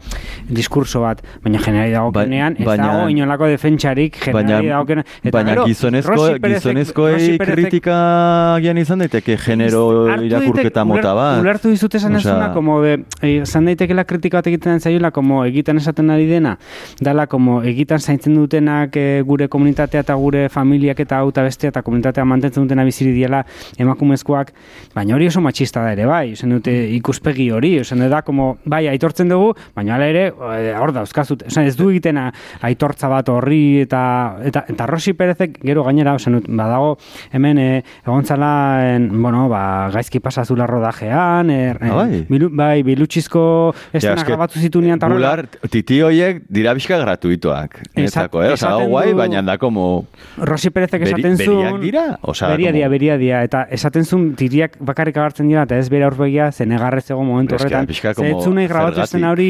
diskurso 0.47 1.01
bat, 1.01 1.23
baina 1.41 1.57
generari 1.63 1.91
dagokienean, 1.95 2.57
ez 2.59 2.65
baina- 2.67 2.91
dago 2.91 3.07
inolako 3.09 3.47
defentsari 3.49 4.11
generari 4.11 4.67
Baina, 4.67 4.75
dagokienan. 4.75 5.05
Eta 5.23 5.31
baina 5.37 5.49
gero, 5.55 5.65
gizonezko, 5.65 6.11
Perezek- 6.13 6.53
gizonezkoei 6.53 7.37
Perezek- 7.39 7.53
kritika 7.55 8.59
gian 8.61 8.77
izan 8.77 8.99
daiteke 8.99 9.37
genero 9.37 10.07
irakurketa 10.21 10.83
daiteke- 10.83 10.85
mota 10.85 11.13
bat. 11.15 11.41
Ulertu 11.41 11.69
dizut 11.73 11.95
esan 11.95 12.15
ezuna, 12.15 12.51
como 12.53 12.79
de, 12.83 12.93
eh, 13.23 13.41
esan 13.41 13.65
daitekela 13.65 14.03
kritika 14.05 14.37
bat 14.37 14.47
egiten 14.47 14.79
zaiola, 14.79 15.09
como 15.09 15.43
egiten 15.45 15.77
esaten 15.77 16.11
ari 16.11 16.27
dena, 16.27 16.59
dala, 17.01 17.25
como 17.25 17.63
egiten 17.63 17.97
zaintzen 17.99 18.35
dutenak 18.35 18.95
eh, 18.95 19.23
gure 19.25 19.47
komunitatea 19.49 20.01
eta 20.01 20.13
gure 20.13 20.47
familiak 20.49 20.99
eta 20.99 21.17
hau 21.19 21.29
eta 21.29 21.41
bestea 21.41 21.69
eta 21.69 21.81
komunitatea 21.81 22.23
mantentzen 22.25 22.63
dutena 22.67 22.82
biziri 22.87 23.13
diela 23.15 23.43
emakumezkoak, 23.79 24.51
baina 24.95 25.15
hori 25.15 25.27
oso 25.27 25.41
matxista 25.41 25.83
da 25.83 25.93
ere, 25.93 26.05
bai, 26.09 26.33
esan 26.33 26.53
dute 26.55 26.73
ikuspegi 26.97 27.49
hori, 27.51 27.77
esan 27.81 28.03
da, 28.09 28.21
como, 28.25 28.57
bai, 28.65 28.87
aitortzen 28.91 29.29
dugu, 29.31 29.53
baina 29.75 29.95
hala 29.95 30.07
ere, 30.11 30.25
eh, 30.29 30.73
hor 30.79 30.93
dauzkazut, 30.95 31.45
esan 31.47 31.67
ez 31.69 31.75
du 31.79 31.89
egitena 31.91 32.29
aitortza 32.61 33.09
bat 33.11 33.29
horri 33.29 33.81
eta, 33.83 34.03
eta, 34.45 34.65
eta 34.69 34.87
Rosi 34.89 35.13
Perezek 35.17 35.59
gero 35.63 35.83
gainera, 35.87 36.15
esan 36.19 36.39
dut, 36.39 36.49
badago, 36.49 36.97
hemen, 37.33 37.57
e, 37.57 37.69
egontzala, 38.05 38.51
en, 38.95 39.09
bueno, 39.21 39.47
ba, 39.51 39.63
gaizki 39.93 40.19
pasazula 40.23 40.67
rodajean, 40.69 41.49
er, 41.53 41.79
Ah, 41.83 41.95
bai? 42.03 42.25
bilu, 42.29 42.49
bai, 42.53 42.83
bilutxizko 42.83 43.73
estena 43.93 44.23
grabatu 44.27 44.59
zitunean, 44.59 44.97
eta 44.97 45.07
horrela. 45.07 45.33
Bular, 45.35 45.69
titi 45.71 45.99
hoiek 46.01 46.43
dira 46.49 46.73
bizka 46.77 46.97
gratuitoak. 47.01 47.81
Netzako, 47.95 48.43
eh? 48.43 48.53
Osa, 48.53 48.75
guai, 48.85 49.13
baina 49.17 49.41
da 49.41 49.57
como... 49.57 50.05
Rosi 50.37 50.69
Perezek 50.73 51.05
esaten 51.07 51.37
zuen... 51.37 51.47
beriak 51.47 51.81
dira? 51.81 52.05
Beria 52.53 52.72
dira, 52.73 52.89
beria 52.91 53.17
dira. 53.21 53.43
Eta 53.47 53.63
esaten 53.71 54.05
zuen 54.05 54.27
tiriak 54.39 54.77
bakarrik 54.83 55.17
agartzen 55.17 55.47
dira, 55.47 55.63
eta 55.67 55.79
ez 55.79 55.87
bere 55.93 56.07
aurpegia, 56.09 56.51
zenegarrez 56.51 57.05
egon 57.09 57.27
momentu 57.29 57.55
Eske, 57.55 57.67
horretan. 57.69 57.89
pixka 57.89 58.13
Ze 58.13 58.19
como 58.19 58.39
ez 58.39 58.43
zuen 58.43 58.55
nahi 58.59 58.67
grabatu 58.67 59.07
zen 59.07 59.25
hori, 59.29 59.49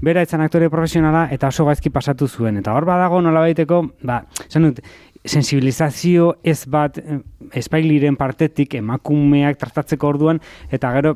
bera 0.00 0.22
etzan 0.26 0.44
aktore 0.44 0.70
profesionala, 0.70 1.28
eta 1.30 1.48
oso 1.52 1.66
gaizki 1.68 1.90
pasatu 1.90 2.28
zuen. 2.28 2.58
Eta 2.62 2.74
hor 2.74 2.88
badago 2.88 3.20
nola 3.22 3.44
baiteko, 3.46 3.82
ba, 4.02 4.24
esan 4.48 4.70
dut, 4.70 4.80
sensibilizazio 5.24 6.34
ez 6.44 6.66
bat 6.68 6.98
eh, 7.00 7.18
espailiren 7.56 8.16
partetik 8.20 8.76
emakumeak 8.80 9.58
tratatzeko 9.60 10.10
orduan 10.12 10.40
eta 10.72 10.92
gero 10.98 11.14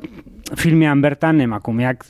filmean 0.57 1.03
bertan 1.03 1.41
emakumeak 1.41 2.07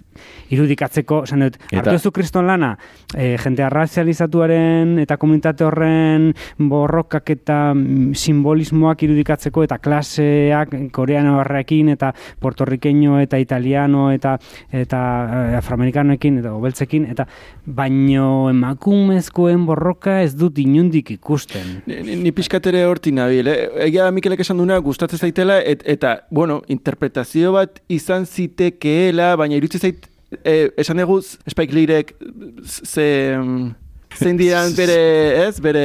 irudikatzeko, 0.54 1.22
esan 1.28 1.44
dut, 1.46 1.58
hartu 1.72 2.12
kriston 2.14 2.46
lana, 2.46 2.72
e, 3.14 3.36
jente 3.40 3.64
arrazializatuaren 3.66 4.98
eta 5.02 5.16
komunitate 5.20 5.66
horren 5.66 6.32
borrokak 6.58 7.30
eta 7.34 7.58
mm, 7.74 8.14
simbolismoak 8.18 9.02
irudikatzeko 9.06 9.64
eta 9.66 9.78
klaseak 9.82 10.74
koreano 10.94 11.38
horrekin 11.40 11.92
eta 11.94 12.12
puertorrikeño 12.40 13.20
eta 13.22 13.38
italiano 13.38 14.08
eta 14.12 14.36
eta 14.72 15.00
eh, 15.28 15.56
afroamerikanoekin 15.58 16.40
eta 16.42 16.54
obeltzekin 16.56 17.06
eta 17.10 17.26
baino 17.64 18.48
emakumezkoen 18.50 19.66
borroka 19.68 20.20
ez 20.22 20.34
dut 20.38 20.58
inundik 20.58 21.12
ikusten. 21.18 21.82
Ni, 21.86 22.16
ni- 22.16 22.32
pixkatere 22.38 22.84
horti 22.86 23.10
nabil, 23.12 23.48
eh? 23.50 23.56
Egia 23.88 24.08
Mikelek 24.14 24.44
esan 24.44 24.60
duna 24.60 24.78
gustatzen 24.84 25.18
zaitela, 25.18 25.58
et, 25.58 25.82
eta, 25.88 26.14
bueno, 26.30 26.60
interpretazio 26.70 27.52
bat 27.56 27.80
izan 27.92 28.27
zitekeela, 28.28 29.32
baina 29.40 29.56
iruditzen 29.58 29.80
zait, 29.80 30.06
eh, 30.44 30.68
esan 30.78 31.00
dugu 31.02 31.20
Spike 31.24 31.74
Leerek 31.76 32.14
ze... 32.64 33.36
mm, 33.36 33.68
Zein 34.18 34.38
diran 34.40 34.72
bere, 34.74 34.94
ez, 35.46 35.58
bere... 35.62 35.82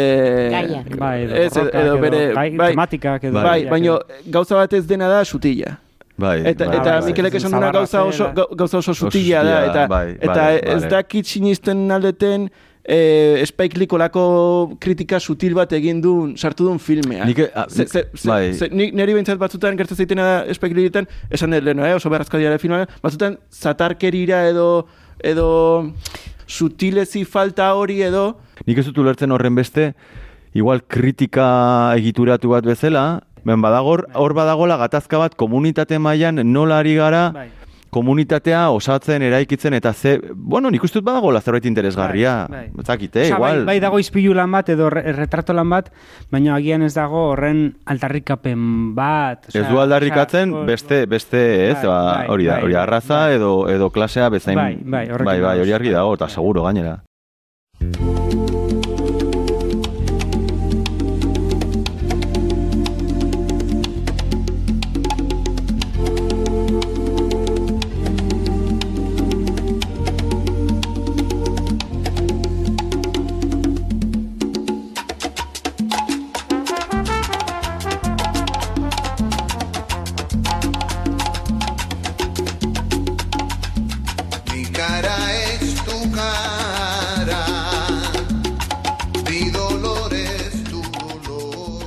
Gaiak. 0.49 0.85
Bai, 0.97 1.17
edo 1.25 1.35
ez, 1.37 1.49
edo, 1.59 1.65
edo 1.81 1.97
bere, 2.01 2.21
gai- 2.33 2.55
bai, 2.57 2.69
tematikak 2.71 3.25
edo 3.27 3.41
bai, 3.43 3.65
baina 3.69 3.97
gauza 4.31 4.55
bat 4.57 4.73
ez 4.73 4.85
dena 4.89 5.09
da 5.11 5.19
sutila. 5.27 5.73
Bai, 6.17 6.37
Eta, 6.53 6.65
bai, 6.69 6.77
eta 6.79 6.93
bai. 6.95 7.09
Mikelek 7.11 7.35
esan 7.37 7.51
duna 7.53 7.69
gauza 7.75 8.01
oso, 8.07 8.29
gauza 8.55 8.79
oso 8.79 8.95
sutila 8.95 9.43
da, 9.45 9.57
eta, 9.67 9.83
bai, 9.91 10.15
eta 10.15 10.39
bai, 10.39 10.55
ez 10.77 10.81
dakit 10.89 11.29
sinisten 11.29 11.83
aldeten 11.91 12.47
eh, 12.85 13.43
Spike 13.45 13.77
Lee 13.79 13.87
kolako 13.87 14.75
kritika 14.79 15.19
sutil 15.19 15.53
bat 15.55 15.71
egin 15.73 16.01
duen, 16.03 16.35
sartu 16.37 16.65
duen 16.67 16.79
filmea. 16.79 17.25
Nik, 17.25 17.39
a, 17.55 17.65
Ze, 17.69 17.85
ze, 17.87 18.05
ze, 18.13 18.27
bai. 18.27 18.53
ze, 18.53 18.67
nik 18.71 18.93
niri 18.93 19.13
behintzat 19.13 19.39
batzutan 19.39 19.77
gertzen 19.79 19.97
zaitena 19.97 20.43
Spike 20.53 20.75
Lee-etan, 20.75 21.07
esan 21.31 21.51
dut 21.55 21.63
leheno, 21.63 21.85
eh, 21.85 21.95
oso 21.95 22.09
beharrazkadiara 22.11 22.59
filmean, 22.59 22.87
batzutan 23.01 23.37
zatarkerira 23.51 24.43
edo, 24.49 24.85
edo 25.23 25.91
sutilezi 26.47 27.23
falta 27.25 27.73
hori 27.75 28.01
edo, 28.03 28.33
Nik 28.67 28.77
ez 28.79 28.85
dut 28.85 28.97
ulertzen 29.01 29.31
horren 29.33 29.55
beste, 29.57 29.93
igual 30.55 30.83
kritika 30.87 31.93
egituratu 31.97 32.51
bat 32.53 32.63
bezala, 32.67 33.23
ben 33.43 33.59
badagor, 33.63 34.05
hor 34.15 34.33
badagola 34.37 34.77
gatazka 34.79 35.17
bat 35.19 35.33
komunitate 35.35 35.97
mailan 35.99 36.39
nola 36.53 36.77
ari 36.83 36.93
gara, 36.95 37.25
Bai. 37.35 37.47
Komunitatea 37.93 38.63
osatzen, 38.73 39.21
eraikitzen, 39.21 39.73
eta 39.77 39.93
ze, 39.93 40.17
bueno, 40.35 40.71
nik 40.73 40.83
uste 40.83 40.99
dut 40.99 41.05
badagola 41.07 41.39
zerbait 41.41 41.65
interesgarria. 41.69 42.33
Bai, 42.49 42.65
bai. 42.73 42.83
Dakite, 42.87 43.21
Osea, 43.27 43.35
igual. 43.37 43.57
bai, 43.63 43.65
bai 43.71 43.79
dago 43.83 43.99
izpilu 44.01 44.33
lan 44.35 44.51
bat 44.51 44.69
edo 44.73 44.89
re- 44.89 45.13
retrato 45.13 45.53
lan 45.53 45.69
bat, 45.69 45.91
baina 46.33 46.55
agian 46.57 46.81
ez 46.83 46.93
dago 46.97 47.29
horren 47.31 47.63
aldarrikapen 47.85 48.67
bat. 48.97 49.47
Ez 49.53 49.65
du 49.69 49.79
aldarrikatzen, 49.79 50.53
osea, 50.53 50.65
beste, 50.73 51.05
beste, 51.07 51.43
ez, 51.69 51.77
Bai, 51.77 51.87
ba, 51.87 52.03
bai, 52.17 52.27
hori 52.33 52.45
da, 52.49 52.53
bai, 52.57 52.63
hori 52.67 52.73
bai, 52.73 52.81
arraza 52.83 53.19
bai. 53.27 53.35
edo, 53.39 53.53
edo 53.69 53.89
klasea 53.89 54.29
bezain, 54.33 54.55
Bai, 54.57 54.75
bai, 54.83 55.07
bai, 55.07 55.39
bai, 55.41 55.59
hori 55.61 55.71
argi 55.71 55.93
bai, 55.93 55.99
dago, 56.01 56.13
eta 56.19 56.25
bai. 56.25 56.33
seguro 56.33 56.63
gainera. 56.63 56.99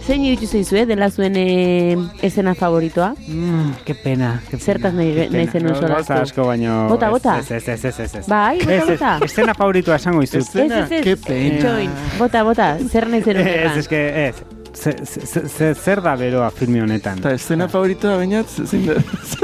Zein 0.07 0.23
iruditu 0.23 0.47
zaizue 0.55 0.85
dela 0.87 1.09
zuen 1.11 1.35
eh, 1.41 1.97
esena 2.23 2.53
favoritoa? 2.55 3.09
Mm, 3.27 3.73
que 3.85 3.95
pena. 3.99 4.41
Que 4.49 4.57
Zertaz 4.57 4.93
nahi- 4.95 5.27
nahi 5.33 5.49
zenuen 5.51 5.73
No, 5.75 5.81
solastu? 5.81 6.13
Gauza 6.13 6.21
asko 6.23 6.45
baino... 6.47 6.77
Bota, 6.89 7.09
bota. 7.11 7.39
Ez, 7.41 7.51
ez, 7.51 7.67
ez, 7.69 7.85
ez, 7.85 7.99
ez, 8.05 8.15
ez. 8.21 8.27
Bai, 8.31 8.61
bota, 8.63 8.85
bota. 8.93 9.11
Estena 9.27 9.55
favoritua 9.59 9.97
esango 9.99 10.23
izut. 10.23 10.45
Escena, 10.45 10.85
Ez, 10.85 10.93
ez, 10.93 11.01
ez. 11.01 11.05
Ke 11.09 11.17
pena. 11.27 11.49
Itxoin. 11.57 11.91
Bota, 12.21 12.45
bota, 12.47 12.69
zer 12.87 13.09
nahi 13.11 13.23
zenuen 13.27 13.49
Ez, 13.51 13.77
ez, 13.83 13.89
que, 13.91 14.05
ez. 14.29 14.45
Ze- 14.77 14.93
ze- 15.07 15.49
ze- 15.49 15.75
Zer 15.75 16.03
da 16.05 16.15
beroa 16.21 16.51
filme 16.53 16.83
honetan? 16.85 17.19
Eta 17.19 17.33
escena 17.35 17.67
favoritoa 17.73 18.19
bainat, 18.21 18.47
zein 18.69 18.87
da? 18.87 18.99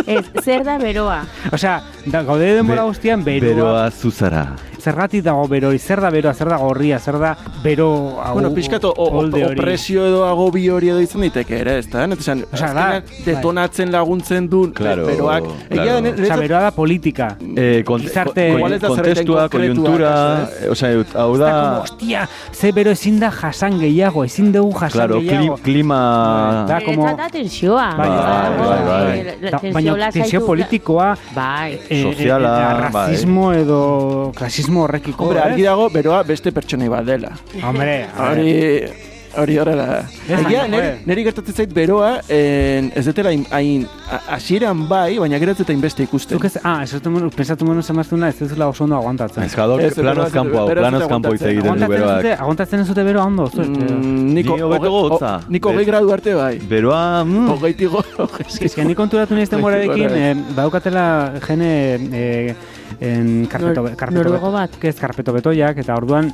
Ez, 0.06 0.26
zer 0.44 0.62
da 0.62 0.76
beroa? 0.78 1.22
Osea, 1.50 1.78
gaude 2.06 2.52
denbora 2.54 2.82
Be- 2.84 2.88
guztian 2.92 3.24
beroa. 3.24 3.48
Beroa 3.54 3.86
zuzara. 3.90 4.44
Zergatik 4.82 5.22
dago 5.22 5.44
beroi, 5.46 5.78
zer 5.78 6.00
da 6.02 6.08
beroa, 6.10 6.32
zer 6.34 6.48
da 6.50 6.56
gorria, 6.58 6.98
zer 6.98 7.18
da 7.20 7.36
bero... 7.62 8.18
hau- 8.18 8.32
Bueno, 8.34 8.50
pixkat, 8.54 8.82
o- 8.84 8.90
o- 8.96 9.10
olde 9.20 9.44
hori. 9.44 9.58
opresio 9.60 10.06
edo 10.08 10.24
agobi 10.26 10.64
hori 10.74 10.88
edo 10.90 10.98
izan 11.00 11.20
daiteke 11.22 11.60
ere, 11.60 11.76
ez 11.78 11.86
da? 11.90 12.02
Esan, 12.12 12.42
Osea, 12.52 12.72
da, 12.74 12.86
azkenean 12.98 13.24
detonatzen 13.26 13.92
laguntzen 13.92 14.48
du 14.50 14.64
Claro, 14.74 15.06
beroak. 15.06 15.44
Egia 15.70 15.82
claro. 15.84 16.00
da, 16.02 16.10
Osea, 16.24 16.36
beroa 16.40 16.60
da 16.66 16.70
politika. 16.74 17.28
Eh, 17.56 17.82
kont 17.86 18.02
Gizarte- 18.08 18.48
da 18.80 18.88
kontestua, 18.88 19.48
eh, 19.52 20.68
osea, 20.70 20.90
hau 21.14 21.36
da, 21.38 21.50
como, 21.52 21.74
da, 21.76 21.78
hostia, 21.82 22.28
ze 22.52 22.72
bero 22.72 22.90
ezin 22.90 23.20
da 23.20 23.30
jasan 23.30 23.78
gehiago, 23.78 24.24
ezin 24.24 24.50
dugu 24.52 24.72
jasan 24.80 24.90
claro, 24.98 25.20
gehiago. 25.20 25.56
klima... 25.62 26.64
Da, 26.68 26.80
como- 26.84 27.06
Eta 27.06 27.22
da 27.22 27.28
tensioa. 27.30 27.86
Bai, 27.96 28.08
bai, 28.08 28.58
bai, 28.58 28.82
bai. 28.88 29.18
Eh, 29.20 29.36
la- 29.42 29.50
Da, 29.52 29.58
tensio 29.58 29.92
baina 29.92 30.10
tensio 30.10 30.44
politikoa, 30.46 31.16
Bai. 31.34 31.78
eh, 31.88 32.02
Soziala, 32.02 32.50
eh, 32.58 32.86
eh, 32.88 32.90
bai. 32.92 33.06
rasismo 33.12 33.52
edo 33.52 34.32
klasismo 34.34 34.71
horrekiko. 34.80 35.24
Hombre, 35.24 35.38
ez? 35.38 35.44
argi 35.52 35.62
dago, 35.62 35.88
beroa 35.90 36.22
beste 36.22 36.52
pertsonei 36.52 36.88
bat 36.88 37.04
dela. 37.04 37.32
Hombre. 37.62 38.06
Hori, 38.18 38.82
hori 39.36 39.54
horrela 39.58 39.84
da. 39.86 39.98
Ez, 40.28 40.40
Egia, 40.44 40.66
neri, 40.68 40.88
neri 41.08 41.22
gertatzen 41.24 41.54
zait 41.54 41.70
beroa, 41.72 42.20
en, 42.28 42.90
ez 42.94 43.04
dutela 43.06 43.30
hain- 43.30 43.46
hain, 43.50 43.86
a- 44.10 44.34
hasieran 44.34 44.82
bai, 44.90 45.16
baina 45.18 45.38
gero 45.40 45.52
ez 45.52 45.58
dut 45.58 45.70
hainbeste 45.72 46.02
ikusten. 46.04 46.36
Zuk 46.36 46.44
ez, 46.44 46.58
ah, 46.62 46.82
ez 46.84 46.92
dut 46.92 47.34
pensatu 47.34 47.64
menu 47.64 47.80
zemaztuna, 47.82 48.28
ez 48.28 48.36
duzula 48.38 48.68
oso 48.68 48.84
ondo 48.84 48.96
aguantatzen. 48.96 49.42
Ez, 49.44 49.54
beroa 49.56 49.78
planoz 49.78 50.26
ez- 50.26 50.32
kanpo 50.34 50.58
hau, 50.58 50.66
beroa 50.68 50.84
ez 50.84 50.90
planoz 50.90 51.08
kanpo 51.08 51.32
hitz 51.32 51.40
aguantatzen. 51.42 51.50
egiten 51.50 51.78
du 51.78 51.82
ez 51.82 51.88
beroak. 51.88 52.40
aguantatzen 52.40 52.80
ez 52.80 52.88
dute 52.88 53.04
bero 53.04 53.22
ondo, 53.24 53.46
zuet. 53.48 53.68
Mm, 53.68 54.34
niko, 54.34 54.56
Ni 54.56 54.62
hobeto 54.62 54.90
gotza. 54.90 55.32
Niko 55.48 55.70
hogei 55.70 55.84
gradu 55.86 56.12
arte 56.12 56.34
bai. 56.34 56.58
Beroa, 56.68 57.24
mm, 57.24 57.48
Hogeiti 57.50 57.86
go, 57.86 58.04
Ez 58.60 58.74
que 58.74 58.84
ni 58.84 58.94
konturatu 58.94 59.34
naiz 59.34 59.48
denborarekin, 59.48 60.08
Bai, 60.10 60.20
eh, 60.20 60.34
badaukatela 60.54 61.32
jene 61.46 61.72
eh, 62.12 62.54
en 63.00 63.46
karpeto, 63.50 63.82
Nor- 63.82 63.96
karpeto 63.96 64.22
noruego 64.22 64.52
bat. 64.52 64.76
Ez, 64.82 64.96
karpeto 65.00 65.32
betoiak, 65.32 65.78
eta 65.78 65.96
orduan, 65.96 66.32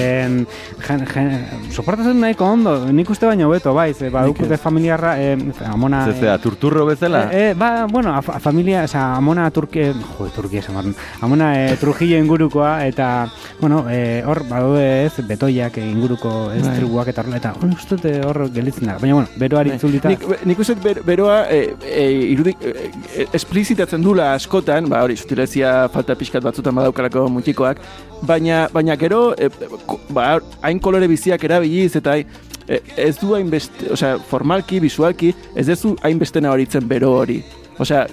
en, 0.00 0.46
jen, 0.86 1.06
jen, 1.06 1.30
soportatzen 1.70 2.20
nahiko 2.20 2.46
ondo, 2.46 2.76
nik 2.92 3.10
uste 3.10 3.26
baino 3.26 3.48
beto, 3.50 3.74
bai, 3.74 3.92
ze, 3.94 4.10
badukute 4.10 4.58
familiarra, 4.58 5.14
eh, 5.20 5.36
amona... 5.66 6.04
ze 6.06 6.18
zera, 6.20 6.38
turturro 6.38 6.86
bezala? 6.86 7.28
Eh, 7.32 7.50
eh, 7.50 7.54
ba, 7.54 7.86
bueno, 7.90 8.14
a, 8.14 8.18
a 8.18 8.40
familia, 8.40 8.84
oza, 8.84 9.14
amona 9.16 9.50
Turkia, 9.50 9.92
jo, 10.18 10.28
Turkia 10.34 10.60
esan 10.60 10.94
amona 11.20 11.52
eh, 11.58 11.76
Trujillo 11.80 12.18
ingurukoa, 12.18 12.86
eta, 12.86 13.28
bueno, 13.60 13.84
eh, 13.90 14.22
hor, 14.26 14.44
badaude 14.48 15.04
ez, 15.06 15.12
betoiak 15.26 15.78
eh, 15.78 15.88
inguruko 15.90 16.50
ez 16.52 16.62
Bai. 16.64 16.76
tribuak 16.78 17.08
eta 17.12 17.22
horrela, 17.22 17.40
eta 17.42 17.54
hori 17.60 17.74
uste 17.74 17.96
dut 17.96 18.26
hor 18.26 18.40
gelitzen 18.54 18.88
da. 18.88 18.98
Baina, 19.00 19.14
bueno, 19.20 19.28
beroari 19.40 19.74
itzulita. 19.74 20.12
Nik, 20.12 20.24
nik 20.44 20.58
uste 20.64 20.76
ber, 20.82 21.02
beroa 21.06 21.44
e, 21.52 21.60
e, 21.84 22.04
irudik, 22.34 22.62
e, 22.62 22.90
e, 23.14 23.26
esplizitatzen 23.36 24.02
dula 24.02 24.32
askotan, 24.34 24.88
ba 24.90 25.02
hori, 25.04 25.16
sutilezia 25.16 25.83
falta 25.88 26.14
pixkat 26.18 26.42
batzutan 26.42 26.74
badaukalako 26.74 27.28
mutikoak, 27.28 27.80
baina, 28.22 28.68
baina 28.72 28.96
gero, 28.96 29.34
e, 29.38 29.48
ba, 30.10 30.38
hain 30.62 30.80
kolore 30.80 31.08
biziak 31.08 31.44
erabiliz, 31.44 31.94
eta 31.96 32.16
e, 32.18 32.80
ez 32.96 33.16
du 33.20 33.34
hainbeste, 33.34 33.90
osea, 33.92 34.18
formalki, 34.30 34.80
visualki, 34.80 35.34
ez 35.54 35.66
dezu 35.66 35.96
hainbeste 36.02 36.40
nabaritzen 36.40 36.88
bero 36.88 37.12
hori. 37.18 37.42
Osea, 37.78 38.04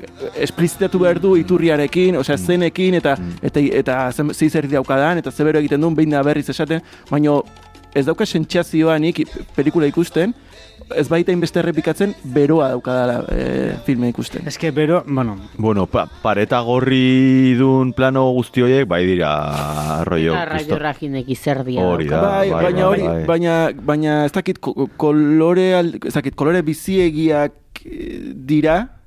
esplizitatu 0.41 0.99
behar 0.99 1.19
du 1.22 1.36
iturriarekin, 1.38 2.15
osea, 2.17 2.38
zenekin, 2.38 2.95
eta, 2.97 3.15
eta, 3.41 3.61
eta, 3.82 3.97
zen- 4.11 4.34
ze 4.34 4.49
zer 4.49 4.67
daukadan, 4.69 5.19
eta 5.22 5.32
ze 5.32 5.43
bero 5.43 5.59
egiten 5.59 5.82
duen, 5.82 5.95
behin 5.95 6.09
da 6.09 6.24
berriz 6.24 6.49
esaten, 6.49 6.82
baina 7.09 7.36
ez 7.93 8.05
dauka 8.07 8.26
sentsazioa 8.26 8.97
nik 8.99 9.22
pelikula 9.55 9.86
ikusten, 9.86 10.34
ez 10.95 11.07
baita 11.09 11.32
inbeste 11.32 11.59
errepikatzen, 11.61 12.13
beroa 12.23 12.69
daukadala 12.73 13.25
e, 13.32 13.75
filme 13.86 14.09
ikusten. 14.09 14.47
Ez 14.47 14.57
que 14.57 14.71
bero, 14.71 15.03
bueno, 15.07 15.38
Bueno, 15.57 15.86
pa, 15.88 16.07
pareta 16.21 16.59
gorri 16.61 17.53
dun 17.59 17.93
plano 17.93 18.29
guzti 18.32 18.61
horiek, 18.61 18.88
bai 18.88 19.05
dira, 19.05 20.03
rollo, 20.03 20.36
Arraio 20.36 20.65
Kristo- 20.65 20.79
rajinek 20.79 21.29
izerdia. 21.29 21.82
Hori 21.86 22.07
da. 22.07 22.21
bai, 22.21 22.49
bai, 22.49 22.63
baina 22.63 22.86
bai, 22.86 22.89
hori, 22.89 23.01
bai. 23.07 23.25
baina, 23.25 23.55
baina 23.73 24.25
ez 24.25 24.32
dakit 24.32 24.59
ko- 24.59 24.89
kolore, 24.97 25.69
ez 25.79 26.13
dakit 26.13 26.36
kolore 26.36 26.61
biziegiak 26.61 27.53
eh, 27.86 28.32
dira, 28.36 29.00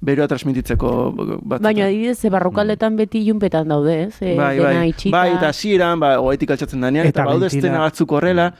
beroa 0.00 0.26
transmititzeko 0.30 0.90
bat. 1.14 1.60
Baina 1.60 1.86
adibidez, 1.86 2.30
barrokaldetan 2.32 2.96
beti 2.96 3.22
junpetan 3.26 3.68
daude, 3.68 3.96
ez? 4.06 4.14
E, 4.22 4.34
bai, 4.38 4.54
dena 4.56 4.70
bai, 4.80 4.86
itxita. 4.92 5.12
bai, 5.16 5.26
eta 5.36 5.50
hasieran, 5.52 6.00
ba, 6.00 6.14
oetik 6.24 6.54
altxatzen 6.56 6.86
danean, 6.86 7.08
eta, 7.10 7.20
Eta 7.20 7.28
baude 7.28 7.50
estena 7.50 7.82
batzuk 7.84 8.14
horrela, 8.16 8.50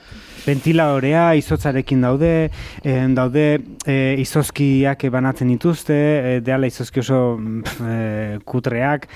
ventiladorea 0.45 1.31
izotzarekin 1.39 2.05
daude, 2.05 2.33
en, 2.83 3.15
daude 3.17 3.45
e, 3.85 3.97
izozkiak 4.21 5.07
banatzen 5.13 5.49
dituzte, 5.53 5.97
e, 5.97 6.35
deala 6.45 6.69
izozki 6.69 7.01
oso 7.01 7.21
mm, 7.37 7.87
e, 7.89 7.97
kutreak, 8.45 9.09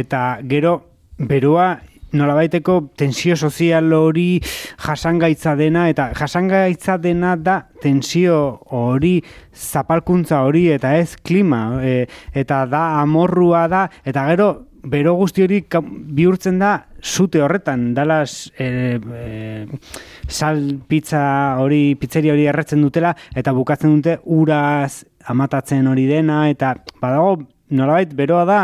eta 0.00 0.24
gero 0.50 0.80
beroa 1.18 1.76
nolabaiteko 2.12 2.78
tensio 2.96 3.36
sozial 3.36 3.92
hori 3.92 4.40
jasangaitza 4.84 5.54
dena, 5.58 5.88
eta 5.92 6.10
jasangaitza 6.16 6.96
dena 7.02 7.34
da 7.36 7.58
tensio 7.82 8.38
hori, 8.74 9.18
zapalkuntza 9.52 10.42
hori, 10.46 10.68
eta 10.72 10.96
ez 10.98 11.16
klima, 11.16 11.82
e, 11.82 12.06
eta 12.32 12.64
da 12.70 13.00
amorrua 13.02 13.66
da, 13.68 13.84
eta 14.04 14.24
gero 14.32 14.48
bero 14.88 15.14
guzti 15.18 15.42
hori 15.44 15.58
bihurtzen 16.16 16.58
da 16.60 16.72
zute 17.02 17.42
horretan, 17.42 17.92
dalas 17.94 18.50
e, 18.58 18.98
e, 18.98 19.66
sal 20.28 20.62
pizza 20.88 21.58
hori, 21.60 21.94
pizzeria 22.00 22.32
hori 22.32 22.46
erretzen 22.48 22.82
dutela, 22.82 23.14
eta 23.36 23.52
bukatzen 23.52 23.98
dute 23.98 24.18
uraz 24.24 25.04
amatatzen 25.28 25.86
hori 25.90 26.06
dena, 26.08 26.46
eta 26.48 26.76
badago 27.02 27.36
nolabait 27.68 28.14
beroa 28.16 28.46
da 28.48 28.60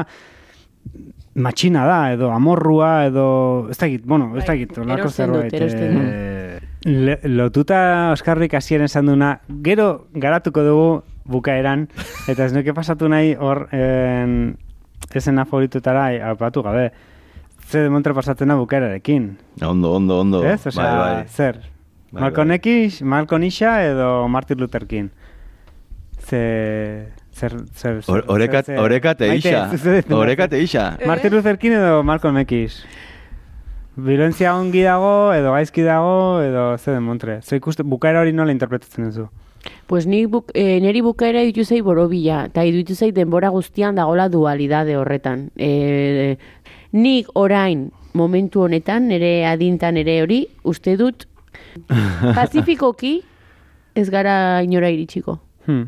matxina 1.35 1.85
da, 1.87 2.13
edo 2.13 2.31
amorrua, 2.31 3.07
edo, 3.07 3.69
ez 3.71 3.79
dakit, 3.79 4.05
bueno, 4.07 4.33
ez 4.37 4.45
Bai, 4.47 4.59
dakit, 4.65 4.79
olako 4.79 5.09
zerbait. 5.11 5.53
eh, 5.55 6.61
le- 6.85 7.19
lotuta 7.25 8.11
Oskarrik 8.13 8.55
hasieran 8.55 8.87
esan 8.87 9.07
duna, 9.07 9.41
gero 9.63 10.07
garatuko 10.15 10.63
dugu 10.63 11.03
bukaeran, 11.25 11.89
eta 12.31 12.45
ez 12.45 12.53
nuke 12.55 12.75
pasatu 12.75 13.09
nahi 13.09 13.35
hor 13.35 13.67
en, 13.73 14.57
esena 15.15 15.45
favoritutara 15.45 16.31
apatu 16.31 16.63
gabe. 16.63 16.93
Ze 17.65 17.81
demontre 17.81 18.13
pasatzen 18.13 18.49
da 18.49 18.57
bukaerarekin. 18.61 19.39
Ondo, 19.65 19.95
ondo, 19.97 20.21
ondo. 20.21 20.43
Ez? 20.45 20.67
Osea, 20.67 20.85
bai, 20.85 21.15
bai. 21.15 21.29
zer? 21.29 21.63
Bai, 22.13 22.31
bai. 22.31 22.59
X, 22.61 23.03
Malcolm 23.03 23.43
Isha 23.43 23.85
edo 23.87 24.29
Martin 24.29 24.61
Luther 24.61 24.87
King? 24.87 25.09
Ze... 26.21 27.09
Zer, 27.35 27.51
zer, 27.75 28.03
zer, 28.03 28.13
Or- 28.15 28.25
Orekat, 28.31 28.67
zer- 28.71 28.79
orekat 28.79 29.21
eixa. 29.27 29.65
Orekat 30.15 30.53
eixa. 30.55 30.85
Martin 31.07 31.33
Luther 31.35 31.59
King 31.59 31.75
edo 31.75 32.03
Malcolm 32.07 32.37
X? 32.47 32.85
Violentzia 33.97 34.53
ongi 34.59 34.83
dago, 34.83 35.33
edo 35.35 35.53
gaizki 35.55 35.83
dago, 35.87 36.41
edo 36.43 36.77
ze 36.79 36.91
demontre. 36.91 37.41
Ze 37.43 37.57
ikuste, 37.57 37.83
bukaera 37.83 38.21
hori 38.23 38.33
nola 38.33 38.51
interpretatzen 38.55 39.05
duzu? 39.11 39.29
Pues 39.87 40.07
nik 40.07 40.29
buk, 40.31 40.51
e, 40.55 40.81
neri 40.83 41.01
bukaera 41.03 41.41
ditu 41.47 41.65
zei 41.65 41.81
borobila, 41.81 42.45
eta 42.51 42.65
iruditu 42.67 42.95
zei 42.95 43.13
denbora 43.13 43.49
guztian 43.55 43.95
dagola 43.95 44.29
dualidade 44.29 44.97
horretan. 44.99 45.51
E, 45.57 46.37
nik 46.93 47.29
orain 47.35 47.91
momentu 48.15 48.63
honetan, 48.67 49.09
nire 49.09 49.47
adintan 49.47 49.97
ere 49.97 50.21
hori, 50.23 50.41
uste 50.63 50.97
dut, 51.01 51.27
pazifikoki 52.35 53.23
ez 53.95 54.09
gara 54.11 54.63
inora 54.67 54.91
iritsiko. 54.91 55.39
Hmm. 55.67 55.87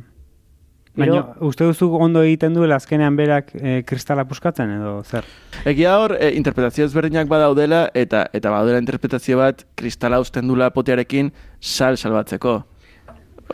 Baina, 0.96 1.22
uste 1.44 1.66
duzu 1.68 1.90
ondo 2.00 2.22
egiten 2.24 2.54
duela 2.56 2.78
azkenean 2.80 3.16
berak 3.18 3.50
e, 3.54 3.82
kristala 3.88 4.24
puskatzen 4.28 4.70
edo 4.78 4.94
zer? 5.04 5.26
Egia 5.68 5.96
hor, 6.00 6.16
e, 6.16 6.30
interpretazio 6.38 6.86
ezberdinak 6.88 7.28
badaudela, 7.28 7.82
eta 7.94 8.24
eta 8.32 8.52
badaudela 8.54 8.80
interpretazio 8.80 9.40
bat 9.42 9.66
kristala 9.76 10.20
uzten 10.24 10.48
dula 10.48 10.70
potearekin 10.72 11.32
sal 11.60 12.00
salbatzeko. 12.00 12.62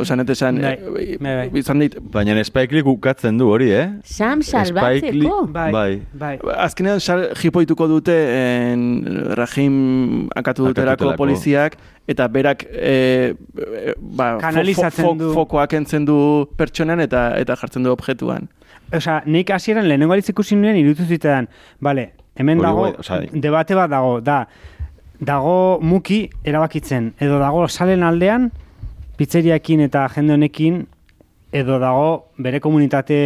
Osa, 0.01 0.17
nete 0.17 0.33
esan, 0.33 0.57
Bai, 0.63 0.77
bai, 1.21 1.33
bai. 1.51 1.59
izan 1.61 1.79
dit, 1.83 1.95
Baina 2.01 2.33
Spike 2.45 2.73
Lee 2.73 2.83
ukatzen 2.83 3.37
du 3.37 3.51
hori, 3.53 3.67
eh? 3.77 3.91
Sam 4.09 4.41
Spike 4.41 4.71
salbatzeko? 4.73 5.47
Bai, 5.53 5.67
Bai. 5.73 6.01
bai. 6.17 6.39
azkenean 6.65 6.99
sal 7.01 7.27
jipoituko 7.37 7.87
dute 7.91 8.15
en, 8.17 8.87
rajim 9.37 10.31
akatu 10.35 10.65
Akatutelako. 10.71 11.13
poliziak, 11.21 11.77
eta 12.09 12.27
berak 12.29 12.65
e, 12.73 13.35
e, 13.37 13.95
ba, 14.01 14.39
fo- 14.39 14.41
Kanalizatzen 14.41 15.05
fo, 15.05 15.13
du. 15.15 15.33
fokoa 15.35 15.67
kentzen 15.69 16.07
du 16.09 16.47
pertsonan 16.57 17.01
eta 17.05 17.37
eta 17.39 17.55
jartzen 17.61 17.85
du 17.85 17.93
objektuan. 17.93 18.49
Osea, 18.97 19.23
nik 19.27 19.51
hasieran 19.51 19.87
lehenengo 19.89 20.13
alitz 20.17 20.29
ikusi 20.33 20.57
nuen 20.57 20.77
iruditu 20.77 21.05
zitzaidan, 21.05 21.49
bale, 21.81 22.13
hemen 22.41 22.59
dago, 22.65 22.87
guai, 22.89 22.95
osea, 22.99 23.21
debate 23.33 23.75
bat 23.77 23.91
dago, 23.93 24.21
da, 24.25 24.47
dago 25.21 25.79
muki 25.85 26.31
erabakitzen, 26.45 27.13
edo 27.21 27.39
dago 27.39 27.69
salen 27.69 28.03
aldean, 28.03 28.51
pizzeriakin 29.23 29.87
eta 29.87 30.09
jende 30.11 30.35
honekin 30.35 30.83
edo 31.53 31.77
dago 31.77 32.33
bere 32.41 32.63
komunitate 32.65 33.17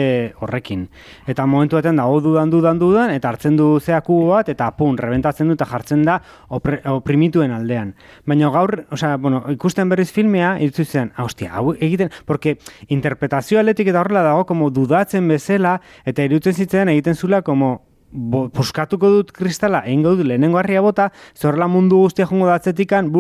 horrekin. 0.43 0.89
Eta 1.31 1.45
momentu 1.47 1.79
batean 1.79 2.01
dago 2.01 2.19
dudan, 2.21 2.51
dudan, 2.51 2.81
dudan, 2.83 3.13
eta 3.15 3.31
hartzen 3.31 3.55
du 3.57 3.69
zea 3.79 4.01
kubo 4.03 4.33
bat, 4.33 4.51
eta 4.51 4.73
pun, 4.77 4.99
rebentatzen 4.99 5.47
du 5.47 5.55
eta 5.55 5.69
jartzen 5.71 6.03
da 6.05 6.19
opre, 6.51 6.81
oprimituen 6.91 7.55
aldean. 7.55 7.95
Baina 8.27 8.51
gaur, 8.51 8.81
osea, 8.91 9.15
bueno, 9.23 9.45
ikusten 9.55 9.89
berriz 9.89 10.11
filmea, 10.11 10.57
iritzu 10.59 10.85
zen, 10.85 11.13
"Ah, 11.17 11.29
hau 11.53 11.75
egiten, 11.75 12.11
porque 12.27 12.59
interpretazio 12.89 13.61
aletik 13.61 13.89
eta 13.89 14.01
horrela 14.01 14.23
dago, 14.23 14.45
como 14.45 14.71
dudatzen 14.71 15.29
bezala, 15.29 15.81
eta 16.05 16.25
irutzen 16.25 16.53
zitzen 16.53 16.89
egiten 16.89 17.15
zula, 17.15 17.43
como 17.43 17.83
bo, 18.11 18.47
puskatuko 18.53 19.11
dut 19.11 19.33
kristala, 19.37 19.83
egingo 19.87 20.15
dut 20.17 20.27
lehenengo 20.27 20.59
harria 20.59 20.81
bota, 20.85 21.11
zorrela 21.37 21.69
mundu 21.69 22.01
guztia 22.05 22.27
jongo 22.27 22.49
datzetikan, 22.49 23.11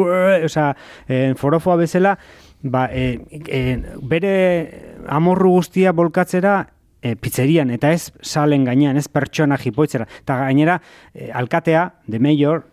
osea, 0.46 0.74
eh, 1.08 1.34
forofoa 1.36 1.76
bezala, 1.76 2.16
ba, 2.62 2.88
e, 2.92 3.20
e, 3.30 3.60
bere 4.02 5.02
amorru 5.08 5.56
guztia 5.58 5.92
bolkatzera 5.92 6.66
e, 7.02 7.16
pizzerian, 7.16 7.70
eta 7.70 7.92
ez 7.92 8.10
salen 8.22 8.64
gainean, 8.64 8.96
ez 8.96 9.08
pertsona 9.08 9.58
jipoitzera. 9.60 10.08
Eta 10.22 10.40
gainera, 10.44 10.80
e, 11.14 11.30
alkatea, 11.32 11.90
de 12.06 12.18
mayor, 12.18 12.64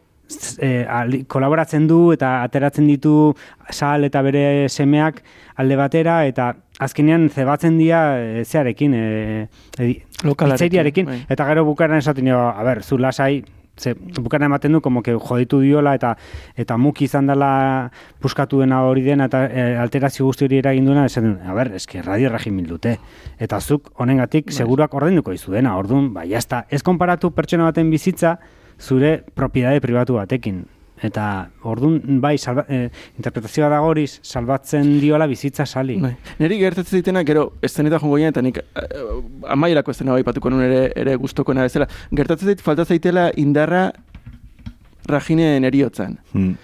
e, 0.59 0.85
al- 0.89 1.23
kolaboratzen 1.27 1.87
du 1.87 2.11
eta 2.13 2.41
ateratzen 2.43 2.87
ditu 2.87 3.33
sal 3.69 4.07
eta 4.07 4.21
bere 4.25 4.69
semeak 4.69 5.21
alde 5.59 5.77
batera 5.77 6.23
eta 6.25 6.53
azkenean 6.79 7.27
zebatzen 7.29 7.77
dira 7.77 8.03
e, 8.19 8.45
zearekin, 8.45 8.93
e, 8.93 9.47
e, 9.77 9.89
pizzeriarekin, 10.23 11.05
bai. 11.05 11.19
eta 11.29 11.45
gero 11.51 11.65
bukaran 11.65 12.01
esaten 12.01 12.25
dio, 12.31 12.39
a 12.39 12.63
ber, 12.63 12.83
zu 12.83 12.97
lasai, 12.97 13.43
ze 13.77 13.95
bukaran 13.95 14.45
ematen 14.45 14.71
du 14.71 14.81
como 14.81 15.01
que 15.01 15.13
joditu 15.13 15.59
diola 15.59 15.95
eta 15.95 16.17
eta 16.55 16.77
muki 16.77 17.05
izan 17.05 17.27
dela 17.27 17.91
puskatu 18.21 18.59
dena 18.59 18.83
hori 18.83 19.01
dena 19.01 19.25
eta 19.25 19.45
e, 19.47 19.77
alterazio 19.77 20.25
guzti 20.25 20.45
hori 20.45 20.57
eragin 20.57 20.85
duena 20.85 21.05
esaten 21.05 21.33
du, 21.33 21.39
a 21.41 21.53
ber, 21.53 21.73
eske 21.73 22.01
radio 22.01 22.29
regimil 22.29 22.67
dute. 22.67 22.99
Eta 23.39 23.59
zuk 23.59 23.89
honengatik 23.95 24.51
seguruak 24.51 24.93
ordainduko 24.93 25.31
dizu 25.31 25.51
dena. 25.51 25.77
Ordun, 25.77 26.13
ba 26.13 26.25
jazta, 26.25 26.65
ez 26.69 26.83
konparatu 26.83 27.31
pertsona 27.31 27.63
baten 27.71 27.89
bizitza 27.89 28.37
zure 28.79 29.23
propiedade 29.33 29.81
pribatu 29.81 30.19
batekin. 30.21 30.65
Eta 31.03 31.49
ordun 31.67 31.97
bai 32.23 32.37
salba, 32.37 32.63
e, 32.71 32.89
interpretazioa 33.19 33.67
da 33.69 33.81
horiz 33.83 34.19
salbatzen 34.23 34.99
diola 35.01 35.27
bizitza 35.27 35.65
sali. 35.67 35.97
Bai. 35.99 36.13
Neri 36.39 36.57
gertatzen 36.61 37.01
ditena, 37.01 37.25
gero, 37.27 37.49
eszeneta 37.61 37.99
jongo 37.99 38.15
ginen, 38.21 38.31
eta 38.31 38.41
nik 38.41 38.61
uh, 38.63 39.19
amaierako 39.51 39.91
estena 39.91 40.15
bai 40.15 40.23
patuko 40.23 40.49
nun 40.53 40.63
ere, 40.63 40.85
ere 40.95 41.15
guztokoena 41.19 41.65
bezala. 41.67 41.89
Gertatzen 42.15 42.53
zait, 42.53 42.61
falta 42.63 42.85
zaitela 42.85 43.29
indarra 43.35 43.89
rajinen 45.11 45.65
eriotzan. 45.67 46.17
Hmm. 46.31 46.55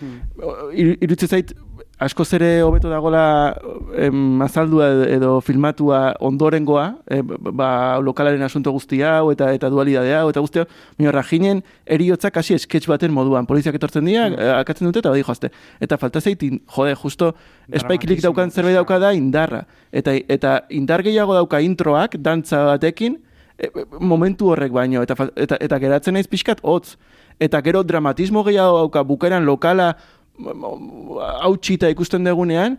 O- 0.42 0.70
ir- 0.72 0.96
Iruditzen 1.04 1.28
zait, 1.36 1.52
askoz 2.00 2.32
ere 2.34 2.64
hobeto 2.64 2.90
dagola 2.90 3.58
em, 4.00 4.42
azaldua 4.42 4.88
edo 5.12 5.34
filmatua 5.44 6.16
ondorengoa, 6.24 6.86
e, 7.12 7.20
ba, 7.52 8.00
lokalaren 8.00 8.42
asunto 8.48 8.72
guzti 8.72 9.02
hau 9.04 9.34
eta 9.34 9.52
eta 9.56 9.70
dualidade 9.70 10.14
hau 10.16 10.30
eta 10.32 10.40
guzti 10.40 10.64
hau, 10.64 10.68
baina 10.98 11.12
rajinen 11.12 11.62
eriotzak 11.86 12.40
hasi 12.40 12.58
sketch 12.58 12.88
baten 12.88 13.12
moduan. 13.12 13.48
Poliziak 13.50 13.76
etortzen 13.76 14.08
dira, 14.08 14.30
mm. 14.30 14.52
akatzen 14.62 14.88
dute 14.88 15.04
eta 15.04 15.12
bai 15.12 15.24
joazte. 15.28 15.52
Eta 15.84 16.00
falta 16.00 16.24
zaitin, 16.24 16.62
jode, 16.76 16.96
justo 17.04 17.34
espaiklik 17.68 18.24
daukan 18.24 18.52
zerbait 18.52 18.80
dauka 18.80 19.00
da 19.04 19.12
indarra. 19.14 19.66
Eta, 19.92 20.16
eta 20.32 20.62
indar 20.72 21.04
gehiago 21.04 21.36
dauka 21.36 21.60
introak, 21.60 22.16
dantza 22.24 22.64
batekin, 22.72 23.20
e, 23.58 23.68
e, 23.68 23.86
momentu 24.00 24.54
horrek 24.54 24.72
baino, 24.72 25.04
eta, 25.04 25.20
eta, 25.36 25.60
eta 25.60 25.82
geratzen 25.84 26.16
naiz 26.16 26.32
pixkat 26.32 26.64
hotz. 26.64 26.96
Eta 27.40 27.62
gero 27.64 27.86
dramatismo 27.88 28.44
gehiago 28.44 28.82
dauka 28.82 29.04
bukaeran 29.08 29.46
lokala 29.48 29.94
hautsita 30.40 31.90
ikusten 31.92 32.24
degunean, 32.28 32.78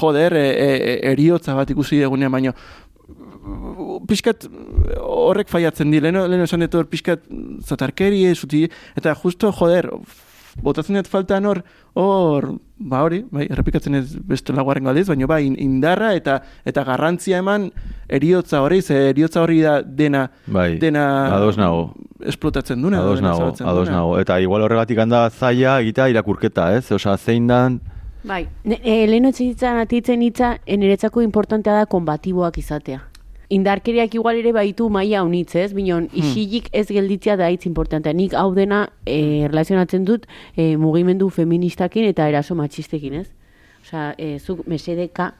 joder, 0.00 0.36
e, 0.36 0.48
e, 0.48 0.98
eriotza 1.12 1.54
bat 1.56 1.70
ikusi 1.70 2.00
degunean, 2.00 2.32
baino 2.32 2.54
pixkat 4.08 4.46
horrek 5.04 5.50
faiatzen 5.52 5.90
di, 5.92 6.00
leheno, 6.00 6.24
leheno 6.28 6.46
esan 6.48 6.64
dut 6.64 6.78
hor 6.78 6.88
pixkat 6.88 7.26
zatarkeri, 7.64 8.22
zuti, 8.34 8.64
eta 8.96 9.14
justo, 9.20 9.52
joder, 9.52 9.90
botatzen 10.64 10.96
dut 10.96 11.10
faltan 11.10 11.48
hor, 11.50 11.60
hor, 11.98 12.54
ba 12.76 13.02
hori, 13.06 13.24
bai, 13.30 13.46
errepikatzen 13.50 13.94
ez 13.94 14.16
beste 14.18 14.52
laguaren 14.52 14.84
galdiz, 14.84 15.06
baina 15.08 15.26
bai, 15.30 15.44
in- 15.46 15.56
indarra 15.62 16.12
eta 16.14 16.40
eta 16.66 16.82
garrantzia 16.84 17.38
eman 17.38 17.68
eriotza 18.08 18.60
hori, 18.62 18.80
ze 18.82 19.10
eriotza 19.10 19.42
hori 19.42 19.60
da 19.62 19.80
dena, 19.82 20.30
Bai, 20.46 20.78
dena 20.78 21.34
ados 21.36 21.56
nago. 21.56 21.94
esplotatzen 22.24 22.80
duna. 22.82 22.98
Ados 22.98 23.20
nago, 23.22 23.52
ados 23.64 23.88
nago. 23.88 24.18
Eta 24.18 24.40
igual 24.40 24.62
horregatik 24.62 24.98
handa 24.98 25.28
zaila 25.30 25.80
egitea 25.80 26.08
irakurketa, 26.08 26.74
ez? 26.76 26.90
Osea, 26.92 27.16
zein 27.18 27.46
dan... 27.46 27.80
Bai, 28.24 28.46
e, 28.64 29.06
lehen 29.06 29.26
atitzen 29.26 30.22
hitza, 30.22 30.54
niretzako 30.66 31.20
importantea 31.22 31.74
da 31.74 31.86
konbatiboak 31.86 32.56
izatea. 32.58 33.02
Indarkeriak 33.54 34.14
igual 34.18 34.40
ere 34.40 34.52
baitu 34.56 34.88
maila 34.90 35.22
unitz, 35.26 35.54
ez? 35.60 35.70
Binon, 35.76 36.08
isilik 36.12 36.66
ez 36.72 36.86
gelditzea 36.90 37.36
da 37.38 37.48
hitz 37.52 37.66
importantea. 37.70 38.12
Nik 38.16 38.34
hau 38.34 38.48
dena 38.56 38.88
e, 39.06 39.46
relazionatzen 39.46 40.04
dut 40.08 40.26
e, 40.56 40.74
mugimendu 40.80 41.28
feministakin 41.30 42.08
eta 42.10 42.26
eraso 42.32 42.56
matxistekin, 42.58 43.20
ez? 43.22 43.28
Osea, 43.84 44.10
e, 44.18 44.38
zuk 44.40 44.64
mesedeka 44.70 45.30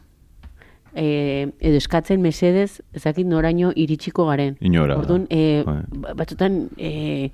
e, 0.95 1.51
edo 1.59 1.77
eskatzen 1.81 2.23
mesedez, 2.23 2.81
ezakit 2.95 3.27
noraino 3.27 3.73
iritsiko 3.75 4.29
garen. 4.31 4.57
Inora. 4.61 4.99
Orduan, 5.01 5.27
e, 5.31 5.63
Bai. 5.67 5.81
ba- 6.05 6.15
batzutan 6.23 6.69
e, 6.79 7.31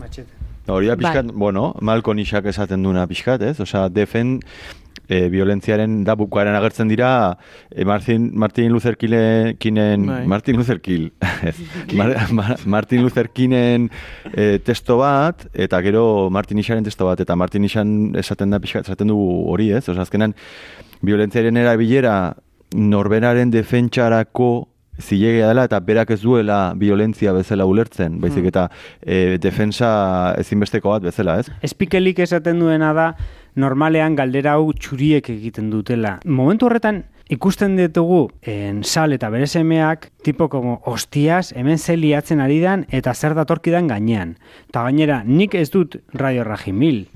Matxete. 0.00 0.32
Hori 0.70 0.86
da 0.86 0.94
Bai. 0.94 1.02
pixkat, 1.04 1.32
bueno, 1.34 1.74
Malko 1.82 2.12
Nixak 2.14 2.46
esaten 2.46 2.82
duna 2.86 3.06
pixkat, 3.10 3.42
ez? 3.42 3.56
Osea, 3.60 3.88
defen 3.90 4.38
e, 5.10 5.28
violentziaren 5.28 6.04
da 6.06 6.14
bukaeran 6.16 6.54
agertzen 6.54 6.88
dira 6.88 7.10
e, 7.70 7.84
Martin, 7.84 8.30
Martin 8.32 8.70
Luther 8.72 8.96
kinen, 8.96 10.06
Bai. 10.06 10.22
Martin 10.30 10.56
Luther 10.56 10.80
Kill, 10.80 11.10
ez, 11.42 11.56
Mar, 11.98 12.14
Mar, 12.30 12.56
Martin 12.64 13.02
Luther 13.02 13.28
Kinen 13.34 13.90
e, 14.32 14.60
testo 14.64 15.00
bat, 15.02 15.48
eta 15.52 15.82
gero 15.82 16.30
Martin 16.30 16.60
Nixaren 16.60 16.86
testo 16.86 17.10
bat, 17.10 17.20
eta 17.20 17.36
Martin 17.36 17.66
Nixan 17.66 18.14
esaten 18.16 18.54
da 18.54 18.62
esaten 18.62 19.10
du 19.10 19.18
hori, 19.50 19.72
ez? 19.74 19.88
Osea, 19.88 20.06
azkenan, 20.06 20.36
violentziaren 21.02 21.58
erabilera 21.58 22.36
norberaren 22.70 23.50
defentsarako 23.50 24.70
zilegea 25.00 25.48
dela 25.48 25.64
eta 25.64 25.80
berak 25.80 26.12
ez 26.14 26.20
duela 26.22 26.74
violentzia 26.78 27.32
bezala 27.32 27.66
ulertzen, 27.66 28.18
baizik 28.20 28.50
eta 28.50 28.66
e, 29.00 29.38
defensa 29.42 29.90
ezinbesteko 30.38 30.92
bat 30.92 31.06
bezala, 31.08 31.38
ez? 31.40 31.50
Espikelik 31.66 32.20
esaten 32.22 32.60
duena 32.60 32.92
da 32.96 33.06
normalean 33.54 34.16
galdera 34.16 34.54
hau 34.58 34.72
txuriek 34.72 35.28
egiten 35.30 35.70
dutela. 35.70 36.18
Momentu 36.24 36.66
horretan 36.66 37.04
ikusten 37.30 37.76
ditugu 37.78 38.24
en 38.42 38.82
sal 38.84 39.14
eta 39.14 39.30
bere 39.30 39.46
semeak 39.46 40.10
tipo 40.26 40.48
como 40.48 40.80
hostias 40.84 41.52
hemen 41.56 41.78
ze 41.78 41.96
liatzen 41.96 42.40
ari 42.40 42.60
dan 42.60 42.86
eta 42.90 43.14
zer 43.14 43.34
datorkidan 43.34 43.88
gainean. 43.88 44.36
Eta 44.68 44.82
gainera 44.82 45.22
nik 45.24 45.54
ez 45.54 45.70
dut 45.70 46.00
Radio 46.12 46.44
Rajimil. 46.44 47.06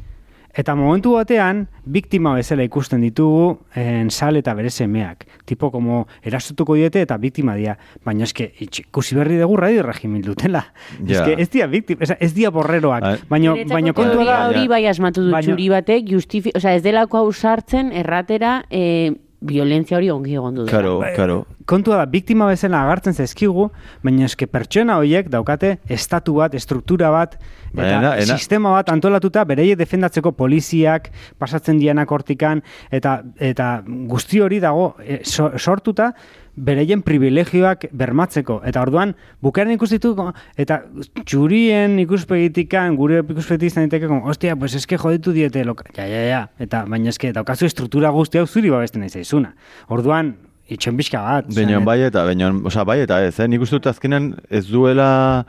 Eta 0.56 0.74
momentu 0.78 1.16
batean, 1.16 1.64
biktima 1.84 2.34
bezala 2.36 2.62
ikusten 2.62 3.02
ditugu 3.02 3.58
en 3.74 4.10
sal 4.10 4.36
eta 4.38 4.54
bere 4.54 4.70
semeak. 4.70 5.26
Tipo 5.44 5.70
como 5.72 6.04
erasotuko 6.22 6.76
diete 6.78 7.02
eta 7.02 7.16
biktima 7.18 7.56
dira. 7.58 7.74
Baina 8.04 8.24
eske, 8.28 8.52
ikusi 8.62 9.16
berri 9.18 9.40
dugu 9.40 9.56
radio 9.58 9.82
regimil 9.82 10.22
dutela. 10.22 10.64
Ja. 11.00 11.24
Eske, 11.24 11.42
ez 11.42 11.48
dia 11.50 11.66
biktima, 11.66 12.06
ez 12.20 12.32
dia 12.34 12.50
borreroak. 12.54 13.26
Baina, 13.28 13.56
baina 13.68 13.92
kontua 13.92 14.24
da, 14.24 14.38
hori 14.48 14.68
bai 14.70 14.84
asmatu 14.86 15.26
du 15.26 15.32
Baina- 15.34 15.48
txuri 15.50 15.68
batek, 15.72 16.06
justifi, 16.14 16.54
osea, 16.54 16.76
ez 16.78 16.82
delako 16.86 17.18
hau 17.24 17.32
sartzen 17.32 17.90
erratera 17.92 18.64
e, 18.70 19.12
violentzia 19.44 19.98
hori 19.98 20.10
ongi 20.10 20.34
egon 20.34 20.54
du. 20.54 20.66
Karo, 20.70 20.98
karo. 21.16 21.44
kontua 21.66 21.96
da, 22.00 22.06
biktima 22.10 22.46
bezala 22.50 22.82
agartzen 22.84 23.14
zaizkigu, 23.14 23.68
baina 24.04 24.24
eske 24.28 24.46
pertsona 24.50 24.96
horiek 25.00 25.28
daukate 25.32 25.78
estatu 25.88 26.34
bat, 26.40 26.54
estruktura 26.54 27.10
bat, 27.12 27.36
eta 27.38 27.74
Baina, 27.74 27.98
ena- 27.98 28.14
ena- 28.22 28.36
sistema 28.38 28.70
bat 28.74 28.88
antolatuta 28.92 29.44
bereiek 29.44 29.78
defendatzeko 29.78 30.32
poliziak 30.32 31.10
pasatzen 31.38 31.78
dianak 31.78 32.10
hortikan, 32.10 32.62
eta, 32.90 33.22
eta 33.38 33.82
guzti 33.86 34.40
hori 34.40 34.60
dago 34.60 34.94
e, 35.04 35.20
so- 35.24 35.52
sortuta 35.58 36.12
bereien 36.56 37.02
privilegioak 37.02 37.88
bermatzeko. 37.92 38.60
Eta 38.66 38.82
orduan, 38.82 39.14
bukaran 39.42 39.74
ikustituko, 39.74 40.30
eta 40.60 40.82
txurien 41.24 41.98
ikuspegitikan, 42.04 42.96
gure 42.96 43.22
ikuspegitik 43.22 43.72
izan 43.72 44.22
ostia, 44.22 44.56
pues 44.56 44.74
eske 44.74 44.98
joditu 44.98 45.32
diete 45.32 45.64
loka. 45.64 45.84
Ja, 45.96 46.06
ja, 46.06 46.24
ja. 46.28 46.48
Eta, 46.58 46.84
baina 46.88 47.10
eske, 47.10 47.32
daukazu 47.32 47.66
estruktura 47.66 48.10
guzti 48.10 48.38
hau 48.38 48.46
zuri 48.46 48.70
babesten 48.70 49.00
nahi 49.00 49.10
zaizuna. 49.10 49.54
Orduan, 49.88 50.34
itxen 50.68 50.96
pixka 50.96 51.22
bat. 51.22 51.52
Baina 51.54 51.80
bai 51.80 52.00
eta, 52.06 52.24
baina, 52.24 52.50
osea, 52.64 52.84
bai 52.84 53.00
eta 53.04 53.22
ez, 53.24 53.38
eh? 53.38 53.48
Nik 53.48 53.62
uste 53.66 53.78
dut 53.78 53.90
azkenan 53.92 54.34
ez 54.50 54.66
duela 54.70 55.44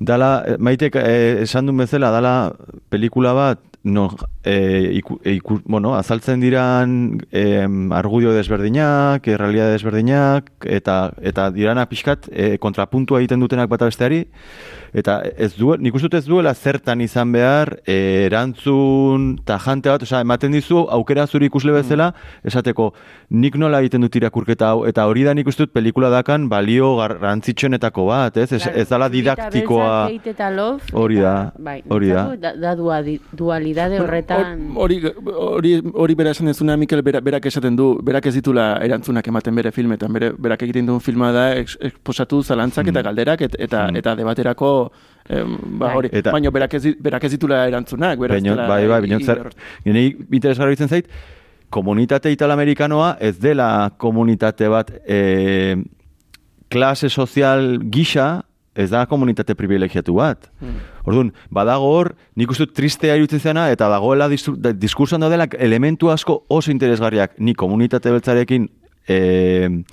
Dala, 0.00 0.42
eh, 0.46 0.56
maitek 0.58 0.96
eh, 0.98 1.42
esan 1.44 1.68
duen 1.68 1.78
bezala, 1.84 2.10
dala 2.10 2.32
pelikula 2.90 3.32
bat, 3.32 3.60
no, 3.84 4.08
eh, 4.44 4.90
iku, 4.96 5.18
eh, 5.24 5.34
iku, 5.36 5.60
bueno, 5.66 5.94
azaltzen 5.94 6.40
diran 6.40 7.20
eh, 7.30 7.66
argudio 7.92 8.32
desberdinak, 8.32 9.26
eh, 9.28 9.36
realidade 9.36 9.72
desberdinak, 9.76 10.50
eta, 10.64 11.12
eta 11.20 11.50
dirana 11.52 11.84
pixkat 11.86 12.28
eh, 12.32 12.56
kontrapuntua 12.58 13.20
egiten 13.20 13.40
dutenak 13.44 13.68
bata 13.68 13.84
besteari, 13.90 14.22
eta 14.94 15.18
ez 15.36 15.50
du, 15.58 15.74
nik 15.76 15.94
uste 15.94 16.16
ez 16.16 16.24
duela 16.24 16.54
zertan 16.54 17.00
izan 17.04 17.32
behar 17.34 17.74
eh, 17.84 18.24
erantzun 18.30 19.34
tajante 19.44 19.90
bat, 19.92 20.02
osea, 20.06 20.22
ematen 20.24 20.52
dizu 20.56 20.86
aukera 20.88 21.26
zuri 21.26 21.50
ikusle 21.50 21.72
bezala, 21.76 22.12
esateko 22.46 22.92
nik 23.36 23.56
nola 23.60 23.82
egiten 23.84 24.00
dut 24.06 24.16
irakurketa 24.16 24.70
hau, 24.72 24.86
eta 24.88 25.04
hori 25.10 25.24
da 25.28 25.34
nik 25.34 25.46
uste 25.50 25.66
dut 25.66 25.74
pelikula 25.76 26.08
dakan 26.14 26.48
balio 26.48 26.94
garrantzitsuenetako 27.02 28.06
bat, 28.08 28.36
ez? 28.40 28.48
Ez, 28.52 28.62
ez 28.72 28.88
dala 28.88 29.10
didaktikoa. 29.12 29.92
Hori 30.92 31.20
da, 31.20 31.34
bai, 31.58 31.82
hori 31.90 32.08
da. 32.14 32.24
Da, 32.40 32.54
da 32.56 32.74
duali- 32.78 33.20
dualidade 33.74 34.00
horretan. 34.00 34.72
Hori, 34.76 35.00
hori, 35.34 35.72
hori 35.92 36.14
bera 36.14 36.30
esan 36.30 36.46
dezuna, 36.46 36.76
Mikel, 36.76 37.02
bera, 37.02 37.20
berak 37.20 37.46
esaten 37.46 37.76
du, 37.76 37.98
berak 38.02 38.26
ez 38.26 38.34
ditula 38.34 38.78
erantzunak 38.84 39.26
ematen 39.28 39.54
bere 39.54 39.72
filmetan, 39.72 40.12
bere, 40.12 40.32
berak 40.38 40.62
egiten 40.66 40.86
duen 40.86 41.00
filma 41.00 41.32
da 41.34 41.44
ex, 41.58 41.76
exposatu 41.80 42.42
zalantzak 42.42 42.88
eta 42.92 43.02
galderak 43.02 43.44
et, 43.48 43.56
eta, 43.58 43.88
eta 43.94 44.14
debaterako 44.18 44.70
em, 45.28 45.56
ba, 45.78 45.86
Bai. 45.86 45.94
hori, 45.96 46.12
Eta- 46.12 46.32
baina 46.32 46.50
berak 46.54 46.74
ez, 46.74 46.94
berak 47.00 47.24
ez 47.24 47.32
ditula 47.36 47.64
erantzunak, 47.68 48.18
berak 48.18 48.38
ez 48.38 48.42
Baina, 48.42 48.54
dela 48.54 48.68
bai, 48.68 48.86
bai, 48.86 49.00
baina 49.06 49.20
zer, 49.20 49.50
interesgarri 50.30 50.78
itzen 50.78 50.88
zait, 50.88 51.10
komunitate 51.74 52.30
italamerikanoa 52.32 53.16
ez 53.20 53.36
dela 53.42 53.90
komunitate 53.98 54.68
bat 54.70 54.92
e, 55.06 55.76
klase 56.70 57.10
sozial 57.10 57.80
gisa, 57.90 58.44
ez 58.74 58.90
da 58.90 59.04
komunitate 59.06 59.54
privilegiatu 59.54 60.14
bat. 60.18 60.48
Orduan, 61.04 61.32
badago 61.50 61.90
hor, 61.94 62.14
nik 62.36 62.50
uste 62.50 62.66
tristea 62.66 63.16
iruditzen 63.16 63.40
zena, 63.52 63.68
eta 63.70 63.88
dagoela 63.92 64.28
distur- 64.28 64.56
da- 64.58 64.72
diskursoan 64.72 65.20
daudela 65.20 65.46
elementu 65.58 66.10
asko 66.10 66.44
oso 66.48 66.72
interesgarriak, 66.72 67.38
ni 67.38 67.54
komunitate 67.54 68.10
beltzarekin 68.10 68.68
e, 69.06 69.84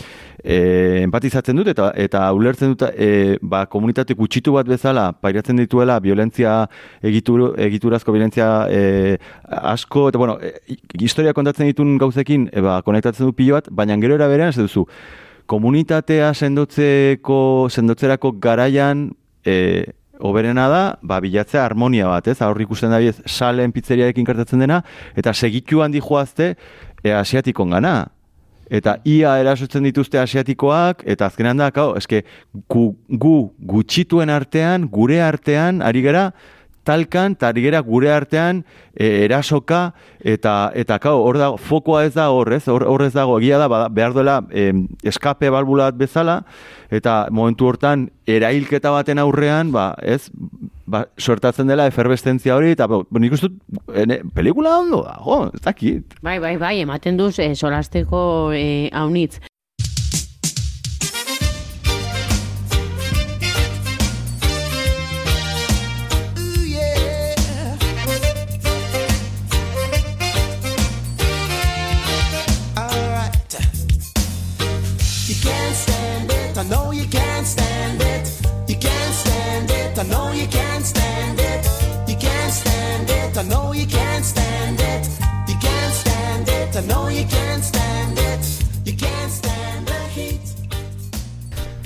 e, 0.43 0.57
empatizatzen 1.03 1.57
dut 1.59 1.69
eta 1.71 1.91
eta 1.99 2.23
ulertzen 2.35 2.73
dut 2.73 2.85
e, 2.95 3.37
ba, 3.41 3.65
komunitate 3.71 4.15
gutxitu 4.17 4.55
bat 4.55 4.69
bezala 4.69 5.11
pairatzen 5.13 5.59
dituela 5.59 5.99
violentzia 6.03 6.67
egitur, 7.03 7.51
egiturazko 7.59 8.15
violentzia 8.15 8.47
e, 8.71 9.17
asko 9.73 10.07
eta 10.09 10.21
bueno, 10.21 10.37
e, 10.41 10.77
historia 10.99 11.35
kontatzen 11.37 11.69
ditun 11.71 11.97
gauzekin 12.01 12.49
e, 12.51 12.63
ba, 12.63 12.79
konektatzen 12.85 13.27
du 13.27 13.35
pilo 13.35 13.59
bat, 13.59 13.67
baina 13.71 13.99
gero 14.01 14.15
era 14.19 14.31
berean 14.31 14.55
ez 14.55 14.59
duzu 14.61 14.87
komunitatea 15.49 16.33
sendotzeko 16.33 17.69
sendotzerako 17.71 18.33
garaian 18.41 19.09
e, 19.45 19.85
Oberena 20.21 20.67
da, 20.69 20.81
ba, 21.01 21.17
bilatzea 21.17 21.63
harmonia 21.65 22.05
bat, 22.11 22.27
ez? 22.29 22.37
Hor 22.45 22.59
ikusten 22.61 22.91
da 22.93 22.99
biz, 23.01 23.15
salen 23.25 23.71
pizzeriarekin 23.73 24.25
gertatzen 24.27 24.61
dena, 24.61 24.83
eta 25.17 25.33
segituan 25.33 25.93
di 25.93 26.01
joazte 26.01 26.53
e, 27.01 27.09
asiatikon 27.09 27.73
gana. 27.73 27.95
Eta 28.71 28.99
ia 29.03 29.33
erasotzen 29.41 29.83
dituzte 29.83 30.21
asiatikoak, 30.21 31.01
eta 31.09 31.27
azkenan 31.27 31.59
da, 31.59 31.71
kau, 31.75 31.89
eske, 31.99 32.21
gu, 32.71 32.91
gu 33.09 33.35
gutxituen 33.73 34.29
artean, 34.31 34.85
gure 34.93 35.19
artean, 35.25 35.81
ari 35.83 36.05
gara, 36.05 36.29
talkan, 36.83 37.35
eta 37.37 37.81
gure 37.81 38.11
artean 38.11 38.63
e, 38.95 39.25
erasoka, 39.25 39.93
eta, 40.19 40.71
eta 40.75 40.99
kau, 40.99 41.17
hor 41.23 41.37
da, 41.37 41.51
fokoa 41.57 42.05
ez 42.05 42.13
da 42.13 42.29
hor, 42.31 42.51
ez? 42.53 42.67
Hor, 42.67 42.85
hor 42.87 43.03
ez 43.05 43.13
dago, 43.13 43.39
egia 43.39 43.57
da, 43.61 43.67
bada, 43.71 43.89
behar 43.89 44.13
duela 44.13 44.41
em, 44.51 44.87
eskape 45.03 45.49
balbula 45.49 45.91
bezala, 45.91 46.41
eta 46.91 47.27
momentu 47.31 47.67
hortan, 47.69 48.09
erailketa 48.27 48.91
baten 48.91 49.21
aurrean, 49.21 49.71
ba, 49.71 49.91
ez, 50.01 50.29
ba, 50.85 51.05
sortatzen 51.17 51.69
dela 51.71 51.87
eferbestentzia 51.89 52.55
hori, 52.57 52.73
eta 52.75 52.87
ba, 52.91 53.03
nik 53.19 53.37
uste 53.37 53.51
pelikula 54.35 54.79
ondo 54.81 55.03
dago, 55.05 55.43
ez 55.53 55.63
dakit. 55.63 56.19
Bai, 56.21 56.39
bai, 56.43 56.57
bai, 56.61 56.79
ematen 56.83 57.17
duz 57.19 57.37
eh, 57.39 57.53
solasteko 57.55 58.51
eh, 58.57 58.89
haunitz. 58.93 59.39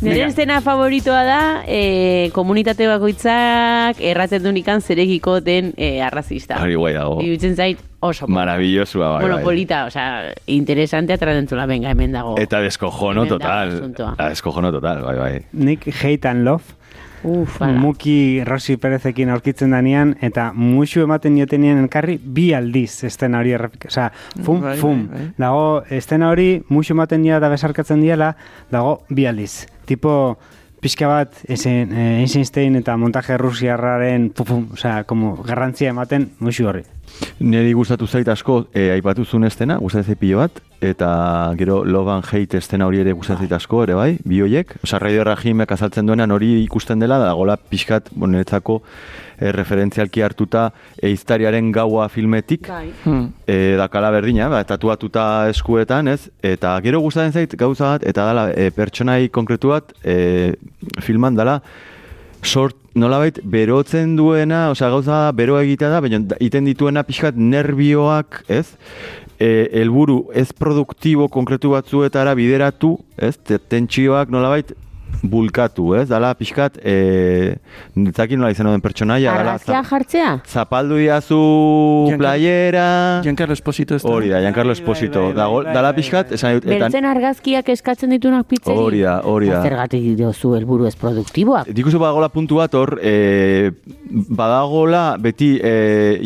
Nire 0.06 0.28
estena 0.30 0.60
favoritoa 0.62 1.24
da, 1.26 1.39
eh, 1.68 2.30
komunitate 2.34 2.86
bakoitzak 2.88 3.97
erratzen 3.99 4.43
dunikan 4.45 4.82
zeregiko 4.82 5.39
den 5.41 5.74
eh, 5.78 6.01
arrazista. 6.06 6.60
Hori 6.62 6.76
guai 6.78 6.93
dago. 6.93 7.18
Iruditzen 7.24 7.56
zait 7.56 7.80
oso. 7.99 8.26
polita. 8.28 8.36
Maravillosua, 8.39 9.10
bai, 9.16 9.22
bueno, 9.22 9.36
bai. 9.36 9.43
polita, 9.43 9.86
osea, 9.89 10.34
interesante 10.47 11.14
atradentzula, 11.14 11.66
venga, 11.66 11.89
hemen 11.89 12.12
dago. 12.14 12.36
Eta 12.38 12.62
deskojono 12.62 13.26
dago 13.26 13.39
total. 13.39 13.74
asuntoa. 13.80 14.16
Ah, 14.18 14.30
Deskojono 14.30 14.72
total, 14.72 15.01
bai, 15.03 15.18
bai. 15.18 15.41
Nik 15.53 15.88
hate 16.03 16.28
and 16.30 16.45
love, 16.45 16.64
Uf, 17.24 17.60
ala. 17.60 17.74
Muki 17.74 18.43
Rosi 18.45 18.78
Perezekin 18.78 19.32
aurkitzen 19.34 19.72
danean, 19.74 20.16
eta 20.22 20.51
musu 20.53 21.01
ematen 21.01 21.39
jotenien 21.39 21.80
elkarri 21.82 22.20
bi 22.22 22.51
aldiz 22.53 23.03
estena 23.03 23.39
hori 23.41 23.56
errepik. 23.58 23.88
Osea, 23.89 24.12
fum, 24.43 24.62
Bai, 24.62 24.78
fum. 24.78 25.08
bai, 25.10 25.18
bai. 25.24 25.32
Dago, 25.38 25.84
estena 25.89 26.30
hori 26.30 26.62
musu 26.70 26.93
ematen 26.93 27.24
dira 27.26 27.39
da 27.39 27.49
besarkatzen 27.49 28.01
diela, 28.06 28.36
dago 28.70 28.99
bi 29.10 29.26
aldiz. 29.26 29.66
Tipo, 29.86 30.38
pixka 30.82 31.08
bat, 31.10 31.34
esen, 31.50 31.94
eh, 31.94 32.22
Eisenstein 32.22 32.76
eta 32.82 32.98
montaje 32.98 33.38
rusiarraren, 33.42 34.30
pum, 34.30 34.46
pum, 34.46 34.68
osea, 34.78 35.04
como 35.10 35.36
garrantzia 35.44 35.90
ematen 35.90 36.32
musu 36.40 36.68
horri. 36.70 36.84
Neri 37.39 37.74
gustatu 37.76 38.07
zait 38.07 38.28
asko, 38.32 38.66
e, 38.74 38.89
aipatu 38.93 39.26
zuen 39.26 39.43
estena, 39.47 39.76
gustatzen 39.82 40.13
zait 40.13 40.20
pilo 40.20 40.39
bat, 40.39 40.61
eta 40.84 41.09
gero 41.59 41.82
Love 41.84 42.13
and 42.13 42.28
Hate 42.30 42.59
estena 42.61 42.88
hori 42.88 43.01
ere 43.03 43.13
gustatzen 43.16 43.45
zait 43.45 43.55
asko, 43.57 43.84
ere 43.84 43.95
bai, 43.97 44.09
bi 44.24 44.39
hoiek. 44.43 44.72
Osa, 44.84 44.99
Radio 45.03 45.26
Rajimek 45.28 45.72
azaltzen 45.76 46.07
duenan 46.07 46.32
hori 46.32 46.53
ikusten 46.63 46.99
dela, 47.03 47.20
da 47.20 47.34
gola 47.36 47.57
pixkat, 47.57 48.09
bueno, 48.13 48.38
niretzako, 48.38 48.82
e, 49.38 49.51
referentzialki 49.55 50.24
hartuta 50.26 50.70
eiztariaren 51.03 51.72
gaua 51.76 52.07
filmetik, 52.09 52.70
Bai. 52.72 52.91
Hmm. 53.03 53.28
e, 53.47 53.76
dakala 53.80 54.11
berdina, 54.16 54.47
ba, 54.51 54.63
tatuatuta 54.68 55.49
eskuetan, 55.51 56.11
ez? 56.11 56.30
Eta 56.43 56.78
gero 56.86 57.03
gustatzen 57.03 57.36
zait 57.36 57.57
gauza 57.59 57.95
bat, 57.95 58.07
eta 58.07 58.30
dala 58.32 58.47
e, 58.55 58.72
pertsonai 58.76 59.28
konkretu 59.28 59.76
bat 59.76 59.91
e, 60.03 60.55
filman 61.03 61.36
dala 61.36 61.59
sort 62.46 62.76
nolabait 62.96 63.39
berotzen 63.43 64.16
duena, 64.16 64.70
osea 64.72 64.89
gauza 64.93 65.12
da 65.26 65.32
bero 65.36 65.58
egitea 65.60 65.89
da, 65.91 66.02
baina 66.02 66.22
iten 66.39 66.66
dituena 66.70 67.04
pixkat 67.04 67.36
nervioak, 67.36 68.43
ez? 68.48 68.68
E, 69.36 69.68
helburu 69.82 70.30
ez 70.34 70.48
produktibo 70.56 71.28
konkretu 71.28 71.74
batzuetara 71.74 72.36
bideratu, 72.39 72.93
ez? 73.18 73.36
Te- 73.43 73.60
Tentsioak 73.60 74.32
nolabait 74.32 74.72
bulkatu, 75.30 75.94
ez? 76.00 76.08
Dala 76.10 76.34
pixkat, 76.38 76.78
e, 76.84 77.56
nintzakin 77.96 78.40
nola 78.40 78.52
izan 78.52 78.70
den 78.72 78.82
pertsonaia, 78.84 79.32
dala 79.32 79.56
Argazkia 79.56 79.82
jartzea? 79.90 80.32
zapaldu 80.46 80.98
diazu 81.02 81.40
Giancarlo- 81.40 82.18
playera... 82.18 83.22
Giancarlo 83.24 83.54
Esposito 83.54 83.96
ez 83.96 84.04
da? 84.04 84.10
Hori 84.10 84.30
da, 84.30 84.42
Giancarlo 84.42 84.74
Bai, 84.74 84.76
bai, 84.76 84.82
Esposito. 84.82 85.26
bai, 85.34 85.74
dala 85.74 85.94
pixkat, 85.94 86.32
esan 86.38 86.58
dut, 86.60 86.66
Beltzen 86.70 87.06
argazkiak 87.06 87.70
eskatzen 87.70 88.10
ditunak 88.16 88.48
pitzeri? 88.48 88.78
Hori 88.78 89.02
da, 89.02 89.20
hori 89.24 89.50
da. 89.50 89.62
Zergatik 89.64 90.04
diozu 90.18 90.56
helburu 90.58 90.88
ez 90.90 90.96
produktiboak. 91.00 91.70
Dikuzu 91.76 92.00
badagola 92.00 92.30
puntu 92.30 92.60
bat 92.62 92.74
hor, 92.76 92.98
e, 93.02 93.72
badagola 94.12 95.18
beti 95.22 95.56
e, 95.64 96.20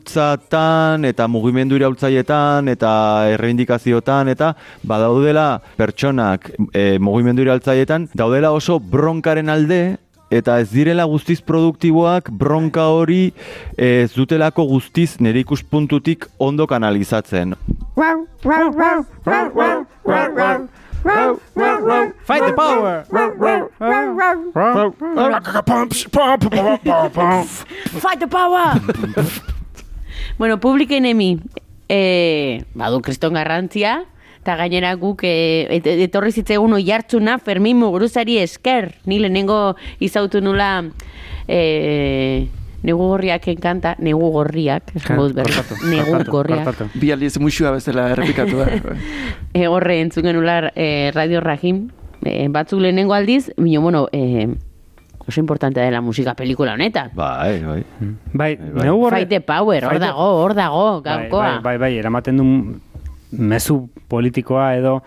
iraultzatan 0.00 1.04
eta 1.08 1.26
mugimendu 1.28 1.76
iraultzaietan 1.78 2.68
eta 2.72 2.92
erreindikaziotan 3.34 4.28
eta 4.32 4.52
badaudela 4.86 5.60
pertsonak 5.78 6.50
e, 6.74 6.98
mugimendu 6.98 7.42
iraultzaietan 7.44 8.08
daudela 8.40 8.56
oso 8.56 8.78
bronkaren 8.80 9.50
alde 9.52 9.98
eta 10.32 10.60
ez 10.62 10.70
direla 10.72 11.04
guztiz 11.04 11.42
produktiboak 11.44 12.30
bronka 12.32 12.86
hori 12.88 13.34
e, 13.76 14.04
ez 14.06 14.14
dutelako 14.14 14.64
guztiz 14.64 15.18
nire 15.20 15.42
ikuspuntutik 15.42 16.24
ondo 16.38 16.66
kanalizatzen. 16.66 17.54
Fight 17.96 18.28
the 22.46 22.54
power! 22.56 23.04
Fight 28.00 28.20
the 28.20 28.28
power! 28.28 28.80
bueno, 30.38 30.60
Public 30.60 30.92
Enemy, 30.92 31.40
eh, 31.88 32.64
badu 32.74 33.02
kriston 33.02 33.34
garrantzia, 33.34 34.04
Eta 34.40 34.56
gainera 34.56 34.94
guk 34.96 35.20
e, 35.28 35.66
et, 35.68 35.86
etorri 36.06 36.32
zitzegun 36.32 36.72
oi 36.72 36.86
hartzuna 36.90 37.36
Fermin 37.38 37.76
Muguruzari 37.76 38.38
esker. 38.40 38.94
Ni 39.04 39.18
lehenengo 39.20 39.76
izautu 40.00 40.40
nula 40.40 40.70
e, 41.46 42.48
negu 42.82 43.10
gorriak 43.10 43.48
enkanta, 43.52 43.94
negu 44.00 44.30
gorriak, 44.32 44.94
esango 44.96 45.28
dut 45.28 45.36
berriz, 45.42 45.84
negu 45.84 46.22
gorriak. 46.30 46.86
Bi 46.96 47.12
aldiz 47.12 47.34
muxua 47.42 47.74
bezala 47.76 48.08
errepikatu 48.14 48.62
da. 48.64 48.70
E, 49.52 49.66
horre 49.66 49.98
entzun 50.00 50.24
genula 50.24 50.70
e, 50.78 51.10
Radio 51.12 51.40
Rajim, 51.42 51.88
e, 52.22 52.46
batzuk 52.48 52.80
lehenengo 52.80 53.12
aldiz, 53.16 53.50
bino, 53.58 53.80
bueno, 53.82 54.06
e, 54.12 54.46
oso 55.26 55.40
importantea 55.40 55.84
dela 55.84 56.00
musika 56.00 56.34
pelikula 56.38 56.74
honetan. 56.78 57.10
Bai, 57.14 57.58
bai. 57.64 57.82
Bai, 58.32 58.54
bai. 58.56 58.84
neu 58.86 59.00
horre... 59.02 59.18
Fight 59.18 59.28
the 59.28 59.40
power, 59.40 59.82
hor 59.84 59.90
Fight 59.90 60.00
the- 60.00 60.06
dago, 60.06 60.28
hor 60.40 60.54
dago, 60.54 60.84
Bai, 61.02 61.10
gaurkoa. 61.10 61.48
Bai, 61.50 61.60
bai, 61.66 61.76
bai, 61.82 61.98
eramaten 61.98 62.38
du 62.40 62.46
mezu 63.32 63.82
politikoa 64.08 64.74
edo 64.76 65.00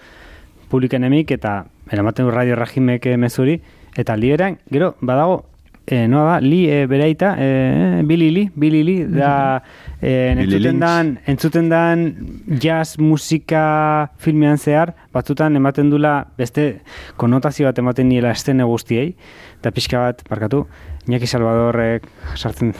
publikenemik 0.69 1.31
eta 1.31 1.63
eramaten 1.91 2.25
du 2.25 2.31
radio 2.31 2.55
regimek 2.55 3.05
eh, 3.05 3.17
mezuri. 3.17 3.59
Eta 3.97 4.15
liberan, 4.17 4.57
gero, 4.73 4.95
badago 5.01 5.43
e, 5.85 6.07
noa 6.07 6.23
da, 6.25 6.37
li 6.41 6.63
e, 6.71 6.85
bereita, 6.87 7.35
e, 7.37 8.01
Billy 8.07 8.29
Lee, 8.31 8.51
Billy 8.55 8.83
Lee, 8.83 9.05
da 9.05 9.61
e, 9.99 10.31
entzuten 10.31 10.79
dan, 10.81 11.11
entzuten 11.27 11.69
dan 11.69 12.05
jazz 12.47 12.97
musika 12.97 14.09
filmean 14.23 14.57
zehar, 14.57 14.95
batzutan 15.13 15.59
ematen 15.59 15.91
dula 15.91 16.15
beste 16.39 16.81
konotazio 17.19 17.67
bat 17.67 17.83
ematen 17.83 18.09
niela 18.09 18.33
estene 18.33 18.67
guztiei, 18.67 19.13
eta 19.59 19.75
pixka 19.75 20.07
bat, 20.07 20.25
barkatu, 20.29 20.65
Iñaki 21.07 21.27
Salvadorrek 21.27 22.07
sartzen... 22.39 22.73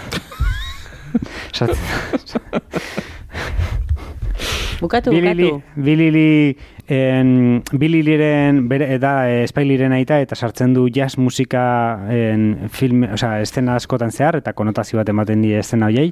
sartzen 1.58 3.03
Bukatu, 4.84 5.14
Bilili, 5.16 5.48
bukatu. 5.48 5.84
Bilili, 5.86 6.58
en, 6.92 7.64
Bililiren 7.72 8.66
bere 8.68 8.98
da 9.00 9.14
eh, 9.32 9.44
Espailiren 9.46 9.96
aita 9.96 10.20
eta 10.20 10.36
sartzen 10.36 10.76
du 10.76 10.90
jazz 10.92 11.16
musika 11.18 11.64
en, 12.12 12.68
film, 12.74 13.06
osea, 13.16 13.40
estena 13.46 13.78
askotan 13.80 14.12
zehar 14.12 14.42
eta 14.42 14.52
konotazio 14.58 15.00
bat 15.00 15.10
ematen 15.14 15.46
die 15.46 15.62
estena 15.62 15.88
hoiei. 15.88 16.12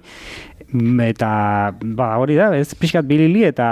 Mm, 0.71 0.99
Eta 1.11 1.29
ba 1.83 2.13
hori 2.21 2.39
da, 2.39 2.53
ez 2.55 2.71
pixkat 2.79 3.07
Bilili 3.09 3.43
eta 3.43 3.67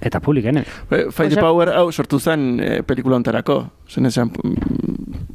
eta 0.00 0.20
publiken. 0.24 0.58
Eh, 0.58 1.06
Fight 1.12 1.36
the 1.36 1.40
Power 1.40 1.70
hau 1.76 1.90
sortu 1.92 2.18
zen 2.18 2.56
eh, 2.58 2.80
pelikula 2.82 3.20
ontarako. 3.20 3.60
Zen 3.88 4.10
esan, 4.10 4.32
mm, 4.32 4.89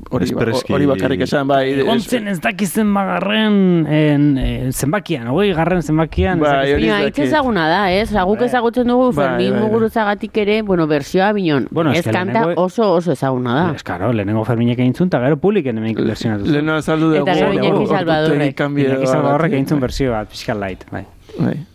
hori, 0.10 0.32
ba- 0.34 0.46
hori 0.76 0.86
bakarrik 0.86 1.22
esan, 1.22 1.48
bai. 1.48 1.82
Ontzen 1.82 2.28
ez 2.28 2.40
dakizen 2.42 2.94
bagarren 2.94 3.86
en, 3.88 4.38
eh, 4.38 4.70
zenbakian, 4.72 5.28
hogei 5.28 5.54
garren 5.54 5.82
zenbakian. 5.82 6.40
Bai, 6.40 6.74
hori 6.74 6.90
ezaguna 7.24 7.68
da, 7.68 7.92
ez? 7.92 8.12
Guk 8.12 8.40
Bai. 8.40 8.48
ezagutzen 8.48 8.88
dugu 8.88 9.12
Bai, 9.12 9.26
Fermin 9.28 9.52
bai, 9.52 9.60
bai. 9.60 9.68
Muguruzagatik 9.70 10.38
ere, 10.38 10.62
bueno, 10.62 10.88
bersioa 10.88 11.32
binon. 11.34 11.68
Bueno, 11.72 11.92
ez 11.92 12.04
kanta 12.06 12.42
lehenengo- 12.46 12.54
oso 12.64 12.94
oso 12.94 13.12
ezaguna 13.12 13.54
da. 13.56 13.76
Ez, 13.76 13.84
karo, 13.84 14.12
lehenengo 14.14 14.46
Ferminek 14.46 14.80
egin 14.80 14.94
zuen, 14.94 15.08
eta 15.08 15.20
gero 15.20 15.38
publiken 15.38 15.78
hemen 15.78 15.96
versionatu 15.96 16.44
zuen. 16.46 16.54
Leheno 16.54 16.74
azaldu 16.76 17.12
dugu. 17.12 17.24
Eta 17.28 17.34
gero 17.36 17.54
Iñaki 17.54 17.88
Salvadorrek. 17.88 18.60
Iñaki 18.60 19.08
Salvadorrek 19.08 19.54
egin 19.54 19.68
zuen 19.68 19.80
bai. 19.80 19.88
bersio 19.88 20.12
bat, 20.12 20.30
pixkat 20.30 20.58
light, 20.58 20.86
bai. 20.92 21.06
Bai. 21.40 21.66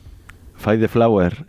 Fight 0.60 0.80
the 0.80 0.88
flower. 0.88 1.32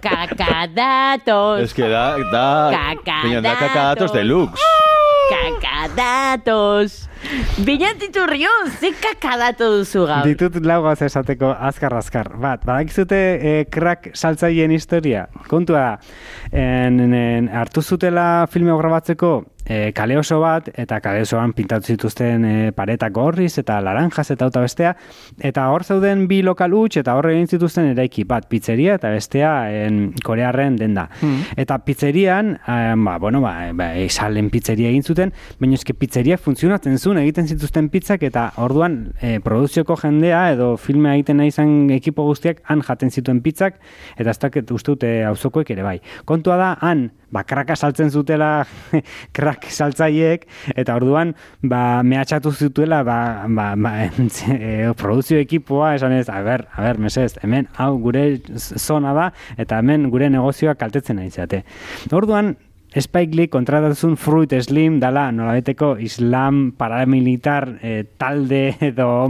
Kakadatos. 0.00 1.62
es 1.62 1.74
que 1.74 1.82
da, 1.88 2.16
da, 2.30 2.70
Kakadatos. 2.70 3.22
Baina 3.22 3.40
da 3.42 3.56
kakadatos 3.56 4.12
deluxe. 4.12 4.62
Kakadatos. 7.20 7.64
Binatiturrio, 7.66 8.48
ze 8.80 8.92
kakadato 8.92 9.70
duzu 9.76 10.06
gaur. 10.06 10.26
Ditut 10.26 10.56
lau 10.64 10.80
gauza 10.82 11.06
esateko 11.06 11.52
azkar 11.68 11.94
azkar. 11.94 12.32
Bat, 12.40 12.64
badakizute 12.64 13.16
e, 13.16 13.54
crack 13.70 14.10
saltzaileen 14.14 14.72
historia. 14.72 15.26
Kontua 15.48 15.80
da, 15.80 15.92
en, 16.52 17.00
en, 17.12 17.48
hartu 17.60 17.82
zutela 17.82 18.46
filme 18.50 18.76
grabatzeko 18.78 19.34
e, 19.64 19.92
kale 19.92 20.16
oso 20.18 20.40
bat, 20.40 20.68
eta 20.78 21.00
kale 21.02 21.22
osoan 21.24 21.52
pintatu 21.56 21.92
zituzten 21.92 22.44
e, 22.44 22.54
paretak 22.76 23.12
gorriz, 23.14 23.52
eta 23.60 23.78
laranjas, 23.84 24.26
eta 24.34 24.48
auta 24.48 24.62
bestea, 24.64 24.94
eta 25.38 25.66
hor 25.70 25.84
zeuden 25.84 26.26
bi 26.30 26.40
lokal 26.46 26.74
huts, 26.76 26.96
eta 27.00 27.14
hor 27.18 27.30
egin 27.30 27.48
zituzten 27.48 27.90
eraiki 27.92 28.24
bat 28.28 28.48
pizzeria, 28.50 28.96
eta 28.98 29.12
bestea 29.14 29.52
en, 29.84 30.00
korearren 30.26 30.76
denda. 30.80 31.08
Eta 31.60 31.78
pizzerian, 31.84 32.54
eh, 32.66 32.94
ba, 32.96 33.18
bueno, 33.18 33.40
ba, 33.44 33.54
ba, 33.76 33.90
salen 34.08 34.50
pizzeria 34.50 34.90
egin 34.90 35.04
zuten, 35.06 35.34
baina 35.60 35.78
eske 35.78 35.94
pizzeria 35.94 36.38
funtzionatzen 36.38 36.98
zuen, 36.98 37.09
egiten 37.18 37.48
zituzten 37.50 37.88
pizzak, 37.90 38.22
eta 38.22 38.50
orduan 38.62 39.14
e, 39.20 39.38
produzioko 39.42 39.96
jendea, 39.98 40.42
edo 40.54 40.76
filmea 40.80 41.16
egiten 41.18 41.40
nahi 41.40 41.50
izan 41.50 41.90
ekipo 41.94 42.24
guztiak, 42.28 42.60
han 42.70 42.84
jaten 42.86 43.10
zituen 43.10 43.40
pizzak, 43.42 43.80
eta 44.16 44.30
ez 44.30 44.38
dakit 44.38 44.70
uste 44.70 44.94
dute 44.94 45.10
auzokoek 45.26 45.70
ere 45.74 45.82
bai. 45.86 45.96
Kontua 46.28 46.56
da, 46.60 46.70
han, 46.84 47.08
ba, 47.34 47.44
kraka 47.48 47.76
saltzen 47.76 48.10
zutela 48.10 48.50
krak 49.36 49.68
saltzaiek, 49.70 50.46
eta 50.76 50.96
orduan, 51.00 51.34
ba, 51.62 52.02
mehatxatu 52.06 52.52
zituela, 52.52 53.02
ba, 53.06 53.20
ba, 53.48 53.72
ba, 53.76 53.94
e, 54.54 54.92
produzio 55.00 55.40
ekipoa, 55.42 55.94
esan 55.98 56.16
ez, 56.18 56.28
a 56.30 56.40
ber, 56.46 56.66
a 56.74 56.86
ber, 56.86 57.02
mesez, 57.02 57.34
hemen, 57.42 57.68
hau 57.76 57.92
gure 58.02 58.26
zona 58.56 59.14
da, 59.16 59.30
eta 59.58 59.82
hemen 59.82 60.10
gure 60.10 60.30
negozioa 60.30 60.76
kaltetzen 60.78 61.20
nahi 61.20 61.30
zate. 61.30 61.64
Orduan, 62.14 62.54
Spike 62.90 63.36
Lee 63.36 63.46
kontratatuzun 63.46 64.16
Fruit 64.18 64.50
Slim 64.64 64.98
dala 64.98 65.28
nolabeteko 65.30 65.92
islam 66.02 66.72
paramilitar 66.78 67.68
eh, 67.86 68.02
talde 68.18 68.74
edo 68.90 69.28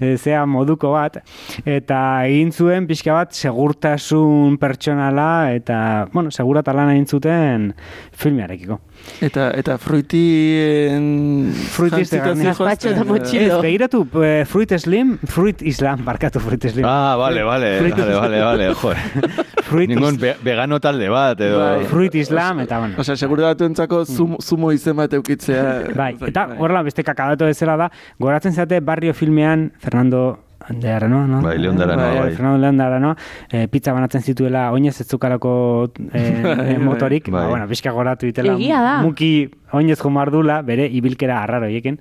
eh, 0.00 0.16
zea 0.18 0.42
moduko 0.50 0.90
bat 0.96 1.20
eta 1.62 2.00
egin 2.26 2.50
zuen 2.50 2.88
pixka 2.90 3.14
bat 3.14 3.36
segurtasun 3.36 4.58
pertsonala 4.58 5.52
eta 5.54 5.78
bueno, 6.12 6.34
segurat 6.34 6.66
lan 6.74 6.90
egin 6.96 7.06
zuten 7.06 7.70
filmearekiko. 8.12 8.80
Eta, 9.20 9.50
eta 9.56 9.78
fruitien... 9.78 11.52
Garnia. 11.76 12.04
zihoazten, 12.04 12.44
Gazpacho 12.44 12.92
da 12.94 13.04
mochilo. 13.04 13.56
Ez, 13.56 13.62
begiratu, 13.62 14.06
eh, 14.22 14.44
Fruit 14.48 14.72
Slim, 14.78 15.18
Fruit 15.24 15.62
Islam, 15.62 16.04
barkatu 16.04 16.40
Fruit 16.40 16.62
Slim. 16.62 16.84
Ah, 16.84 17.16
vale, 17.16 17.42
vale, 17.42 17.78
Fruit- 17.80 17.96
vale, 17.96 18.14
vale, 18.14 18.40
vale, 18.40 18.74
joder. 18.74 18.98
Fruit, 19.66 19.88
Ningun 19.88 20.14
is, 20.14 20.20
ve 20.20 20.36
vegano 20.44 20.78
talde 20.80 21.08
bat, 21.10 21.40
edo... 21.40 21.58
Bai. 21.58 21.84
Fruit 21.90 22.14
Islam, 22.14 22.60
eta 22.60 22.78
bueno. 22.78 22.94
Osea, 23.02 23.16
seguro 23.16 23.42
datuentzako 23.42 24.04
zumo, 24.06 24.38
zumo 24.40 24.70
izen 24.72 24.96
bat 24.96 25.12
eukitzea. 25.12 25.92
Bai, 25.96 26.12
eta 26.28 26.46
Bai. 26.52 26.58
horrela 26.60 26.82
beste 26.86 27.02
kakadato 27.02 27.46
bezala 27.50 27.76
da, 27.76 27.90
goratzen 28.18 28.54
zate 28.54 28.80
barrio 28.80 29.14
filmean 29.14 29.72
Fernando 29.82 30.45
de 30.70 30.90
Aranoa, 30.90 31.26
no? 31.26 31.40
Bai, 31.42 31.58
León 31.58 31.76
de 31.76 31.84
Aranoa, 31.84 32.20
bai. 32.20 32.34
Fernando 32.34 32.58
León 32.58 32.76
de 32.76 32.84
Aranoa, 32.84 33.16
eh, 33.50 33.68
pizza 33.68 33.92
banatzen 33.92 34.22
zituela 34.22 34.70
oinez 34.72 35.00
ez 35.00 35.06
zukalako 35.08 35.92
eh, 36.12 36.42
eh, 36.74 36.78
motorik, 36.78 37.30
Bai. 37.30 37.42
ba, 37.44 37.48
bueno, 37.48 37.68
pixka 37.68 37.90
goratu 37.90 38.26
ditela. 38.26 38.54
Egia 38.54 38.80
da. 38.80 38.96
Muki 39.02 39.50
oinez 39.72 39.98
jomardula, 40.00 40.62
bere 40.62 40.86
ibilkera 40.86 41.42
arraro 41.42 41.68
hiekin. 41.68 41.98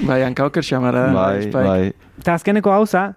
Bai, 0.00 0.22
hankaoker 0.22 0.64
xamara. 0.64 1.06
Bai, 1.12 1.50
bai. 1.50 1.92
Eta 2.18 2.34
azkeneko 2.34 2.70
gauza, 2.70 3.16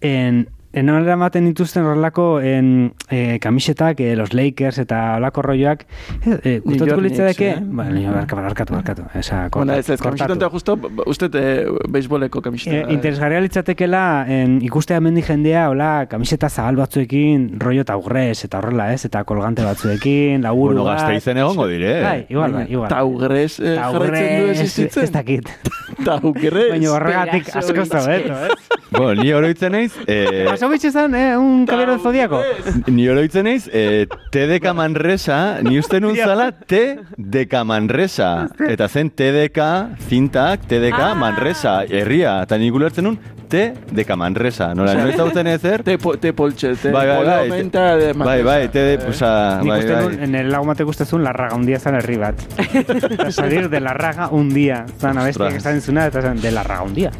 en, 0.00 0.46
en 0.72 0.86
nola 0.86 1.12
ematen 1.12 1.44
dituzten 1.44 1.84
horrelako 1.84 2.40
en, 2.40 2.92
eh, 3.10 3.38
kamisetak, 3.40 4.00
eh, 4.00 4.16
los 4.16 4.32
Lakers 4.34 4.78
eta 4.78 5.16
olako 5.16 5.42
rolloak, 5.42 5.84
New 6.24 6.60
gustatuko 6.64 7.00
Knicks, 7.00 7.40
eh? 7.40 7.56
ba, 7.60 7.84
nio, 7.90 8.10
barka- 8.12 8.36
barkatu, 8.36 8.74
barkatu, 8.74 9.02
esa, 9.14 9.48
Bueno, 9.52 9.74
ez, 9.74 9.88
ez, 9.90 10.00
kortatu. 10.00 10.24
kamisetan 10.24 10.50
justo, 10.50 10.76
ba, 10.76 10.88
uste, 11.06 11.28
eh, 11.34 11.66
beisboleko 11.88 12.40
kamiseta. 12.40 12.88
E, 12.88 12.92
interesgarria 12.94 13.40
litzatekela 13.40 14.24
en, 14.28 14.60
ikustea 14.62 15.00
mendi 15.00 15.22
jendea 15.22 15.68
hola 15.70 16.06
kamiseta 16.08 16.48
zabal 16.48 16.76
batzuekin 16.76 17.60
rollo 17.60 17.82
eta 17.82 17.92
aurrez 17.92 18.44
eta 18.44 18.58
horrela 18.58 18.92
ez 18.94 19.04
eta 19.04 19.24
kolgante 19.24 19.62
batzuekin 19.62 20.42
laburu 20.46 20.72
Bueno, 20.78 20.84
bat. 20.84 21.00
gazteizen 21.00 21.36
egongo 21.38 21.66
dire. 21.66 22.00
Bai, 22.02 22.26
igual, 22.28 22.52
bai, 22.52 22.66
igual. 22.72 22.88
Taugres 22.88 23.60
eh, 23.60 23.76
jarraitzen 23.76 24.40
du 24.46 24.50
existitzen. 24.50 25.04
ez 25.04 25.12
dakit. 25.12 25.48
Taugres. 26.04 26.70
Baina 26.70 26.92
horregatik 26.92 27.50
asko 27.56 27.84
zabeto, 27.86 28.34
eh? 28.46 28.48
Bueno, 28.92 29.22
ni 29.22 29.32
oroitzen 29.32 29.72
naiz... 29.72 29.94
Eh, 30.06 30.44
Pasó 30.48 30.68
bitxezan, 30.68 31.14
eh, 31.14 31.36
un 31.38 31.64
caballero 31.66 31.92
del 31.92 32.00
zodiaco. 32.02 32.40
Ni 32.88 33.08
oroitzen 33.08 33.44
naiz, 33.48 33.68
eh, 33.72 34.06
TDK 34.30 34.74
Manresa, 34.76 35.60
ni 35.62 35.78
uste 35.80 36.00
nun 36.00 36.16
zala 36.16 36.50
TDK 36.52 37.64
Manresa. 37.64 38.48
Eta 38.68 38.88
zen 38.88 39.10
TDK, 39.10 39.60
zintak, 40.08 40.66
TDK 40.68 41.00
Ah. 41.12 41.14
Manresa, 41.14 41.82
herria. 41.88 42.42
Eta 42.44 42.58
nik 42.60 42.74
ulertzen 42.74 43.04
nun 43.08 43.16
TDK 43.52 44.14
Manresa. 44.16 44.70
Nola, 44.74 44.94
noiz 44.96 45.16
dauten 45.16 45.46
ezer? 45.50 45.82
Te, 45.84 45.98
po, 46.00 46.14
te 46.16 46.32
poltxe, 46.32 46.70
te 46.80 46.92
Bai, 46.92 47.06
bai, 47.06 47.48
bai, 47.50 47.62
de 47.98 48.12
Bai, 48.16 48.42
bai, 48.42 48.68
TD, 48.72 49.08
oza, 49.10 49.58
Nik 49.60 49.68
bai, 49.68 49.78
uste 49.82 49.96
nun, 49.96 50.14
bai. 50.16 50.24
en 50.24 50.34
el 50.40 50.50
lago 50.52 50.64
mate 50.64 50.84
gustezun 50.88 51.22
larraga 51.24 51.56
un 51.56 51.66
día 51.66 51.78
zan 51.80 51.96
herri 51.96 52.16
bat. 52.16 52.40
Eta 53.12 53.30
salir 53.30 53.68
de 53.68 53.80
larraga 53.80 54.28
un 54.28 54.48
día. 54.54 54.84
Zan 55.00 55.18
abestiak 55.18 55.48
Ostras. 55.56 55.62
esan 55.66 55.80
de 55.94 56.50
larraga 56.50 56.82
un 56.82 56.94
día. 56.94 57.10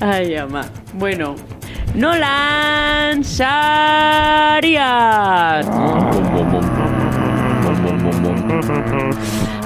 Ai, 0.00 0.36
ama. 0.36 0.64
Bueno, 0.94 1.34
Nolan 1.94 3.24
Sarias. 3.24 4.84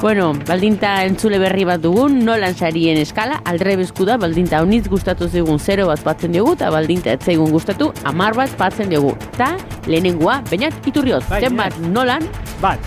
Bueno, 0.01 0.32
baldinta 0.47 1.05
entzule 1.05 1.39
berri 1.43 1.64
bat 1.64 1.80
dugun, 1.82 2.20
nolan 2.24 2.55
sarien 2.55 2.97
eskala, 3.01 3.41
aldrebesku 3.51 4.05
da, 4.07 4.16
baldinta 4.16 4.61
honitz 4.62 4.86
gustatu 4.89 5.28
zigun 5.28 5.59
0 5.59 5.89
bat 5.89 6.05
batzen 6.07 6.32
diogu, 6.32 6.53
eta 6.55 6.70
baldinta 6.70 7.16
ez 7.16 7.20
zaigun 7.24 7.51
gustatu, 7.51 7.91
amar 8.05 8.36
bat 8.39 8.55
batzen 8.61 8.89
diogu. 8.95 9.16
Ta, 9.36 9.57
lehenengoa, 9.86 10.43
bainat 10.51 10.86
iturrioz, 10.86 11.24
Bai, 11.28 11.41
zen 11.43 11.57
Bainat. 11.57 11.74
bat, 11.80 11.91
nolan, 11.91 12.28
Bat. 12.62 12.78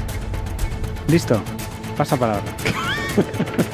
Listo. 1.09 1.41
Pasa 1.97 2.15
palabra. 2.15 2.55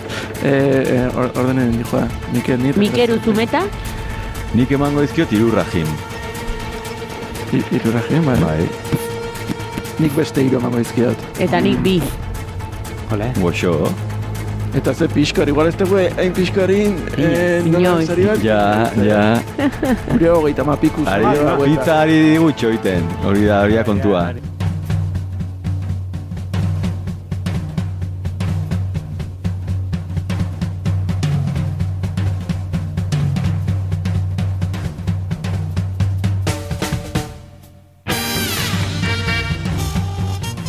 Eh, 0.47 0.95
eh, 0.95 1.17
or- 1.19 1.31
ordenen 1.41 1.73
dijoa. 1.77 2.05
Mikel 2.33 2.59
nir. 2.63 2.77
Mikeru 2.79 3.19
Zumeta, 3.25 3.63
Nik 4.55 4.71
emango 4.71 5.01
dizkiot 5.03 5.31
irurrajim. 5.35 5.87
Irurragin, 7.71 8.23
bai. 8.25 8.35
Bai. 8.41 8.67
Nik 9.99 10.13
beste 10.15 10.43
hiru 10.45 10.59
emango 10.61 10.79
dizkiot. 10.83 11.17
eta 11.39 11.59
nik 11.63 11.79
bi. 11.83 11.97
Ole. 13.13 13.31
Goxo. 13.41 13.91
Eta 14.75 14.93
ze 14.93 15.07
pixkar, 15.07 15.47
igual 15.49 15.67
ez 15.67 15.75
dugu 15.79 15.97
hain 16.17 16.33
pixkarin, 16.35 16.97
eh, 17.17 17.61
Inoiz. 17.65 18.09
Ja, 18.43 18.91
ja. 19.03 19.39
Gure 20.11 20.29
hogeita 20.29 20.63
ma 20.63 20.75
pikuz. 20.75 21.07
Ari, 21.07 21.25
pizza 21.63 22.01
ari 22.01 22.19
digutxo 22.33 22.69
iten. 22.75 23.03
Hori 23.25 23.45
da, 23.47 23.61
hori 23.63 23.75
da 23.79 23.83
kontua. 23.83 24.25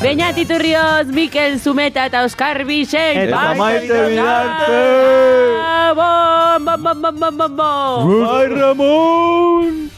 Bainat 0.09 0.39
iturrioz, 0.41 1.11
Mikel 1.13 1.59
Zumeta 1.61 2.07
eta 2.09 2.23
Oskar 2.25 2.63
Bixen. 2.65 3.19
Eta 3.27 3.37
Bai, 3.37 3.59
Maite 3.61 3.99
Bidarte. 4.09 4.79
Bom, 5.99 6.65
bom, 6.65 6.81
bom, 6.81 7.21
bom, 7.21 7.37
bom, 7.37 7.57
bom. 7.61 8.15
Bai, 8.25 8.47
Ramon! 8.49 9.98